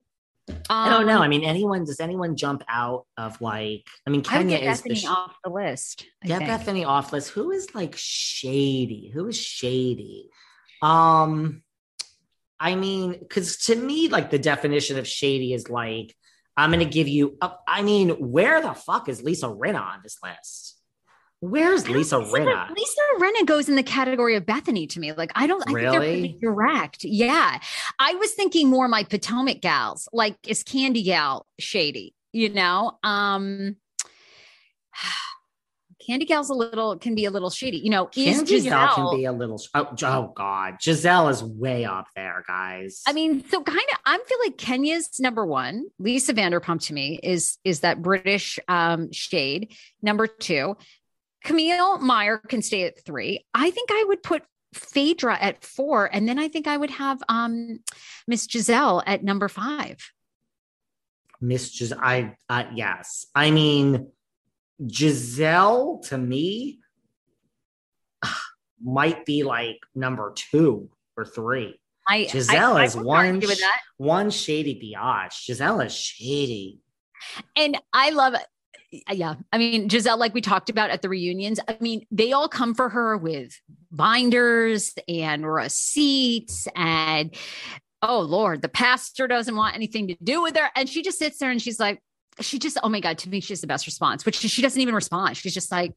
I 0.70 0.90
don't 0.90 1.08
know. 1.08 1.18
Um, 1.18 1.22
I 1.22 1.28
mean, 1.28 1.44
anyone 1.44 1.86
does 1.86 2.00
anyone 2.00 2.36
jump 2.36 2.64
out 2.68 3.06
of 3.18 3.40
like? 3.42 3.86
I 4.06 4.10
mean, 4.10 4.22
Kenya 4.22 4.58
I 4.58 4.72
is 4.72 4.82
Bethenny 4.82 5.02
the 5.02 5.08
off 5.08 5.36
the 5.44 5.50
list. 5.50 6.06
I 6.24 6.28
get 6.28 6.40
think. 6.40 6.50
Bethenny 6.50 6.88
off 6.88 7.14
list. 7.14 7.30
Who 7.32 7.52
is 7.52 7.74
like 7.74 7.96
shady? 7.98 9.12
Who 9.14 9.28
is 9.28 9.38
shady? 9.38 10.30
Um, 10.82 11.64
I 12.60 12.76
mean, 12.76 13.18
because 13.20 13.58
to 13.66 13.76
me, 13.76 14.10
like 14.10 14.30
the 14.30 14.40
definition 14.40 14.98
of 14.98 15.08
shady 15.08 15.54
is 15.54 15.70
like 15.70 16.16
I'm 16.60 16.72
going 16.72 16.86
to 16.86 16.94
give 16.94 17.08
you, 17.08 17.38
a, 17.42 17.52
I 17.66 17.84
mean, 17.84 18.10
where 18.10 18.62
the 18.62 18.74
fuck 18.74 19.08
is 19.08 19.24
Lisa 19.24 19.48
Rinna 19.48 19.82
on 19.82 20.00
this 20.04 20.18
list? 20.22 20.78
Where's 21.42 21.88
Lisa 21.88 22.18
Rinna? 22.18 22.70
Lisa 22.76 23.02
Rinna 23.18 23.46
goes 23.46 23.70
in 23.70 23.76
the 23.76 23.84
category 23.84 24.36
of 24.36 24.46
Bethenny 24.46 24.90
to 24.90 25.00
me. 25.00 25.14
Like, 25.14 25.32
I 25.36 25.48
don't, 25.48 25.64
I 25.70 25.72
really? 25.72 25.90
think 25.90 25.92
they're 25.92 26.10
pretty 26.10 26.38
direct. 26.42 27.04
Yeah. 27.06 27.60
I 27.98 28.16
was 28.16 28.32
thinking 28.34 28.68
more 28.68 28.88
my 28.90 29.04
Potomac 29.04 29.62
gals, 29.62 30.10
like, 30.12 30.36
is 30.46 30.64
Candy 30.64 31.04
Gal 31.04 31.46
shady? 31.58 32.14
You 32.34 32.50
know? 32.50 32.98
Um, 33.04 33.78
Candy 36.06 36.26
Gal's 36.26 36.50
a 36.50 36.56
little 36.56 36.98
can 36.98 37.14
be 37.14 37.26
a 37.26 37.32
little 37.32 37.52
shady. 37.52 37.78
You 37.78 37.92
know, 37.92 38.08
Candy 38.08 38.62
Gal 38.62 38.96
can 38.96 39.16
be 39.16 39.26
a 39.26 39.32
little. 39.32 39.62
Oh, 39.76 39.94
oh 40.02 40.34
God, 40.36 40.76
Gizelle 40.82 41.30
is 41.30 41.44
way 41.44 41.86
up 41.86 42.08
there, 42.16 42.44
guys. 42.48 43.04
I 43.06 43.14
mean, 43.14 43.44
so 43.48 43.62
kind 43.62 43.78
of. 43.78 44.00
I 44.08 44.18
feel 44.18 44.38
like 44.44 44.58
Kenya's 44.58 45.20
number 45.20 45.46
one. 45.46 45.86
Lisa 46.00 46.34
Vanderpump 46.34 46.84
to 46.88 46.94
me 46.94 47.20
is 47.22 47.60
is 47.64 47.82
that 47.82 48.02
British 48.02 48.58
um, 48.68 49.12
shade. 49.12 49.76
Number 50.02 50.26
two, 50.26 50.78
Camille 51.44 52.00
Meyer 52.00 52.38
can 52.38 52.62
stay 52.62 52.84
at 52.84 53.04
three. 53.04 53.46
I 53.54 53.72
think 53.72 53.90
I 53.92 54.06
would 54.08 54.24
put 54.24 54.44
Phaedra 54.74 55.38
at 55.40 55.64
four, 55.64 56.10
and 56.12 56.28
then 56.28 56.38
I 56.38 56.48
think 56.48 56.68
I 56.68 56.78
would 56.78 56.92
have 56.92 57.22
um, 57.28 57.80
Miss 58.28 58.48
Gizelle 58.48 59.04
at 59.06 59.24
number 59.24 59.48
five. 59.48 59.98
Miss 61.42 61.72
Gizelle, 61.78 62.00
I 62.02 62.36
uh, 62.50 62.66
yes, 62.74 63.28
I 63.34 63.52
mean 63.52 64.12
Gizelle 64.84 66.06
to 66.10 66.18
me 66.18 66.80
might 68.84 69.26
be 69.26 69.44
like 69.44 69.80
number 69.96 70.34
two 70.36 70.90
or 71.16 71.26
three. 71.26 71.80
I, 72.08 72.26
Gizelle 72.26 72.76
I, 72.76 72.86
is 72.86 72.96
I 72.96 73.02
one 73.02 73.42
one 73.98 74.30
shady 74.32 74.76
biatch. 74.76 75.50
Gizelle 75.50 75.86
is 75.86 75.96
shady, 75.96 76.80
and 77.56 77.78
I 77.94 78.10
love 78.12 78.34
it. 78.34 78.46
Yeah, 78.92 79.36
I 79.52 79.58
mean 79.58 79.90
Gizelle, 79.90 80.18
like 80.18 80.34
we 80.34 80.42
talked 80.42 80.70
about 80.70 80.90
at 80.90 81.02
the 81.02 81.10
reunions. 81.10 81.60
I 81.68 81.78
mean, 81.80 82.06
they 82.12 82.32
all 82.32 82.50
come 82.50 82.74
for 82.74 82.90
her 82.90 83.18
with 83.18 83.60
binders 83.92 84.94
and 85.08 85.52
receipts 85.52 86.68
and 86.76 87.36
oh 88.04 88.20
lord 88.20 88.62
the 88.62 88.70
pastor 88.70 89.28
doesn't 89.28 89.56
want 89.56 89.76
anything 89.76 90.08
to 90.08 90.16
do 90.24 90.44
with 90.44 90.56
her 90.56 90.70
and 90.76 90.88
she 90.88 91.02
just 91.02 91.18
sits 91.18 91.40
there 91.40 91.50
and 91.50 91.60
she's 91.60 91.80
like 91.80 92.00
she 92.42 92.60
just, 92.60 92.78
oh 92.84 92.90
my 92.90 93.00
God, 93.00 93.18
to 93.20 93.30
me, 93.30 93.40
she's 93.40 93.62
the 93.62 93.68
best 93.68 93.86
response, 93.86 94.26
which 94.26 94.36
she 94.36 94.62
doesn't 94.62 94.82
even 94.82 94.96
respond. 94.96 95.38
She's 95.38 95.54
just 95.54 95.72
like, 95.72 95.94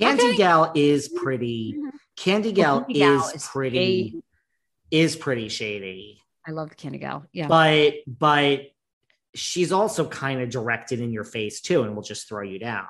Candy 0.00 0.28
okay. 0.28 0.36
Gal 0.36 0.72
is 0.74 1.08
pretty. 1.08 1.74
Mm-hmm. 1.74 1.88
Candy 2.16 2.52
Gal, 2.52 2.80
Candy 2.80 2.98
Gal 2.98 3.28
is, 3.28 3.34
is, 3.34 3.46
pretty, 3.46 3.76
shady. 3.76 4.22
is 4.90 5.16
pretty 5.16 5.48
shady. 5.48 6.22
I 6.46 6.52
love 6.52 6.76
Candy 6.76 6.98
Gal. 6.98 7.26
Yeah. 7.32 7.48
But, 7.48 7.94
but 8.06 8.72
she's 9.34 9.72
also 9.72 10.06
kind 10.06 10.40
of 10.40 10.50
directed 10.50 11.00
in 11.00 11.12
your 11.12 11.24
face 11.24 11.60
too, 11.60 11.82
and 11.82 11.94
will 11.94 12.02
just 12.02 12.28
throw 12.28 12.42
you 12.42 12.58
down. 12.58 12.86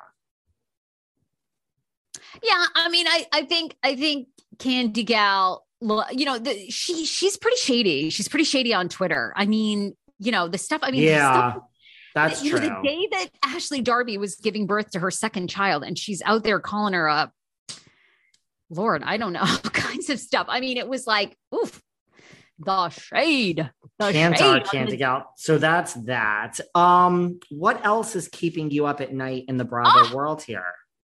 Yeah. 2.43 2.65
I 2.75 2.89
mean, 2.89 3.07
I, 3.07 3.27
I 3.33 3.43
think, 3.45 3.77
I 3.83 3.97
think 3.97 4.29
Candy 4.59 5.05
Gal, 5.05 5.67
you 5.81 6.25
know, 6.25 6.39
the, 6.39 6.71
she, 6.71 7.05
she's 7.05 7.37
pretty 7.37 7.57
shady. 7.57 8.11
She's 8.11 8.29
pretty 8.29 8.45
shady 8.45 8.75
on 8.75 8.89
Twitter. 8.89 9.33
I 9.37 9.47
mean, 9.47 9.97
you 10.19 10.33
know, 10.33 10.49
the 10.49 10.59
stuff, 10.59 10.81
I 10.83 10.91
mean, 10.91 11.03
yeah. 11.03 11.53
Stuff, 11.53 11.65
that's 12.15 12.45
you 12.45 12.51
true. 12.51 12.61
know, 12.61 12.83
the 12.83 12.89
day 12.89 13.09
that 13.11 13.29
Ashley 13.43 13.81
Darby 13.81 14.19
was 14.19 14.37
giving 14.37 14.67
birth 14.67 14.91
to 14.91 15.01
her 15.01 15.11
second 15.11 15.49
child 15.49 15.83
and 15.83 15.99
she's 15.99 16.23
out 16.23 16.45
there 16.45 16.61
calling 16.61 16.95
her 16.95 17.09
up, 17.09 17.33
Lord, 18.71 19.03
I 19.05 19.17
don't 19.17 19.33
know, 19.33 19.41
all 19.47 19.71
kinds 19.71 20.11
of 20.11 20.19
stuff. 20.19 20.47
I 20.49 20.61
mean, 20.61 20.77
it 20.77 20.89
was 20.89 21.07
like, 21.07 21.37
oof, 21.55 21.83
the 22.65 22.89
shade. 22.91 23.71
The 23.99 24.05
Kantar 24.07 24.65
Candy 24.71 24.97
Gal. 24.97 25.33
So 25.37 25.59
that's 25.59 25.95
that. 26.05 26.59
Um, 26.75 27.41
what 27.51 27.85
else 27.85 28.17
is 28.17 28.29
keeping 28.29 28.71
you 28.71 28.87
up 28.87 29.01
at 29.01 29.13
night 29.13 29.45
in 29.49 29.57
the 29.57 29.65
Bravo 29.65 29.91
ah! 29.91 30.11
world 30.15 30.43
here? 30.43 30.65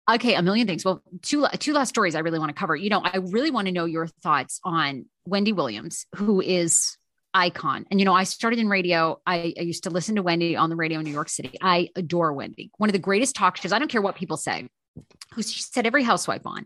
Okay, 0.08 0.34
a 0.34 0.42
million 0.42 0.66
things. 0.66 0.84
Well, 0.84 1.02
two 1.22 1.46
two 1.58 1.72
last 1.72 1.88
stories 1.88 2.14
I 2.14 2.20
really 2.20 2.38
want 2.38 2.50
to 2.50 2.54
cover. 2.54 2.76
You 2.76 2.90
know, 2.90 3.00
I 3.02 3.16
really 3.16 3.50
want 3.50 3.66
to 3.66 3.72
know 3.72 3.86
your 3.86 4.06
thoughts 4.06 4.60
on 4.62 5.06
Wendy 5.26 5.52
Williams, 5.52 6.06
who 6.14 6.40
is 6.40 6.96
icon. 7.36 7.86
And, 7.90 8.00
you 8.00 8.06
know, 8.06 8.14
I 8.14 8.24
started 8.24 8.58
in 8.58 8.68
radio. 8.68 9.20
I, 9.26 9.52
I, 9.58 9.62
used 9.62 9.84
to 9.84 9.90
listen 9.90 10.14
to 10.16 10.22
Wendy 10.22 10.56
on 10.56 10.70
the 10.70 10.76
radio 10.76 11.00
in 11.00 11.04
New 11.04 11.12
York 11.12 11.28
City. 11.28 11.58
I 11.60 11.90
adore 11.94 12.32
Wendy, 12.32 12.70
one 12.78 12.88
of 12.88 12.94
the 12.94 12.98
greatest 12.98 13.36
talk 13.36 13.58
shows. 13.58 13.72
I 13.72 13.78
don't 13.78 13.88
care 13.88 14.00
what 14.00 14.16
people 14.16 14.38
say, 14.38 14.68
who 15.34 15.42
she 15.42 15.60
said 15.60 15.86
every 15.86 16.02
housewife 16.02 16.46
on. 16.46 16.64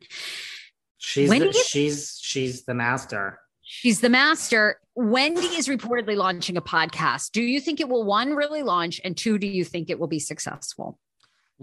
She's 0.98 1.28
Wendy 1.28 1.48
the, 1.48 1.52
she's 1.54 2.18
she's 2.22 2.64
the 2.64 2.74
master. 2.74 3.40
She's 3.72 4.00
the 4.00 4.08
master. 4.08 4.80
Wendy 4.96 5.46
is 5.46 5.68
reportedly 5.68 6.16
launching 6.16 6.56
a 6.56 6.60
podcast. 6.60 7.30
Do 7.30 7.40
you 7.40 7.60
think 7.60 7.78
it 7.78 7.88
will 7.88 8.02
one 8.02 8.34
really 8.34 8.64
launch? 8.64 9.00
And 9.04 9.16
two, 9.16 9.38
do 9.38 9.46
you 9.46 9.64
think 9.64 9.90
it 9.90 10.00
will 10.00 10.08
be 10.08 10.18
successful? 10.18 10.98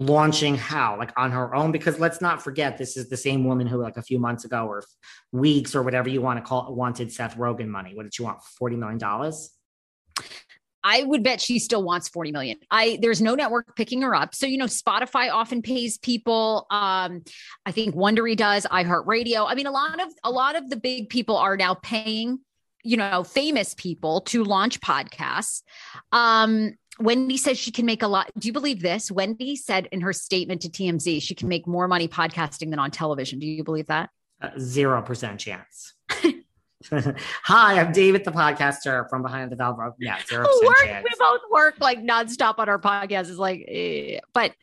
launching 0.00 0.56
how 0.56 0.96
like 0.96 1.10
on 1.16 1.32
her 1.32 1.52
own 1.56 1.72
because 1.72 1.98
let's 1.98 2.20
not 2.20 2.40
forget 2.40 2.78
this 2.78 2.96
is 2.96 3.08
the 3.08 3.16
same 3.16 3.44
woman 3.44 3.66
who 3.66 3.82
like 3.82 3.96
a 3.96 4.02
few 4.02 4.16
months 4.16 4.44
ago 4.44 4.64
or 4.64 4.84
weeks 5.32 5.74
or 5.74 5.82
whatever 5.82 6.08
you 6.08 6.22
want 6.22 6.38
to 6.38 6.48
call 6.48 6.68
it 6.68 6.72
wanted 6.72 7.10
Seth 7.12 7.36
Rogen 7.36 7.66
money. 7.66 7.96
What 7.96 8.04
did 8.04 8.16
you 8.16 8.24
want? 8.24 8.40
40 8.40 8.76
million 8.76 8.98
dollars? 8.98 9.50
I 10.88 11.02
would 11.02 11.22
bet 11.22 11.38
she 11.38 11.58
still 11.58 11.82
wants 11.82 12.08
40 12.08 12.32
million. 12.32 12.58
I 12.70 12.98
there's 13.02 13.20
no 13.20 13.34
network 13.34 13.76
picking 13.76 14.00
her 14.00 14.14
up. 14.14 14.34
So, 14.34 14.46
you 14.46 14.56
know, 14.56 14.64
Spotify 14.64 15.30
often 15.30 15.60
pays 15.60 15.98
people. 15.98 16.66
Um, 16.70 17.24
I 17.66 17.72
think 17.72 17.94
Wondery 17.94 18.34
does, 18.34 18.64
iHeartRadio. 18.64 19.44
I 19.46 19.54
mean, 19.54 19.66
a 19.66 19.70
lot 19.70 20.00
of 20.00 20.08
a 20.24 20.30
lot 20.30 20.56
of 20.56 20.70
the 20.70 20.76
big 20.76 21.10
people 21.10 21.36
are 21.36 21.58
now 21.58 21.74
paying, 21.74 22.38
you 22.84 22.96
know, 22.96 23.22
famous 23.22 23.74
people 23.74 24.22
to 24.22 24.44
launch 24.44 24.80
podcasts. 24.80 25.62
Um, 26.10 26.72
Wendy 26.98 27.36
says 27.36 27.58
she 27.58 27.70
can 27.70 27.84
make 27.84 28.02
a 28.02 28.08
lot. 28.08 28.30
Do 28.38 28.48
you 28.48 28.54
believe 28.54 28.80
this? 28.80 29.10
Wendy 29.10 29.56
said 29.56 29.88
in 29.92 30.00
her 30.00 30.14
statement 30.14 30.62
to 30.62 30.70
TMZ 30.70 31.20
she 31.20 31.34
can 31.34 31.48
make 31.48 31.66
more 31.66 31.86
money 31.86 32.08
podcasting 32.08 32.70
than 32.70 32.78
on 32.78 32.90
television. 32.90 33.40
Do 33.40 33.46
you 33.46 33.62
believe 33.62 33.88
that? 33.88 34.08
Uh, 34.40 34.50
zero 34.58 35.02
percent 35.02 35.38
chance. 35.38 35.92
Hi, 37.44 37.80
I'm 37.80 37.92
David, 37.92 38.24
the 38.24 38.30
podcaster 38.30 39.08
from 39.10 39.22
Behind 39.22 39.52
the 39.52 39.56
Velvet 39.56 39.80
Rope. 39.80 39.94
Yeah, 39.98 40.18
zero 40.26 40.46
percent. 40.46 41.04
We 41.04 41.10
both 41.18 41.40
work 41.50 41.74
like 41.80 42.02
nonstop 42.02 42.54
on 42.58 42.68
our 42.68 42.78
podcast. 42.78 43.28
Is 43.28 43.38
like, 43.38 43.64
eh. 43.68 44.20
but 44.32 44.54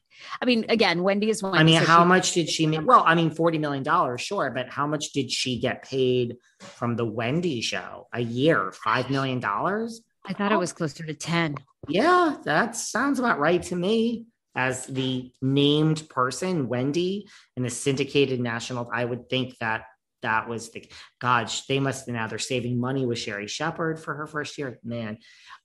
I 0.41 0.45
mean, 0.45 0.65
again, 0.69 1.03
Wendy 1.03 1.29
is 1.29 1.43
one. 1.43 1.57
I 1.57 1.63
mean, 1.63 1.79
so 1.79 1.85
how 1.85 2.03
much 2.03 2.33
did 2.33 2.49
she 2.49 2.65
make? 2.65 2.85
Well, 2.85 3.03
I 3.05 3.15
mean, 3.15 3.29
forty 3.29 3.57
million 3.57 3.83
dollars, 3.83 4.21
sure, 4.21 4.49
but 4.49 4.69
how 4.69 4.87
much 4.87 5.11
did 5.11 5.31
she 5.31 5.59
get 5.59 5.83
paid 5.83 6.37
from 6.59 6.95
the 6.95 7.05
Wendy 7.05 7.61
show? 7.61 8.07
A 8.13 8.21
year, 8.21 8.71
five 8.71 9.09
million 9.09 9.39
dollars. 9.39 10.01
I 10.27 10.33
thought 10.33 10.51
it 10.51 10.57
was 10.57 10.73
closer 10.73 11.05
to 11.05 11.13
10. 11.13 11.55
Yeah, 11.87 12.37
that 12.45 12.75
sounds 12.75 13.19
about 13.19 13.39
right 13.39 13.61
to 13.63 13.75
me. 13.75 14.25
As 14.57 14.85
the 14.87 15.31
named 15.41 16.07
person, 16.09 16.69
Wendy, 16.69 17.27
in 17.57 17.63
the 17.63 17.69
syndicated 17.69 18.39
national, 18.39 18.89
I 18.91 19.03
would 19.03 19.29
think 19.29 19.57
that 19.59 19.83
that 20.21 20.47
was 20.49 20.71
the 20.71 20.85
God. 21.19 21.51
They 21.67 21.79
must 21.79 22.07
now 22.07 22.27
they're 22.27 22.39
saving 22.39 22.79
money 22.79 23.05
with 23.05 23.19
Sherri 23.19 23.47
Shepherd 23.47 23.99
for 23.99 24.13
her 24.15 24.27
first 24.27 24.57
year. 24.57 24.79
Man, 24.83 25.17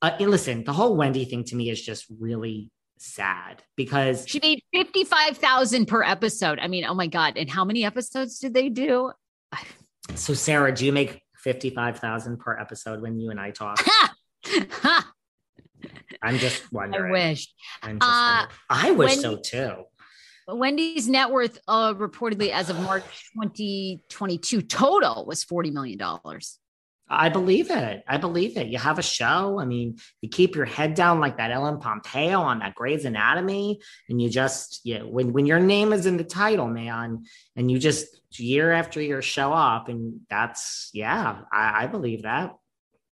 uh, 0.03 0.13
listen, 0.21 0.65
the 0.65 0.73
whole 0.73 0.97
Wendy 0.97 1.25
thing 1.25 1.45
to 1.45 1.57
me 1.57 1.71
is 1.71 1.81
just 1.81 2.07
really 2.19 2.71
sad 2.99 3.63
because 3.77 4.25
she 4.29 4.39
made 4.41 4.63
55,000 4.73 5.87
per 5.87 6.03
episode. 6.03 6.59
I 6.61 6.69
mean, 6.69 6.85
oh 6.85 6.95
my 6.95 7.07
God. 7.07 7.37
And 7.37 7.49
how 7.49 7.65
many 7.65 7.85
episodes 7.85 8.39
did 8.39 8.55
they 8.55 8.69
do? 8.69 9.13
So, 10.17 10.35
Sarah, 10.35 10.75
do 10.75 10.85
you 10.85 10.93
make 10.93 11.23
55,000 11.37 12.39
per 12.39 12.59
episode 12.59 13.01
when 13.01 13.21
you 13.21 13.31
and 13.31 13.39
I 13.39 13.53
talk? 13.53 13.79
I'm 16.23 16.39
just 16.39 16.73
wondering. 16.73 17.15
I 17.15 17.29
wish. 17.29 17.53
I'm 17.83 18.01
just 18.01 18.11
uh, 18.11 18.47
I 18.69 18.91
wish 18.91 19.23
Wendy, 19.23 19.23
so 19.23 19.37
too. 19.37 19.85
Wendy's 20.53 21.09
net 21.09 21.31
worth 21.31 21.59
uh, 21.69 21.95
reportedly 21.95 22.51
as 22.51 22.71
of 22.71 22.81
March 22.81 23.05
2022 23.35 24.63
total 24.63 25.25
was 25.27 25.45
$40 25.45 25.73
million. 25.73 26.01
I 27.13 27.29
believe 27.29 27.71
it. 27.71 28.05
I 28.07 28.19
believe 28.19 28.57
it. 28.57 28.69
You 28.69 28.79
have 28.79 29.01
a 29.01 29.03
show. 29.03 29.59
I 29.59 29.65
mean, 29.65 29.99
you 30.21 30.29
keep 30.29 30.55
your 30.55 30.65
head 30.65 30.95
down 30.95 31.19
like 31.19 31.39
that 31.39 31.51
Ellen 31.51 31.81
Pompeo 31.81 32.39
on 32.41 32.61
that 32.61 32.77
Grey's 32.77 33.05
Anatomy, 33.05 33.81
and 34.09 34.23
you 34.23 34.31
just 34.31 34.81
you 34.85 35.01
know, 35.01 35.09
when 35.09 35.33
when 35.33 35.45
your 35.45 35.59
name 35.59 35.93
is 35.93 36.07
in 36.07 36.17
the 36.17 36.25
title, 36.25 36.69
man, 36.69 37.25
and 37.57 37.69
you 37.69 37.81
just 37.81 38.07
year 38.39 38.71
after 38.71 39.03
year 39.03 39.23
show 39.23 39.53
up, 39.53 39.89
and 39.89 40.21
that's 40.31 40.91
yeah, 40.95 41.41
I, 41.53 41.83
I 41.83 41.87
believe 41.89 42.23
that. 42.23 42.55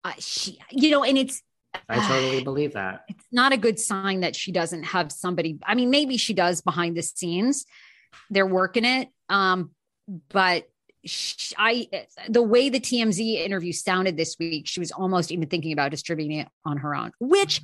Uh, 0.02 0.12
she, 0.18 0.58
you 0.72 0.90
know, 0.90 1.04
and 1.04 1.16
it's 1.16 1.40
I 1.88 2.06
totally 2.06 2.44
believe 2.44 2.72
that. 2.74 3.04
It's 3.08 3.26
not 3.32 3.52
a 3.52 3.56
good 3.56 3.78
sign 3.78 4.20
that 4.20 4.36
she 4.36 4.52
doesn't 4.52 4.84
have 4.84 5.12
somebody. 5.12 5.58
I 5.64 5.74
mean, 5.74 5.90
maybe 5.90 6.16
she 6.16 6.34
does 6.34 6.60
behind 6.60 6.96
the 6.96 7.02
scenes. 7.02 7.66
They're 8.30 8.46
working 8.46 8.84
it. 8.84 9.08
Um, 9.28 9.70
but 10.30 10.68
she, 11.04 11.54
I 11.58 11.88
the 12.28 12.42
way 12.42 12.70
the 12.70 12.80
TMZ 12.80 13.44
interview 13.44 13.72
sounded 13.72 14.16
this 14.16 14.36
week, 14.38 14.66
she 14.66 14.80
was 14.80 14.90
almost 14.90 15.30
even 15.30 15.48
thinking 15.48 15.72
about 15.72 15.90
distributing 15.90 16.38
it 16.38 16.48
on 16.64 16.78
her 16.78 16.94
own, 16.94 17.12
which 17.20 17.60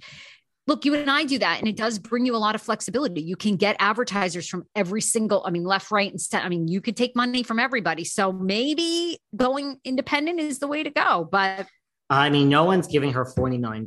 look, 0.67 0.85
you 0.85 0.95
and 0.95 1.11
I 1.11 1.25
do 1.25 1.39
that, 1.39 1.59
and 1.59 1.69
it 1.69 1.77
does 1.77 1.99
bring 1.99 2.25
you 2.25 2.37
a 2.37 2.39
lot 2.39 2.55
of 2.55 2.63
flexibility. 2.63 3.23
You 3.23 3.37
can 3.37 3.57
get 3.57 3.77
advertisers 3.81 4.47
from 4.47 4.65
every 4.77 5.01
single, 5.01 5.43
I 5.45 5.51
mean, 5.51 5.65
left, 5.65 5.91
right, 5.91 6.11
and 6.11 6.21
set. 6.21 6.45
I 6.45 6.49
mean, 6.49 6.69
you 6.69 6.81
could 6.81 6.97
take 6.97 7.17
money 7.17 7.43
from 7.43 7.59
everybody. 7.59 8.05
So 8.05 8.31
maybe 8.31 9.19
going 9.35 9.79
independent 9.85 10.39
is 10.39 10.61
the 10.61 10.69
way 10.69 10.83
to 10.83 10.91
go. 10.91 11.29
But 11.31 11.67
I 12.11 12.29
mean, 12.29 12.49
no 12.49 12.65
one's 12.65 12.89
giving 12.89 13.13
her 13.13 13.25
$40 13.25 13.61
million 13.61 13.87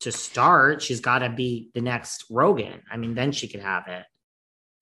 to 0.00 0.12
start. 0.12 0.82
She's 0.82 1.00
got 1.00 1.20
to 1.20 1.30
be 1.30 1.70
the 1.74 1.80
next 1.80 2.26
Rogan. 2.30 2.82
I 2.90 2.98
mean, 2.98 3.14
then 3.14 3.32
she 3.32 3.48
could 3.48 3.60
have 3.60 3.88
it. 3.88 4.04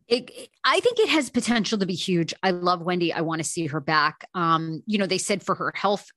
It, 0.08 0.48
I 0.64 0.80
think 0.80 0.98
it 0.98 1.08
has 1.08 1.30
potential 1.30 1.78
to 1.78 1.86
be 1.86 1.94
huge. 1.94 2.34
I 2.42 2.50
love 2.50 2.82
Wendy. 2.82 3.12
I 3.12 3.20
want 3.20 3.38
to 3.38 3.48
see 3.48 3.66
her 3.68 3.80
back. 3.80 4.28
Um, 4.34 4.82
you 4.86 4.98
know, 4.98 5.06
they 5.06 5.18
said 5.18 5.44
for 5.44 5.54
her 5.54 5.72
health 5.74 6.08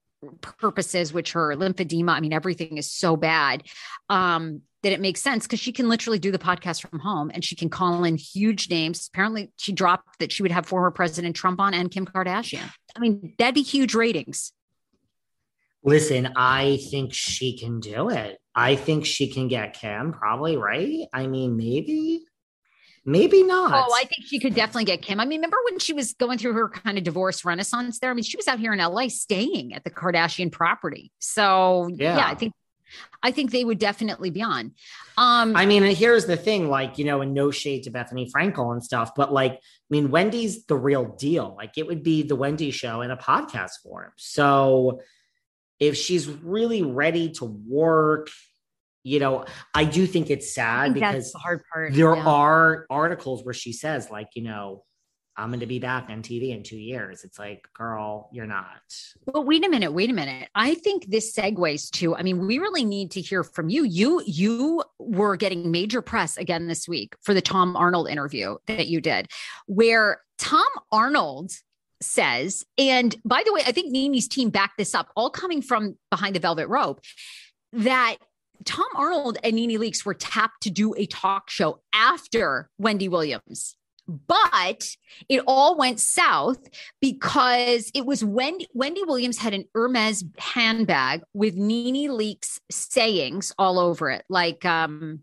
purposes, 0.42 1.14
which 1.14 1.34
her 1.34 1.56
lymphedema, 1.56 2.10
I 2.10 2.20
mean, 2.20 2.34
everything 2.34 2.78
is 2.78 2.92
so 2.92 3.16
bad 3.16 3.64
um, 4.10 4.64
that 4.82 4.92
it 4.92 5.00
makes 5.00 5.22
sense 5.22 5.46
because 5.46 5.60
she 5.60 5.72
can 5.72 5.88
literally 5.88 6.18
do 6.18 6.32
the 6.32 6.40
podcast 6.40 6.82
from 6.82 7.00
home 7.00 7.30
and 7.34 7.46
she 7.46 7.56
can 7.56 7.70
call 7.70 8.04
in 8.04 8.18
huge 8.18 8.72
names. 8.72 9.08
Apparently, 9.14 9.52
she 9.58 9.72
dropped 9.72 10.18
that 10.18 10.32
she 10.32 10.42
would 10.42 10.52
have 10.52 10.66
former 10.66 10.90
President 10.90 11.36
Trump 11.36 11.62
on 11.62 11.76
and 11.76 11.92
Kim 11.92 12.08
Kardashian. 12.08 12.68
I 12.96 13.00
mean, 13.00 13.36
that'd 13.38 13.54
be 13.54 13.62
huge 13.62 13.94
ratings. 13.94 14.52
Listen, 15.86 16.34
I 16.36 16.80
think 16.90 17.14
she 17.14 17.58
can 17.58 17.80
do 17.80 18.10
it. 18.10 18.40
I 18.56 18.76
think 18.76 19.06
she 19.06 19.32
can 19.32 19.48
get 19.48 19.74
Kim, 19.74 20.14
probably, 20.14 20.58
right? 20.58 21.06
I 21.14 21.28
mean, 21.28 21.56
maybe, 21.56 22.24
maybe 23.06 23.44
not. 23.44 23.86
Oh, 23.88 23.94
I 23.94 24.06
think 24.06 24.26
she 24.26 24.40
could 24.40 24.56
definitely 24.56 24.86
get 24.86 25.04
Kim. 25.04 25.20
I 25.20 25.26
mean, 25.26 25.42
remember 25.42 25.58
when 25.70 25.78
she 25.78 25.94
was 25.94 26.14
going 26.14 26.40
through 26.40 26.54
her 26.54 26.70
kind 26.70 26.98
of 26.98 27.04
divorce 27.04 27.46
renaissance 27.46 28.00
there? 28.00 28.10
I 28.10 28.14
mean, 28.16 28.24
she 28.24 28.36
was 28.36 28.48
out 28.48 28.60
here 28.60 28.74
in 28.74 28.80
LA 28.80 29.10
staying 29.10 29.74
at 29.74 29.84
the 29.84 29.92
Kardashian 29.92 30.52
property. 30.52 31.12
So, 31.20 31.88
yeah, 31.94 32.18
yeah 32.18 32.28
I 32.28 32.34
think 32.34 32.54
I 33.22 33.32
think 33.32 33.52
they 33.52 33.66
would 33.66 33.80
definitely 33.80 34.30
be 34.30 34.42
on. 34.42 34.74
Um, 35.18 35.56
I 35.56 35.66
mean, 35.66 35.84
here's 35.84 36.26
the 36.26 36.38
thing, 36.38 36.70
like, 36.70 36.98
you 36.98 37.06
know, 37.06 37.22
and 37.22 37.34
no 37.34 37.52
shade 37.52 37.84
to 37.84 37.92
Bethenny 37.92 38.32
Frankel 38.32 38.72
and 38.72 38.84
stuff, 38.84 39.16
but 39.16 39.34
like, 39.34 39.54
I 39.54 39.60
mean, 39.90 40.12
Wendy's 40.12 40.66
the 40.66 40.76
real 40.76 41.06
deal. 41.06 41.56
Like, 41.58 41.78
it 41.78 41.88
would 41.88 42.04
be 42.04 42.24
the 42.24 42.36
Wendy 42.36 42.72
show 42.72 43.02
in 43.02 43.12
a 43.12 43.18
podcast 43.18 43.82
form. 43.84 44.12
So 44.18 45.02
if 45.80 45.98
she's 45.98 46.28
really 46.28 46.82
ready 46.82 47.30
to 47.32 47.46
work 47.46 48.30
you 49.04 49.20
know 49.20 49.46
i 49.74 49.86
do 49.86 50.06
think 50.06 50.30
it's 50.30 50.54
sad 50.54 50.94
think 50.94 50.96
because 50.96 51.32
the 51.32 51.40
hard 51.40 51.62
part 51.72 51.94
there 51.94 52.16
yeah. 52.16 52.26
are 52.26 52.86
articles 52.90 53.46
where 53.46 53.54
she 53.54 53.72
says 53.72 54.10
like 54.10 54.28
you 54.34 54.42
know 54.42 54.84
i'm 55.38 55.50
going 55.50 55.60
to 55.60 55.68
be 55.68 55.80
back 55.80 56.08
on 56.10 56.22
tv 56.22 56.50
in 56.56 56.64
two 56.64 56.78
years. 56.78 57.24
It's 57.26 57.38
like 57.38 57.68
girl 57.74 58.30
you're 58.32 58.46
not. 58.46 58.82
Well 59.26 59.44
wait 59.44 59.66
a 59.66 59.70
minute 59.70 59.92
wait 59.92 60.10
a 60.10 60.14
minute. 60.14 60.48
I 60.56 60.76
think 60.76 61.08
this 61.08 61.36
segues 61.36 61.92
to 61.92 62.16
i 62.16 62.24
mean 62.24 62.48
we 62.48 62.58
really 62.58 62.86
need 62.86 63.12
to 63.12 63.22
hear 63.22 63.44
from 63.44 63.70
you. 63.70 63.84
You 63.84 64.24
you 64.26 64.84
were 64.98 65.36
getting 65.36 65.72
major 65.72 66.02
press 66.02 66.38
again 66.38 66.68
this 66.68 66.88
week 66.88 67.16
for 67.22 67.34
the 67.34 67.42
tom 67.42 67.76
arnold 67.76 68.08
interview 68.10 68.56
that 68.68 68.88
you 68.88 69.02
did 69.02 69.28
where 69.68 70.22
tom 70.38 70.66
arnold 70.92 71.52
says, 72.02 72.66
and 72.78 73.16
by 73.26 73.44
the 73.46 73.54
way, 73.54 73.62
I 73.66 73.72
think 73.72 73.92
NeNe's 73.92 74.28
team 74.28 74.50
backed 74.50 74.78
this 74.78 74.94
up, 74.96 75.10
all 75.16 75.30
coming 75.30 75.62
from 75.62 75.98
behind 76.10 76.36
the 76.36 76.40
velvet 76.40 76.68
rope, 76.68 77.02
that 77.74 78.18
Tom 78.64 78.88
Arnold 78.96 79.38
and 79.44 79.56
NeNe 79.56 79.80
Leakes 79.80 80.06
were 80.06 80.14
tapped 80.14 80.64
to 80.64 80.70
do 80.70 80.94
a 80.96 81.06
talk 81.06 81.50
show 81.50 81.82
after 81.94 82.70
Wendy 82.78 83.10
Williams. 83.10 83.76
But 84.08 84.84
it 85.30 85.42
all 85.48 85.78
went 85.78 86.00
south 86.00 86.60
because 87.02 87.90
it 87.96 88.06
was 88.06 88.24
Wendy, 88.24 88.68
Wendy 88.74 89.04
Williams 89.04 89.40
had 89.40 89.56
an 89.56 89.66
Hermes 89.74 90.24
handbag 90.38 91.24
with 91.34 91.56
NeNe 91.56 92.10
Leakes 92.10 92.60
sayings 92.70 93.52
all 93.58 93.80
over 93.80 94.12
it. 94.12 94.24
Like, 94.30 94.64
um, 94.64 95.22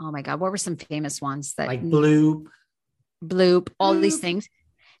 oh 0.00 0.10
my 0.10 0.22
God, 0.22 0.40
what 0.40 0.50
were 0.50 0.56
some 0.56 0.76
famous 0.76 1.20
ones 1.20 1.54
that 1.54 1.68
like 1.68 1.82
bloop, 1.82 2.46
bloop, 3.22 3.68
all 3.78 3.94
bloop. 3.94 4.00
these 4.00 4.18
things. 4.18 4.48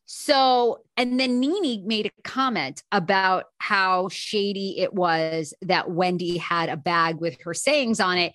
So, 0.06 0.80
and 0.96 1.18
then 1.18 1.40
NeNe 1.40 1.86
made 1.86 2.06
a 2.06 2.22
comment 2.22 2.82
about 2.92 3.44
how 3.58 4.08
shady 4.08 4.78
it 4.78 4.92
was 4.92 5.54
that 5.62 5.90
Wendy 5.90 6.38
had 6.38 6.68
a 6.68 6.76
bag 6.76 7.20
with 7.20 7.40
her 7.42 7.54
sayings 7.54 8.00
on 8.00 8.18
it. 8.18 8.32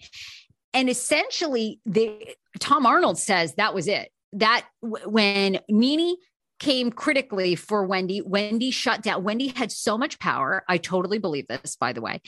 And 0.74 0.90
essentially, 0.90 1.80
the 1.86 2.36
Tom 2.60 2.86
Arnold 2.86 3.18
says 3.18 3.56
that 3.56 3.74
was 3.74 3.88
it. 3.88 4.12
That 4.34 4.66
when 4.82 5.60
NeNe 5.70 6.16
came 6.60 6.92
critically 6.92 7.56
for 7.56 7.86
Wendy. 7.86 8.22
Wendy 8.22 8.70
shut 8.70 9.02
down. 9.02 9.24
Wendy 9.24 9.48
had 9.48 9.72
so 9.72 9.98
much 9.98 10.20
power. 10.20 10.64
I 10.68 10.78
totally 10.78 11.18
believe 11.18 11.48
this, 11.48 11.78
by 11.78 11.94
the 11.94 12.02
way. 12.02 12.22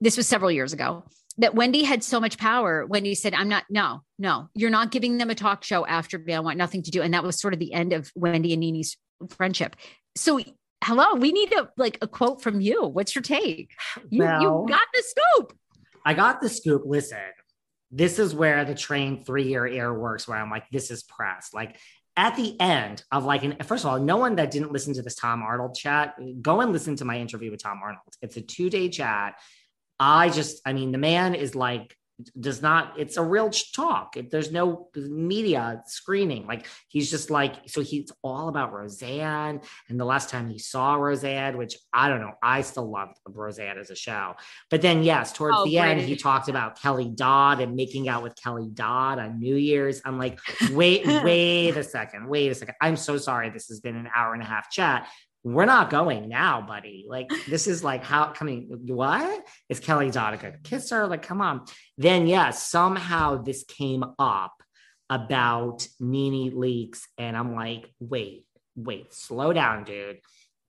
This 0.00 0.16
was 0.16 0.26
several 0.26 0.50
years 0.50 0.72
ago 0.72 1.04
that 1.38 1.54
Wendy 1.54 1.84
had 1.84 2.02
so 2.02 2.20
much 2.20 2.38
power. 2.38 2.86
Wendy 2.86 3.14
said, 3.14 3.34
I'm 3.34 3.48
not, 3.48 3.64
no, 3.68 4.02
no, 4.18 4.48
you're 4.54 4.70
not 4.70 4.90
giving 4.90 5.18
them 5.18 5.30
a 5.30 5.34
talk 5.34 5.64
show 5.64 5.86
after 5.86 6.18
me. 6.18 6.34
I 6.34 6.40
want 6.40 6.58
nothing 6.58 6.82
to 6.84 6.90
do. 6.90 7.02
And 7.02 7.14
that 7.14 7.24
was 7.24 7.40
sort 7.40 7.52
of 7.52 7.60
the 7.60 7.72
end 7.72 7.92
of 7.92 8.10
Wendy 8.14 8.52
and 8.52 8.60
NeNe's 8.60 8.96
friendship. 9.30 9.76
So, 10.16 10.40
hello, 10.82 11.14
we 11.14 11.32
need 11.32 11.52
a 11.52 11.68
like 11.76 11.98
a 12.00 12.08
quote 12.08 12.42
from 12.42 12.60
you. 12.60 12.86
What's 12.86 13.14
your 13.14 13.22
take? 13.22 13.72
You, 14.08 14.22
well, 14.22 14.40
you 14.40 14.66
got 14.68 14.86
the 14.94 15.02
scoop. 15.02 15.56
I 16.04 16.14
got 16.14 16.40
the 16.40 16.48
scoop. 16.48 16.82
Listen, 16.86 17.18
this 17.90 18.18
is 18.18 18.34
where 18.34 18.64
the 18.64 18.74
train 18.74 19.24
three 19.24 19.44
year 19.44 19.66
air 19.66 19.92
works, 19.92 20.26
where 20.26 20.38
I'm 20.38 20.50
like, 20.50 20.64
this 20.70 20.90
is 20.90 21.02
press. 21.02 21.50
Like, 21.52 21.76
at 22.16 22.34
the 22.36 22.58
end 22.60 23.04
of 23.12 23.24
like 23.24 23.42
an 23.44 23.56
first 23.64 23.84
of 23.84 23.90
all 23.90 23.98
no 23.98 24.16
one 24.16 24.36
that 24.36 24.50
didn't 24.50 24.72
listen 24.72 24.94
to 24.94 25.02
this 25.02 25.14
tom 25.14 25.42
arnold 25.42 25.74
chat 25.74 26.14
go 26.40 26.62
and 26.62 26.72
listen 26.72 26.96
to 26.96 27.04
my 27.04 27.18
interview 27.18 27.50
with 27.50 27.62
tom 27.62 27.78
arnold 27.82 28.00
it's 28.22 28.38
a 28.38 28.40
two 28.40 28.70
day 28.70 28.88
chat 28.88 29.34
I 29.98 30.28
just, 30.28 30.60
I 30.66 30.72
mean, 30.72 30.92
the 30.92 30.98
man 30.98 31.34
is 31.34 31.54
like, 31.54 31.96
does 32.38 32.62
not, 32.62 32.98
it's 32.98 33.18
a 33.18 33.22
real 33.22 33.50
talk. 33.50 34.16
There's 34.30 34.50
no 34.50 34.88
media 34.96 35.82
screening. 35.86 36.46
Like 36.46 36.66
he's 36.88 37.10
just 37.10 37.30
like, 37.30 37.68
so 37.68 37.82
he's 37.82 38.10
all 38.24 38.48
about 38.48 38.72
Roseanne. 38.72 39.60
And 39.88 40.00
the 40.00 40.04
last 40.04 40.30
time 40.30 40.48
he 40.48 40.58
saw 40.58 40.94
Roseanne, 40.94 41.58
which 41.58 41.76
I 41.92 42.08
don't 42.08 42.20
know, 42.20 42.32
I 42.42 42.62
still 42.62 42.90
loved 42.90 43.18
Roseanne 43.28 43.78
as 43.78 43.90
a 43.90 43.94
show. 43.94 44.34
But 44.70 44.80
then, 44.80 45.02
yes, 45.02 45.32
towards 45.32 45.56
oh, 45.58 45.64
the 45.64 45.76
great. 45.76 45.90
end, 45.90 46.00
he 46.00 46.16
talked 46.16 46.48
about 46.48 46.80
Kelly 46.80 47.10
Dodd 47.14 47.60
and 47.60 47.76
making 47.76 48.08
out 48.08 48.22
with 48.22 48.34
Kelly 48.36 48.68
Dodd 48.72 49.18
on 49.18 49.38
New 49.38 49.56
Year's. 49.56 50.00
I'm 50.04 50.18
like, 50.18 50.38
wait, 50.72 51.06
wait 51.24 51.76
a 51.76 51.82
second, 51.82 52.28
wait 52.28 52.50
a 52.50 52.54
second. 52.54 52.76
I'm 52.80 52.96
so 52.96 53.18
sorry. 53.18 53.50
This 53.50 53.68
has 53.68 53.80
been 53.80 53.96
an 53.96 54.08
hour 54.14 54.32
and 54.32 54.42
a 54.42 54.46
half 54.46 54.70
chat 54.70 55.06
we're 55.46 55.64
not 55.64 55.90
going 55.90 56.28
now, 56.28 56.60
buddy. 56.60 57.06
Like, 57.08 57.30
this 57.46 57.68
is 57.68 57.84
like 57.84 58.02
how 58.02 58.32
coming, 58.32 58.66
what? 58.86 59.46
Is 59.68 59.78
Kelly 59.78 60.10
Donica 60.10 60.54
kiss 60.64 60.90
her? 60.90 61.06
Like, 61.06 61.22
come 61.22 61.40
on. 61.40 61.64
Then, 61.96 62.26
yeah, 62.26 62.50
somehow 62.50 63.42
this 63.42 63.62
came 63.62 64.04
up 64.18 64.60
about 65.08 65.86
NeNe 66.00 66.50
Leakes. 66.50 67.02
And 67.16 67.36
I'm 67.36 67.54
like, 67.54 67.88
wait, 68.00 68.44
wait, 68.74 69.14
slow 69.14 69.52
down, 69.52 69.84
dude. 69.84 70.18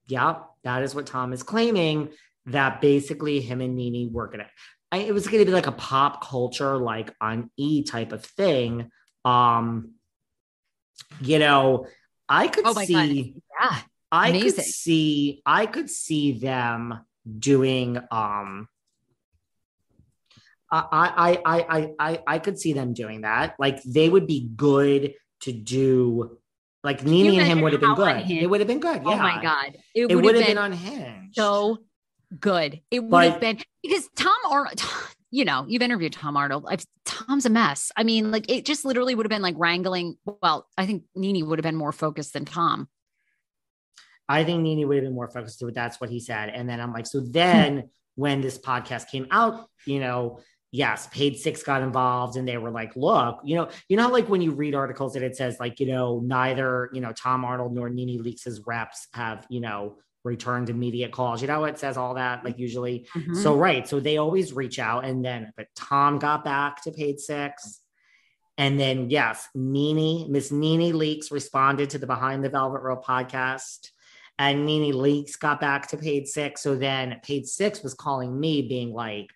Yep, 0.10 0.46
that 0.64 0.84
is 0.84 0.94
what 0.94 1.08
Tom 1.08 1.34
is 1.34 1.42
claiming 1.42 2.10
that 2.46 2.80
basically 2.80 3.42
him 3.42 3.62
and 3.62 3.76
Nene 3.76 4.14
were 4.14 4.28
gonna. 4.28 4.48
I, 4.92 5.00
it 5.00 5.14
was 5.14 5.28
going 5.28 5.40
to 5.40 5.46
be 5.46 5.52
like 5.52 5.68
a 5.68 5.72
pop 5.72 6.24
culture, 6.24 6.78
like 6.78 7.14
on 7.20 7.50
E 7.58 7.84
type 7.84 8.12
of 8.12 8.24
thing. 8.24 8.92
Um, 9.26 9.96
you 11.20 11.40
know, 11.40 11.88
I 12.30 12.48
could 12.48 12.66
Oh 12.66 12.74
see. 12.74 12.94
God. 13.60 13.72
Yeah. 13.72 13.80
I 14.12 14.30
Amazing. 14.30 14.52
could 14.52 14.64
see 14.64 15.42
I 15.46 15.66
could 15.66 15.90
see 15.90 16.34
them 16.34 17.00
doing 17.40 17.98
um 18.12 18.68
I 20.70 21.40
I 21.46 21.60
I 21.60 21.90
I 22.00 22.24
I 22.28 22.40
could 22.40 22.60
see 22.60 22.74
them 22.74 22.94
doing 22.94 23.22
that. 23.22 23.56
Like 23.58 23.82
they 23.84 24.10
would 24.10 24.28
be 24.28 24.50
good 24.56 25.14
to 25.42 25.52
do 25.52 26.38
like 26.84 27.04
NeNe 27.04 27.40
and 27.40 27.48
him 27.48 27.62
would 27.62 27.74
have 27.74 27.82
been 27.82 27.96
good. 27.96 28.30
It 28.30 28.50
would 28.50 28.60
have 28.60 28.68
been 28.68 28.80
good. 28.80 29.04
Yeah. 29.04 29.12
Oh 29.12 29.18
my 29.18 29.42
God. 29.42 29.78
It, 29.96 30.14
would 30.14 30.24
would 30.24 30.36
have 30.36 30.46
been, 30.46 30.56
been 30.56 30.64
unhinged. 30.64 31.36
so 31.36 31.80
good. 32.40 32.82
It 32.92 33.04
would 33.04 33.24
have 33.32 33.42
been 33.42 33.60
because 33.82 34.10
Tom 34.16 34.36
Arnold, 34.50 34.82
you 35.32 35.46
know, 35.46 35.66
you've 35.68 35.82
interviewed 35.82 36.14
Tom 36.14 36.38
Arnold. 36.38 36.66
I've, 36.70 36.86
Tom's 37.06 37.46
a 37.46 37.50
mess. 37.50 37.92
I 37.98 38.04
mean, 38.04 38.32
like 38.32 38.50
it 38.50 38.66
just 38.66 38.86
literally 38.86 39.16
would 39.16 39.26
have 39.26 39.30
been 39.30 39.42
like 39.42 39.56
wrangling. 39.58 40.18
Well, 40.42 40.68
I 40.78 40.86
think 40.86 41.04
NeNe 41.16 41.46
would 41.48 41.60
have 41.60 41.64
been 41.64 41.76
more 41.76 41.92
focused 41.92 42.34
than 42.34 42.46
Tom. 42.46 42.88
I 44.30 44.44
think 44.44 44.62
NeNe 44.62 44.88
would 44.88 44.98
have 44.98 45.06
been 45.06 45.14
more 45.14 45.30
focused 45.30 45.60
to 45.60 45.68
it. 45.68 45.76
That's 45.76 46.02
what 46.02 46.10
he 46.10 46.20
said. 46.20 46.50
And 46.50 46.70
then 46.70 46.80
I'm 46.80 46.94
like, 46.94 47.06
so 47.06 47.20
then 47.20 47.90
when 48.16 48.42
this 48.42 48.58
podcast 48.58 49.10
came 49.10 49.28
out, 49.32 49.70
you 49.86 50.00
know, 50.00 50.40
yes, 50.72 51.08
Page 51.08 51.38
Six 51.38 51.64
got 51.64 51.82
involved 51.82 52.36
and 52.36 52.48
they 52.48 52.58
were 52.58 52.72
like, 52.72 52.96
look, 52.96 53.40
you 53.44 53.56
know, 53.56 53.70
you 53.88 53.96
know, 53.96 54.10
like 54.10 54.28
when 54.28 54.42
you 54.42 54.52
read 54.52 54.76
articles 54.76 55.14
that 55.14 55.24
it 55.24 55.36
says 55.36 55.60
like, 55.60 55.80
you 55.80 55.88
know, 55.88 56.20
neither, 56.24 56.90
you 56.94 57.02
know, 57.02 57.14
Tom 57.14 57.46
Arnold 57.46 57.74
nor 57.74 57.90
NeNe 57.90 58.22
Leakes' 58.24 58.60
reps 58.66 59.08
have, 59.14 59.46
you 59.50 59.62
know, 59.62 59.98
returned 60.24 60.70
immediate 60.70 61.12
calls. 61.12 61.42
You 61.42 61.48
know, 61.48 61.64
it 61.64 61.80
says 61.80 61.96
all 61.96 62.16
that 62.16 62.44
like 62.44 62.60
usually. 62.60 63.08
Mhm. 63.16 63.42
So, 63.42 63.56
right. 63.56 63.88
So 63.88 64.00
they 64.00 64.18
always 64.18 64.52
reach 64.54 64.78
out. 64.78 65.06
And 65.06 65.24
then, 65.24 65.54
but 65.56 65.68
Tom 65.76 66.20
got 66.20 66.44
back 66.44 66.84
to 66.84 66.92
Page 66.92 67.20
Six. 67.20 67.82
And 68.58 68.80
then, 68.80 69.10
yes, 69.10 69.48
NeNe, 69.56 70.28
Miss 70.30 70.52
NeNe 70.52 70.92
Leakes 70.94 71.32
responded 71.32 71.92
to 71.92 72.00
the 72.00 72.08
Behind 72.08 72.44
the 72.44 72.50
Velvet 72.50 72.82
Rope 72.82 73.06
podcast. 73.06 73.92
And 74.40 74.66
NeNe 74.66 74.94
Leakes 74.94 75.38
got 75.40 75.60
back 75.60 75.88
to 75.88 75.98
Page 75.98 76.28
Six. 76.28 76.62
So 76.62 76.76
then 76.76 77.20
Page 77.24 77.46
Six 77.46 77.82
was 77.82 77.94
calling 77.94 78.40
me, 78.40 78.62
being 78.68 78.94
like, 78.94 79.30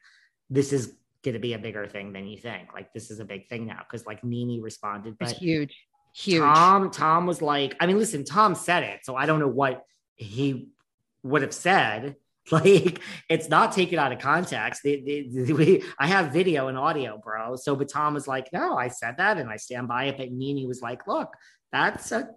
this 0.50 0.72
is 0.72 0.94
going 1.24 1.34
to 1.34 1.40
be 1.40 1.54
a 1.54 1.60
bigger 1.60 1.88
thing 1.88 2.14
than 2.14 2.28
you 2.28 2.38
think. 2.38 2.74
Like, 2.74 2.94
this 2.94 3.10
is 3.10 3.20
a 3.20 3.26
big 3.26 3.48
thing 3.50 3.66
now. 3.66 3.82
Cause 3.90 4.06
like 4.06 4.24
Nene 4.24 4.62
responded, 4.62 5.16
It's 5.20 5.34
but 5.34 5.42
huge, 5.42 5.76
huge. 6.16 6.42
Tom, 6.42 6.92
Tom 6.92 7.26
was 7.26 7.42
like, 7.42 7.76
I 7.80 7.88
mean, 7.88 7.98
listen, 7.98 8.24
Tom 8.26 8.54
said 8.56 8.84
it. 8.84 9.00
So 9.04 9.16
I 9.16 9.26
don't 9.26 9.40
know 9.40 9.48
what 9.48 9.86
he 10.16 10.70
would 11.24 11.42
have 11.42 11.54
said. 11.54 12.16
Like, 12.52 13.00
it's 13.30 13.50
not 13.50 13.72
taken 13.72 14.00
out 14.00 14.12
of 14.12 14.18
context. 14.18 14.82
The- 14.84 15.04
the- 15.06 15.44
the- 15.46 15.54
we, 15.60 15.84
I 16.00 16.08
have 16.08 16.34
video 16.34 16.70
and 16.70 16.78
audio, 16.78 17.22
bro. 17.24 17.56
So, 17.56 17.76
but 17.76 17.88
Tom 17.88 18.16
was 18.16 18.28
like, 18.28 18.52
no, 18.52 18.76
I 18.76 18.88
said 18.88 19.18
that 19.18 19.38
and 19.38 19.48
I 19.48 19.58
stand 19.58 19.88
by 19.88 20.06
it. 20.06 20.18
But 20.18 20.32
Nene 20.32 20.68
was 20.68 20.82
like, 20.82 21.06
look, 21.06 21.30
that's 21.72 22.12
a 22.12 22.30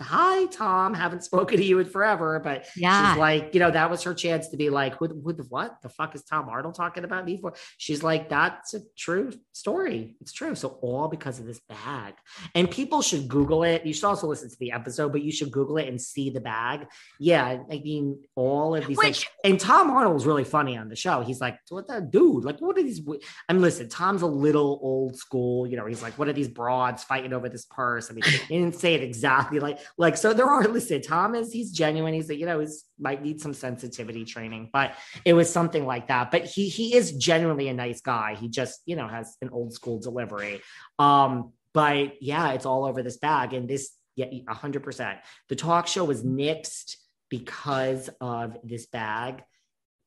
hi, 0.00 0.46
Tom. 0.46 0.94
Haven't 0.94 1.24
spoken 1.24 1.58
to 1.58 1.64
you 1.64 1.78
in 1.78 1.86
forever. 1.86 2.40
But 2.42 2.66
Yeah. 2.76 3.12
she's 3.12 3.18
like, 3.18 3.54
you 3.54 3.60
know, 3.60 3.70
that 3.70 3.90
was 3.90 4.02
her 4.04 4.14
chance 4.14 4.48
to 4.48 4.56
be 4.56 4.70
like, 4.70 4.94
who, 4.96 5.06
who 5.08 5.32
the 5.32 5.44
what 5.44 5.80
the 5.82 5.88
fuck 5.88 6.14
is 6.14 6.22
Tom 6.22 6.48
Arnold 6.48 6.74
talking 6.74 7.04
about 7.04 7.24
me 7.24 7.38
for? 7.40 7.54
She's 7.76 8.02
like, 8.02 8.28
that's 8.28 8.74
a 8.74 8.80
true 8.96 9.32
story. 9.52 10.16
It's 10.20 10.32
true. 10.32 10.54
So 10.54 10.78
all 10.82 11.08
because 11.08 11.38
of 11.38 11.46
this 11.46 11.60
bag. 11.68 12.14
And 12.54 12.70
people 12.70 13.02
should 13.02 13.28
Google 13.28 13.64
it. 13.64 13.84
You 13.84 13.92
should 13.92 14.04
also 14.04 14.26
listen 14.26 14.48
to 14.50 14.56
the 14.58 14.72
episode, 14.72 15.12
but 15.12 15.22
you 15.22 15.32
should 15.32 15.50
Google 15.50 15.78
it 15.78 15.88
and 15.88 16.00
see 16.00 16.30
the 16.30 16.40
bag. 16.40 16.86
Yeah, 17.18 17.62
I 17.70 17.78
mean, 17.78 18.22
all 18.34 18.74
of 18.74 18.86
these. 18.86 18.96
Which- 18.96 19.28
and 19.44 19.58
Tom 19.58 19.90
Arnold 19.90 20.14
was 20.14 20.26
really 20.26 20.44
funny 20.44 20.76
on 20.76 20.88
the 20.88 20.96
show. 20.96 21.20
He's 21.22 21.40
like, 21.40 21.58
"What 21.68 21.86
the 21.88 22.00
dude? 22.00 22.44
Like, 22.44 22.60
what 22.60 22.76
are 22.78 22.82
these?" 22.82 23.00
I 23.48 23.52
mean, 23.52 23.62
listen, 23.62 23.88
Tom's 23.88 24.22
a 24.22 24.26
little 24.26 24.78
old 24.82 25.16
school. 25.16 25.66
You 25.66 25.76
know, 25.76 25.86
he's 25.86 26.02
like, 26.02 26.18
"What 26.18 26.28
are 26.28 26.32
these 26.32 26.48
broads 26.48 27.04
fighting 27.04 27.32
over 27.32 27.48
this 27.48 27.64
purse?" 27.64 28.10
I 28.10 28.14
mean, 28.14 28.24
he 28.24 28.58
didn't 28.58 28.74
say 28.76 28.94
it 28.94 29.02
exactly 29.02 29.57
like 29.60 29.78
like. 29.96 30.16
So 30.16 30.32
there 30.32 30.46
are. 30.46 30.62
Listen, 30.68 31.00
Tom 31.02 31.34
is 31.34 31.52
he's 31.52 31.72
genuine. 31.72 32.14
He's 32.14 32.28
like, 32.28 32.38
you 32.38 32.46
know, 32.46 32.60
he's 32.60 32.84
might 32.98 33.22
need 33.22 33.40
some 33.40 33.54
sensitivity 33.54 34.24
training, 34.24 34.70
but 34.72 34.94
it 35.24 35.32
was 35.34 35.50
something 35.50 35.86
like 35.86 36.08
that. 36.08 36.30
But 36.30 36.44
he 36.44 36.68
he 36.68 36.94
is 36.94 37.12
genuinely 37.12 37.68
a 37.68 37.74
nice 37.74 38.00
guy. 38.00 38.34
He 38.34 38.48
just 38.48 38.80
you 38.86 38.96
know 38.96 39.08
has 39.08 39.36
an 39.42 39.50
old 39.50 39.72
school 39.72 39.98
delivery. 39.98 40.60
Um, 40.98 41.52
but 41.74 42.22
yeah, 42.22 42.52
it's 42.52 42.66
all 42.66 42.84
over 42.84 43.02
this 43.02 43.18
bag, 43.18 43.52
and 43.52 43.68
this 43.68 43.90
yeah, 44.16 44.26
hundred 44.48 44.82
percent. 44.82 45.18
The 45.48 45.56
talk 45.56 45.86
show 45.86 46.04
was 46.04 46.22
nixed 46.24 46.96
because 47.28 48.10
of 48.20 48.56
this 48.64 48.86
bag, 48.86 49.42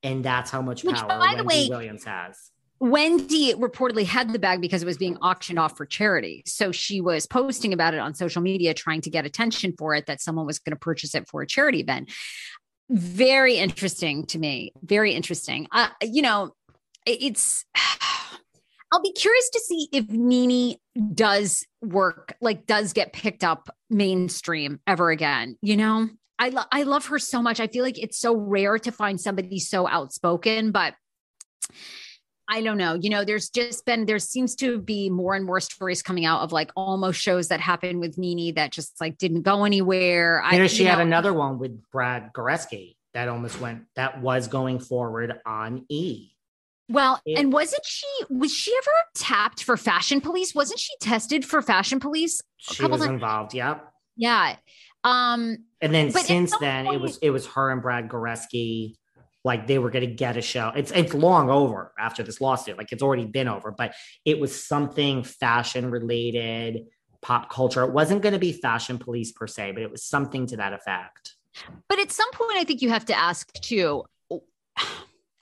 and 0.04 0.24
that's 0.24 0.52
how 0.52 0.62
much 0.62 0.84
Which, 0.84 0.96
power 0.98 1.08
by 1.08 1.36
the 1.36 1.44
Wendy 1.44 1.64
way- 1.64 1.70
Williams 1.70 2.04
has. 2.04 2.38
Wendy 2.82 3.54
reportedly 3.54 4.06
had 4.06 4.34
the 4.34 4.40
bag 4.40 4.60
because 4.60 4.82
it 4.82 4.88
was 4.88 4.98
being 4.98 5.16
auctioned 5.18 5.60
off 5.60 5.78
for 5.78 5.86
charity. 5.86 6.42
So 6.48 6.72
she 6.72 7.00
was 7.00 7.28
posting 7.28 7.74
about 7.74 7.94
it 7.94 8.00
on 8.00 8.16
social 8.16 8.42
media, 8.42 8.74
trying 8.74 9.02
to 9.02 9.12
get 9.12 9.24
attention 9.24 9.76
for 9.78 9.94
it 9.94 10.08
that 10.08 10.20
someone 10.20 10.48
was 10.48 10.58
going 10.58 10.72
to 10.72 10.80
purchase 10.80 11.14
it 11.14 11.30
for 11.30 11.44
a 11.44 11.48
charity 11.48 11.82
event. 11.82 12.12
Very 12.90 13.58
interesting 13.58 14.26
to 14.26 14.40
me. 14.40 14.74
Very 14.82 15.14
interesting. 15.14 15.68
Uh, 15.72 15.90
you 16.02 16.24
know, 16.24 16.56
it's. 17.06 17.66
I'll 18.94 19.02
be 19.02 19.14
curious 19.14 19.50
to 19.52 19.60
see 19.62 19.88
if 19.94 20.10
Nene 20.10 20.76
does 21.14 21.66
work, 21.82 22.36
like 22.42 22.66
does 22.66 22.92
get 22.92 23.14
picked 23.14 23.42
up 23.42 23.74
mainstream 23.90 24.82
ever 24.86 25.12
again. 25.12 25.56
You 25.62 25.78
know, 25.78 26.10
I 26.38 26.50
lo- 26.50 26.64
I 26.72 26.84
love 26.84 27.06
her 27.06 27.20
so 27.20 27.42
much. 27.42 27.62
I 27.62 27.68
feel 27.68 27.86
like 27.86 27.98
it's 27.98 28.20
so 28.20 28.36
rare 28.36 28.78
to 28.80 28.92
find 28.92 29.22
somebody 29.22 29.60
so 29.60 29.88
outspoken, 29.88 30.72
but 30.72 30.96
I 32.54 32.62
don't 32.62 32.78
know. 32.78 32.96
You 32.96 33.10
know, 33.10 33.24
there's 33.24 33.50
just 33.50 33.86
been 33.86 34.06
there 34.06 34.20
seems 34.20 34.56
to 34.58 34.78
be 34.80 35.10
more 35.10 35.36
and 35.36 35.46
more 35.46 35.62
stories 35.62 36.02
coming 36.04 36.26
out 36.26 36.42
of 36.42 36.52
like 36.52 36.70
almost 36.76 37.22
shows 37.22 37.48
that 37.48 37.62
happened 37.62 38.02
with 38.02 38.18
Nene 38.18 38.56
that 38.56 38.72
just 38.74 39.00
like 39.00 39.18
didn't 39.18 39.44
go 39.44 39.64
anywhere. 39.64 40.44
You 40.52 40.58
know, 40.58 40.64
I 40.66 40.68
she 40.68 40.84
you 40.84 40.90
had 40.90 40.98
know, 40.98 41.04
another 41.06 41.34
one 41.34 41.60
with 41.60 41.82
Brad 41.92 42.34
Goreski 42.34 42.98
that 43.14 43.30
almost 43.30 43.62
went 43.62 43.84
that 43.96 44.22
was 44.22 44.50
going 44.50 44.80
forward 44.80 45.40
on 45.46 45.86
E. 45.88 46.32
Well, 46.90 47.22
It- 47.26 47.40
and 47.40 47.54
wasn't 47.54 47.86
she 47.86 48.06
was 48.30 48.54
she 48.54 48.74
ever 48.76 48.92
tapped 49.16 49.64
for 49.64 49.78
Fashion 49.78 50.20
Police? 50.20 50.54
Wasn't 50.54 50.78
she 50.80 50.92
tested 51.00 51.46
for 51.46 51.62
Fashion 51.62 52.02
Police? 52.02 52.42
a 52.42 52.74
She 52.74 52.84
was 52.86 53.00
times? 53.00 53.12
involved. 53.12 53.54
Yep. 53.54 53.88
Yeah. 54.18 54.58
Um 55.06 55.60
And 55.80 55.94
then 55.94 56.12
since 56.12 56.54
then, 56.60 56.86
it 56.88 57.00
was 57.00 57.18
it 57.20 57.30
was 57.30 57.48
her 57.48 57.72
and 57.72 57.82
Brad 57.82 58.10
Goreski. 58.10 58.96
Like 59.44 59.66
they 59.68 59.80
were 59.80 59.90
going 59.90 60.08
to 60.08 60.14
get 60.14 60.38
a 60.38 60.42
show. 60.42 60.72
It's 60.76 60.92
it's 60.92 61.14
long 61.14 61.50
over 61.50 61.94
after 61.98 62.22
this 62.22 62.40
lawsuit. 62.42 62.78
Like 62.78 62.92
it's 62.92 63.02
already 63.02 63.26
been 63.26 63.48
over, 63.48 63.74
but 63.76 63.94
it 64.24 64.40
was 64.40 64.64
something 64.64 65.24
fashion 65.24 65.90
related, 65.90 66.86
pop 67.22 67.50
culture. 67.50 67.84
It 67.84 67.92
wasn't 67.92 68.22
going 68.22 68.34
to 68.34 68.40
be 68.40 68.52
fashion 68.52 69.00
police 69.00 69.32
per 69.32 69.48
se, 69.48 69.72
but 69.72 69.82
it 69.82 69.92
was 69.92 70.04
something 70.04 70.46
to 70.48 70.58
that 70.58 70.74
effect. 70.74 71.36
But 71.90 72.00
at 72.00 72.12
some 72.12 72.32
point, 72.32 72.58
I 72.58 72.64
think 72.64 72.82
you 72.82 72.90
have 72.90 73.06
to 73.06 73.18
ask 73.18 73.52
too. 73.54 74.04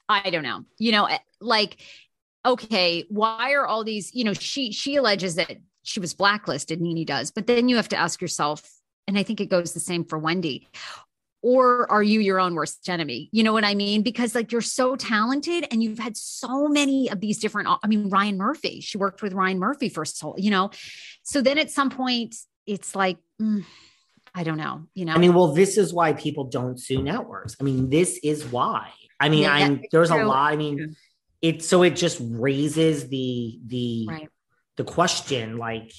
I 0.09 0.29
don't 0.29 0.43
know. 0.43 0.65
You 0.77 0.91
know, 0.91 1.07
like, 1.39 1.81
okay, 2.45 3.05
why 3.09 3.53
are 3.53 3.67
all 3.67 3.83
these? 3.83 4.13
You 4.13 4.23
know, 4.23 4.33
she 4.33 4.71
she 4.71 4.95
alleges 4.95 5.35
that 5.35 5.57
she 5.83 5.99
was 5.99 6.13
blacklisted. 6.13 6.81
Nene 6.81 7.05
does, 7.05 7.31
but 7.31 7.47
then 7.47 7.69
you 7.69 7.75
have 7.75 7.89
to 7.89 7.97
ask 7.97 8.21
yourself, 8.21 8.67
and 9.07 9.17
I 9.17 9.23
think 9.23 9.39
it 9.39 9.49
goes 9.49 9.73
the 9.73 9.79
same 9.79 10.03
for 10.03 10.17
Wendy. 10.17 10.67
Or 11.41 11.89
are 11.89 12.03
you 12.03 12.19
your 12.19 12.39
own 12.39 12.53
worst 12.53 12.89
enemy? 12.89 13.29
You 13.31 13.43
know 13.43 13.53
what 13.53 13.63
I 13.63 13.73
mean? 13.73 14.01
Because 14.03 14.35
like 14.35 14.51
you're 14.51 14.61
so 14.61 14.95
talented 14.95 15.65
and 15.71 15.81
you've 15.81 15.99
had 15.99 16.17
so 16.17 16.67
many 16.67 17.09
of 17.09 17.21
these 17.21 17.39
different. 17.39 17.69
I 17.81 17.87
mean, 17.87 18.09
Ryan 18.09 18.37
Murphy. 18.37 18.81
She 18.81 18.97
worked 18.97 19.21
with 19.21 19.33
Ryan 19.33 19.57
Murphy 19.59 19.89
for 19.89 20.03
so 20.05 20.35
you 20.37 20.51
know. 20.51 20.71
So 21.23 21.41
then 21.41 21.57
at 21.57 21.71
some 21.71 21.89
point, 21.89 22.35
it's 22.65 22.95
like. 22.95 23.17
mm, 23.41 23.63
I 24.35 24.43
don't 24.43 24.57
know, 24.57 24.85
you 24.93 25.05
know. 25.05 25.13
I 25.13 25.17
mean, 25.17 25.33
well, 25.33 25.53
this 25.53 25.75
is 25.75 25.91
why 25.91 26.13
people 26.13 26.43
don't 26.43 26.79
sue 26.79 27.01
networks. 27.01 27.55
I 27.59 27.63
mean, 27.63 27.89
this 27.89 28.19
is 28.23 28.45
why. 28.45 28.91
I 29.19 29.27
mean, 29.27 29.41
Yeah, 29.41 29.53
I'm 29.53 29.79
it's 29.79 29.87
there's 29.91 30.11
a 30.11 30.23
lot. 30.23 30.53
I 30.53 30.55
mean, 30.55 30.95
it 31.41 31.63
so 31.63 31.81
it 31.81 31.95
just 31.95 32.19
raises 32.21 33.09
the 33.09 33.59
the 33.65 34.05
Right. 34.07 34.29
the 34.77 34.83
question 34.83 35.57
like 35.57 35.91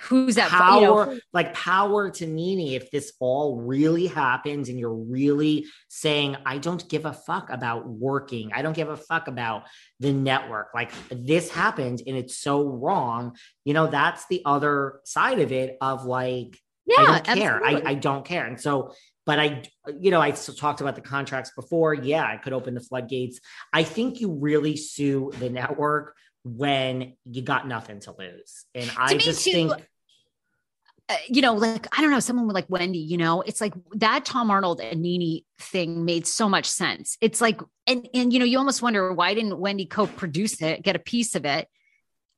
who's 0.00 0.34
that 0.36 0.50
power 0.50 0.80
you 0.80 1.14
know, 1.14 1.20
like 1.32 1.54
power 1.54 2.10
to 2.10 2.26
Nene 2.26 2.74
if 2.74 2.90
this 2.90 3.12
all 3.20 3.60
really 3.60 4.06
happens 4.06 4.68
and 4.68 4.78
you're 4.78 4.94
really 4.94 5.66
saying 5.88 6.36
I 6.44 6.58
don't 6.58 6.88
give 6.88 7.04
a 7.04 7.12
fuck 7.12 7.50
about 7.50 7.88
working. 7.88 8.52
I 8.54 8.62
don't 8.62 8.74
give 8.74 8.88
a 8.88 8.96
fuck 8.96 9.28
about 9.28 9.64
the 10.00 10.12
network. 10.12 10.68
Like 10.74 10.92
this 11.10 11.50
happened 11.50 12.02
and 12.06 12.16
it's 12.16 12.36
so 12.36 12.64
wrong. 12.64 13.36
You 13.64 13.74
know, 13.74 13.86
that's 13.86 14.26
the 14.26 14.42
other 14.44 15.00
side 15.04 15.40
of 15.40 15.52
it 15.52 15.76
of 15.80 16.04
like 16.04 16.58
Yeah, 16.86 16.96
I 16.98 17.20
don't 17.20 17.38
care. 17.38 17.54
I, 17.54 17.66
absolutely. 17.66 17.90
I 17.90 17.94
don't 17.94 18.24
care. 18.24 18.46
And 18.46 18.60
so, 18.60 18.92
but 19.24 19.40
I, 19.40 19.62
you 19.98 20.12
know, 20.12 20.20
I 20.20 20.30
talked 20.30 20.80
about 20.80 20.94
the 20.94 21.00
contracts 21.00 21.50
before. 21.56 21.92
Yeah, 21.92 22.24
I 22.24 22.36
could 22.36 22.52
open 22.52 22.74
the 22.74 22.80
floodgates. 22.80 23.40
I 23.72 23.82
think 23.82 24.20
you 24.20 24.32
really 24.32 24.76
sue 24.76 25.32
the 25.40 25.50
network 25.50 26.14
when 26.46 27.14
you 27.24 27.42
got 27.42 27.66
nothing 27.66 27.98
to 28.00 28.14
lose. 28.16 28.66
And 28.74 28.90
I 28.96 29.14
me 29.14 29.18
just 29.18 29.44
too. 29.44 29.50
think 29.50 29.72
uh, 31.08 31.16
you 31.28 31.40
know, 31.40 31.54
like 31.54 31.86
I 31.96 32.00
don't 32.02 32.10
know, 32.10 32.20
someone 32.20 32.48
like 32.48 32.66
Wendy, 32.68 32.98
you 32.98 33.16
know, 33.16 33.42
it's 33.42 33.60
like 33.60 33.74
that 33.94 34.24
Tom 34.24 34.50
Arnold 34.50 34.80
and 34.80 35.02
NeNe 35.02 35.44
thing 35.60 36.04
made 36.04 36.26
so 36.26 36.48
much 36.48 36.66
sense. 36.66 37.16
It's 37.20 37.40
like, 37.40 37.60
and 37.86 38.08
and 38.12 38.32
you 38.32 38.38
know, 38.38 38.44
you 38.44 38.58
almost 38.58 38.82
wonder 38.82 39.12
why 39.12 39.34
didn't 39.34 39.58
Wendy 39.58 39.86
co-produce 39.86 40.60
it, 40.62 40.82
get 40.82 40.96
a 40.96 41.00
piece 41.00 41.34
of 41.34 41.44
it? 41.44 41.68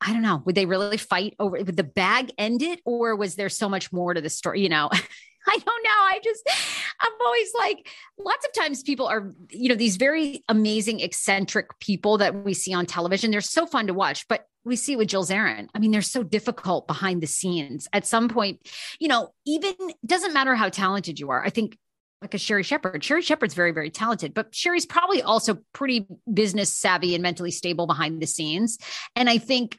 I 0.01 0.13
don't 0.13 0.23
know. 0.23 0.43
Would 0.45 0.55
they 0.55 0.67
really 0.67 0.99
fight 0.99 1.35
over? 1.39 1.57
Would 1.57 1.77
the 1.77 1.85
bag 1.85 2.31
end 2.37 2.63
it, 2.63 2.81
or 2.85 3.17
was 3.17 3.37
there 3.37 3.49
so 3.49 3.69
much 3.69 3.93
more 3.93 4.13
to 4.15 4.21
the 4.21 4.31
story? 4.31 4.63
You 4.63 4.69
know. 4.69 4.91
I 5.51 5.59
don't 5.59 5.85
know. 5.85 5.91
I 5.91 6.21
just, 6.23 6.49
I'm 7.01 7.13
always 7.25 7.53
like, 7.59 7.89
lots 8.19 8.47
of 8.47 8.53
times 8.53 8.83
people 8.83 9.07
are, 9.07 9.33
you 9.51 9.69
know, 9.69 9.75
these 9.75 9.97
very 9.97 10.45
amazing, 10.49 11.01
eccentric 11.01 11.79
people 11.81 12.19
that 12.19 12.45
we 12.45 12.53
see 12.55 12.75
on 12.75 12.85
television. 12.87 13.31
They're 13.31 13.41
so 13.41 13.67
fun 13.67 13.87
to 13.87 13.95
watch, 13.95 14.29
but 14.29 14.47
we 14.65 14.77
see 14.77 14.93
it 14.93 14.97
with 14.97 15.09
Jill 15.09 15.25
Zarin. 15.25 15.69
I 15.75 15.79
mean, 15.79 15.91
they're 15.91 16.03
so 16.03 16.23
difficult 16.23 16.87
behind 16.87 17.23
the 17.23 17.27
scenes. 17.27 17.89
At 17.93 18.07
some 18.07 18.29
point, 18.29 18.69
you 18.99 19.09
know, 19.09 19.33
even 19.47 19.75
doesn't 20.05 20.35
matter 20.35 20.55
how 20.55 20.69
talented 20.69 21.19
you 21.19 21.31
are. 21.31 21.43
I 21.45 21.51
think 21.51 21.79
like 22.21 22.35
a 22.35 22.39
Sherri 22.39 22.65
Shepherd. 22.65 23.03
Sherri 23.03 23.23
Shepherd's 23.23 23.55
very, 23.55 23.71
very 23.71 23.91
talented, 23.91 24.35
but 24.35 24.55
Sherri's 24.55 24.85
probably 24.85 25.23
also 25.23 25.59
pretty 25.73 26.07
business 26.33 26.73
savvy 26.73 27.15
and 27.15 27.23
mentally 27.23 27.53
stable 27.53 27.87
behind 27.87 28.21
the 28.21 28.27
scenes. 28.27 28.79
And 29.15 29.31
I 29.31 29.39
think 29.39 29.79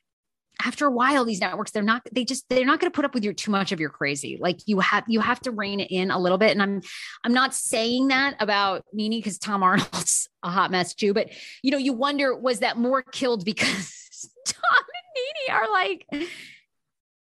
after 0.63 0.85
a 0.85 0.91
while 0.91 1.25
these 1.25 1.39
networks 1.39 1.71
they're 1.71 1.83
not 1.83 2.01
they 2.11 2.25
just 2.25 2.47
they're 2.49 2.65
not 2.65 2.79
going 2.79 2.91
to 2.91 2.95
put 2.95 3.05
up 3.05 3.13
with 3.13 3.23
your 3.23 3.33
too 3.33 3.51
much 3.51 3.71
of 3.71 3.79
your 3.79 3.89
crazy. 3.89 4.37
Like 4.39 4.59
you 4.65 4.79
have 4.79 5.03
you 5.07 5.19
have 5.19 5.39
to 5.41 5.51
rein 5.51 5.79
it 5.79 5.91
in 5.91 6.11
a 6.11 6.19
little 6.19 6.37
bit. 6.37 6.51
And 6.51 6.61
i'm 6.61 6.81
i'm 7.23 7.33
not 7.33 7.53
saying 7.53 8.09
that 8.09 8.35
about 8.39 8.85
NeNe 8.93 9.19
because 9.19 9.37
tom 9.37 9.63
arnold's 9.63 10.27
a 10.43 10.49
hot 10.49 10.71
mess 10.71 10.93
too. 10.93 11.13
But 11.13 11.29
you 11.61 11.71
know 11.71 11.77
you 11.77 11.93
wonder 11.93 12.35
was 12.35 12.59
that 12.59 12.77
more 12.77 13.01
killed 13.01 13.45
because 13.45 14.29
tom 14.45 14.61
and 14.77 15.47
NeNe 15.49 15.55
are 15.55 15.71
like 15.71 16.29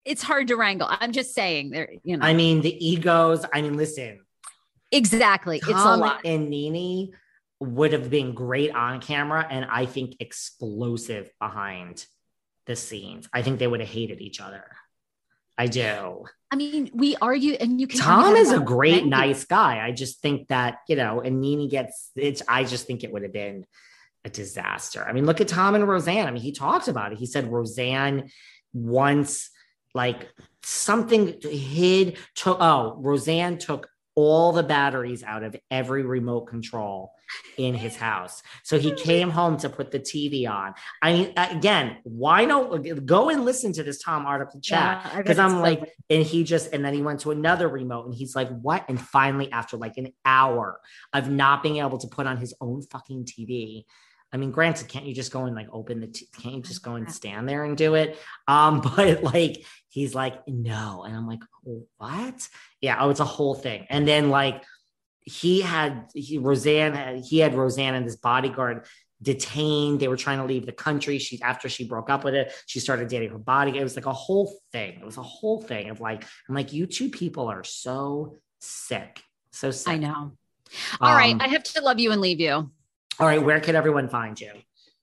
it's 0.05 0.23
hard 0.23 0.47
to 0.47 0.55
wrangle. 0.55 0.87
I'm 0.89 1.11
just 1.11 1.35
saying 1.35 1.69
there 1.69 1.91
you 2.03 2.17
know. 2.17 2.25
I 2.25 2.33
mean, 2.33 2.61
the 2.61 2.85
egos. 2.85 3.45
I 3.53 3.61
mean, 3.61 3.77
listen, 3.77 4.21
exactly. 4.91 5.59
Tom 5.59 5.71
it's 5.71 5.83
a 5.83 5.97
lot. 5.97 6.21
and 6.25 6.49
NeNe 6.49 7.11
would 7.59 7.93
have 7.93 8.09
been 8.09 8.33
great 8.33 8.73
on 8.73 9.01
camera, 9.01 9.45
and 9.47 9.65
I 9.65 9.85
think 9.85 10.15
explosive 10.19 11.29
behind 11.39 12.05
the 12.69 12.75
scenes. 12.75 13.27
I 13.33 13.41
think 13.41 13.57
they 13.57 13.67
would 13.67 13.79
have 13.81 13.89
hated 13.89 14.21
each 14.21 14.39
other. 14.39 14.63
I 15.57 15.67
do. 15.67 16.23
i 16.51 16.55
mean 16.55 16.89
we 16.93 17.17
argue 17.21 17.53
and 17.53 17.81
you 17.81 17.87
can 17.87 17.99
Tom 17.99 18.35
is 18.37 18.53
a 18.53 18.59
great, 18.59 19.05
nice 19.05 19.43
guy. 19.43 19.85
I 19.85 19.91
just 19.91 20.21
think 20.21 20.47
that, 20.47 20.77
you 20.87 20.95
know, 20.95 21.19
and 21.19 21.41
NeNe 21.41 21.67
gets 21.67 22.11
it. 22.15 22.41
I 22.47 22.63
just 22.63 22.87
think 22.87 23.03
it 23.03 23.11
would 23.11 23.23
have 23.23 23.33
been 23.33 23.65
a 24.23 24.29
disaster. 24.29 25.03
I 25.03 25.11
mean, 25.13 25.25
look 25.25 25.41
at 25.41 25.49
Tom 25.49 25.75
and 25.75 25.85
Roseanne. 25.85 26.27
I 26.27 26.31
mean, 26.31 26.43
he 26.43 26.51
talked 26.51 26.87
about 26.87 27.11
it. 27.11 27.17
He 27.17 27.25
said 27.25 27.51
Roseanne 27.51 28.29
once, 28.71 29.49
like, 29.95 30.29
something 30.63 31.39
hid, 31.41 32.17
took, 32.35 32.57
oh, 32.61 32.95
Roseanne 32.99 33.57
took 33.57 33.89
all 34.15 34.51
the 34.51 34.63
batteries 34.63 35.23
out 35.23 35.43
of 35.43 35.55
every 35.71 36.03
remote 36.03 36.45
control 36.47 37.13
in 37.57 37.73
his 37.73 37.95
house. 37.95 38.41
So 38.63 38.79
he 38.79 38.93
came 38.93 39.29
home 39.29 39.57
to 39.57 39.69
put 39.69 39.91
the 39.91 39.99
TV 39.99 40.49
on. 40.49 40.73
I 41.01 41.13
mean, 41.13 41.33
again, 41.35 41.97
why 42.03 42.45
don't 42.45 43.05
go 43.05 43.29
and 43.29 43.45
listen 43.45 43.73
to 43.73 43.83
this 43.83 44.01
Tom 44.01 44.25
article 44.25 44.59
chat? 44.61 45.01
Yeah, 45.03 45.17
Because 45.17 45.31
it's 45.31 45.39
I'm 45.39 45.59
like, 45.59 45.93
and 46.09 46.23
he 46.23 46.43
just, 46.43 46.73
and 46.73 46.83
then 46.83 46.93
he 46.93 47.01
went 47.01 47.21
to 47.21 47.31
another 47.31 47.67
remote 47.67 48.05
and 48.05 48.15
he's 48.15 48.35
like, 48.35 48.49
what? 48.61 48.85
And 48.87 48.99
finally, 48.99 49.51
after 49.51 49.77
like 49.77 49.97
an 49.97 50.13
hour 50.25 50.79
of 51.13 51.29
not 51.29 51.63
being 51.63 51.77
able 51.77 51.97
to 51.99 52.07
put 52.07 52.27
on 52.27 52.37
his 52.37 52.53
own 52.61 52.81
fucking 52.83 53.25
TV, 53.25 53.85
I 54.31 54.37
mean, 54.37 54.51
granted, 54.51 54.87
can't 54.87 55.05
you 55.05 55.13
just 55.13 55.31
go 55.31 55.45
and 55.45 55.55
like 55.55 55.67
open 55.71 56.01
the, 56.01 56.07
t- 56.07 56.27
can't 56.39 56.55
you 56.55 56.61
just 56.61 56.83
go 56.83 56.95
and 56.95 57.11
stand 57.11 57.49
there 57.49 57.63
and 57.63 57.75
do 57.75 57.95
it? 57.95 58.17
Um, 58.47 58.81
but 58.95 59.23
like, 59.23 59.65
he's 59.89 60.13
like, 60.13 60.47
no. 60.47 61.03
And 61.03 61.15
I'm 61.15 61.27
like, 61.27 61.39
what? 61.97 62.47
Yeah. 62.81 62.97
Oh, 62.99 63.09
it's 63.09 63.19
a 63.19 63.25
whole 63.25 63.55
thing. 63.55 63.87
And 63.89 64.07
then 64.07 64.29
like, 64.29 64.63
he 65.29 65.61
had, 65.61 66.07
he, 66.13 66.37
Roseanne, 66.37 67.21
he 67.23 67.39
had 67.39 67.55
Roseanne 67.55 67.95
and 67.95 68.05
this 68.05 68.15
bodyguard 68.15 68.85
detained. 69.21 69.99
They 69.99 70.07
were 70.07 70.17
trying 70.17 70.39
to 70.39 70.45
leave 70.45 70.65
the 70.65 70.71
country. 70.71 71.19
She, 71.19 71.41
after 71.41 71.69
she 71.69 71.85
broke 71.85 72.09
up 72.09 72.23
with 72.23 72.33
it, 72.33 72.53
she 72.65 72.79
started 72.79 73.07
dating 73.07 73.29
her 73.29 73.37
bodyguard. 73.37 73.81
It 73.81 73.83
was 73.83 73.95
like 73.95 74.05
a 74.05 74.13
whole 74.13 74.53
thing. 74.71 74.99
It 74.99 75.05
was 75.05 75.17
a 75.17 75.23
whole 75.23 75.61
thing 75.61 75.89
of 75.89 75.99
like, 75.99 76.23
I'm 76.47 76.55
like, 76.55 76.73
you 76.73 76.85
two 76.85 77.09
people 77.09 77.47
are 77.47 77.63
so 77.63 78.37
sick. 78.59 79.21
So 79.51 79.71
sick. 79.71 79.93
i 79.93 79.97
know 79.97 80.33
All 81.01 81.13
right, 81.13 81.33
Um, 81.33 81.41
i 81.41 81.47
have 81.47 81.63
to 81.63 81.81
love 81.81 81.99
you 81.99 82.11
and 82.11 82.21
leave 82.21 82.39
you 82.39 82.71
All 83.19 83.27
right. 83.27 83.41
Where 83.43 83.59
can 83.59 83.75
everyone 83.75 84.09
find 84.09 84.39
you? 84.39 84.51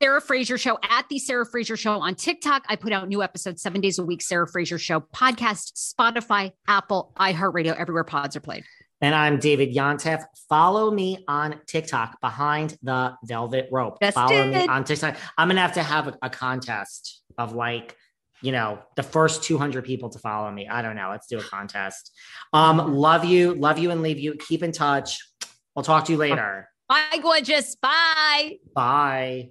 Sarah 0.01 0.21
Fraser 0.21 0.59
Show 0.59 0.79
at 0.83 1.09
the 1.09 1.19
Sarah 1.19 1.47
Fraser 1.47 1.77
Show 1.77 1.93
on 1.93 2.15
TikTok. 2.15 2.65
I 2.69 2.77
put 2.77 2.93
out 2.93 3.09
new 3.09 3.23
episodes 3.23 3.63
seven 3.63 3.81
days 3.81 3.99
a 3.99 4.05
week. 4.05 4.21
Sarah 4.21 4.47
Fraser 4.47 4.79
Show 4.79 5.01
podcast, 5.01 5.73
Spotify, 5.75 6.53
Apple, 6.69 7.13
iHeartRadio, 7.19 7.75
everywhere 7.75 8.05
pods 8.05 8.37
are 8.37 8.41
played. 8.41 8.65
And 9.01 9.15
I'm 9.15 9.39
David 9.39 9.75
Yontef. 9.75 10.25
Follow 10.49 10.91
me 10.91 11.25
on 11.29 11.61
TikTok 11.67 12.21
behind 12.21 12.79
the 12.83 13.15
velvet 13.25 13.69
rope. 13.71 13.99
Follow 14.15 14.47
me 14.47 14.67
on 14.67 14.85
TikTok. 14.85 15.17
I'm 15.37 15.49
gonna 15.49 15.61
have 15.61 15.75
to 15.75 15.83
have 15.83 16.09
a, 16.09 16.19
a 16.23 16.31
contest 16.31 17.23
of 17.37 17.55
like, 17.55 17.95
you 18.41 18.53
know, 18.53 18.79
the 18.97 19.03
first 19.03 19.43
200 19.43 19.85
people 19.85 20.09
to 20.11 20.19
follow 20.19 20.51
me. 20.51 20.67
I 20.69 20.81
don't 20.81 20.97
know. 20.97 21.11
Let's 21.11 21.27
do 21.27 21.39
a 21.39 21.43
contest. 21.43 22.11
Um, 22.53 22.95
love 22.95 23.25
you, 23.25 23.55
love 23.55 23.79
you, 23.79 23.91
and 23.91 24.03
leave 24.03 24.19
you. 24.19 24.35
Keep 24.35 24.63
in 24.63 24.73
touch. 24.73 25.19
We'll 25.75 25.83
talk 25.83 26.07
to 26.07 26.13
you 26.13 26.19
later. 26.19 26.69
Bye, 26.89 27.19
gorgeous. 27.21 27.75
Bye. 27.75 28.59
Bye. 28.75 29.51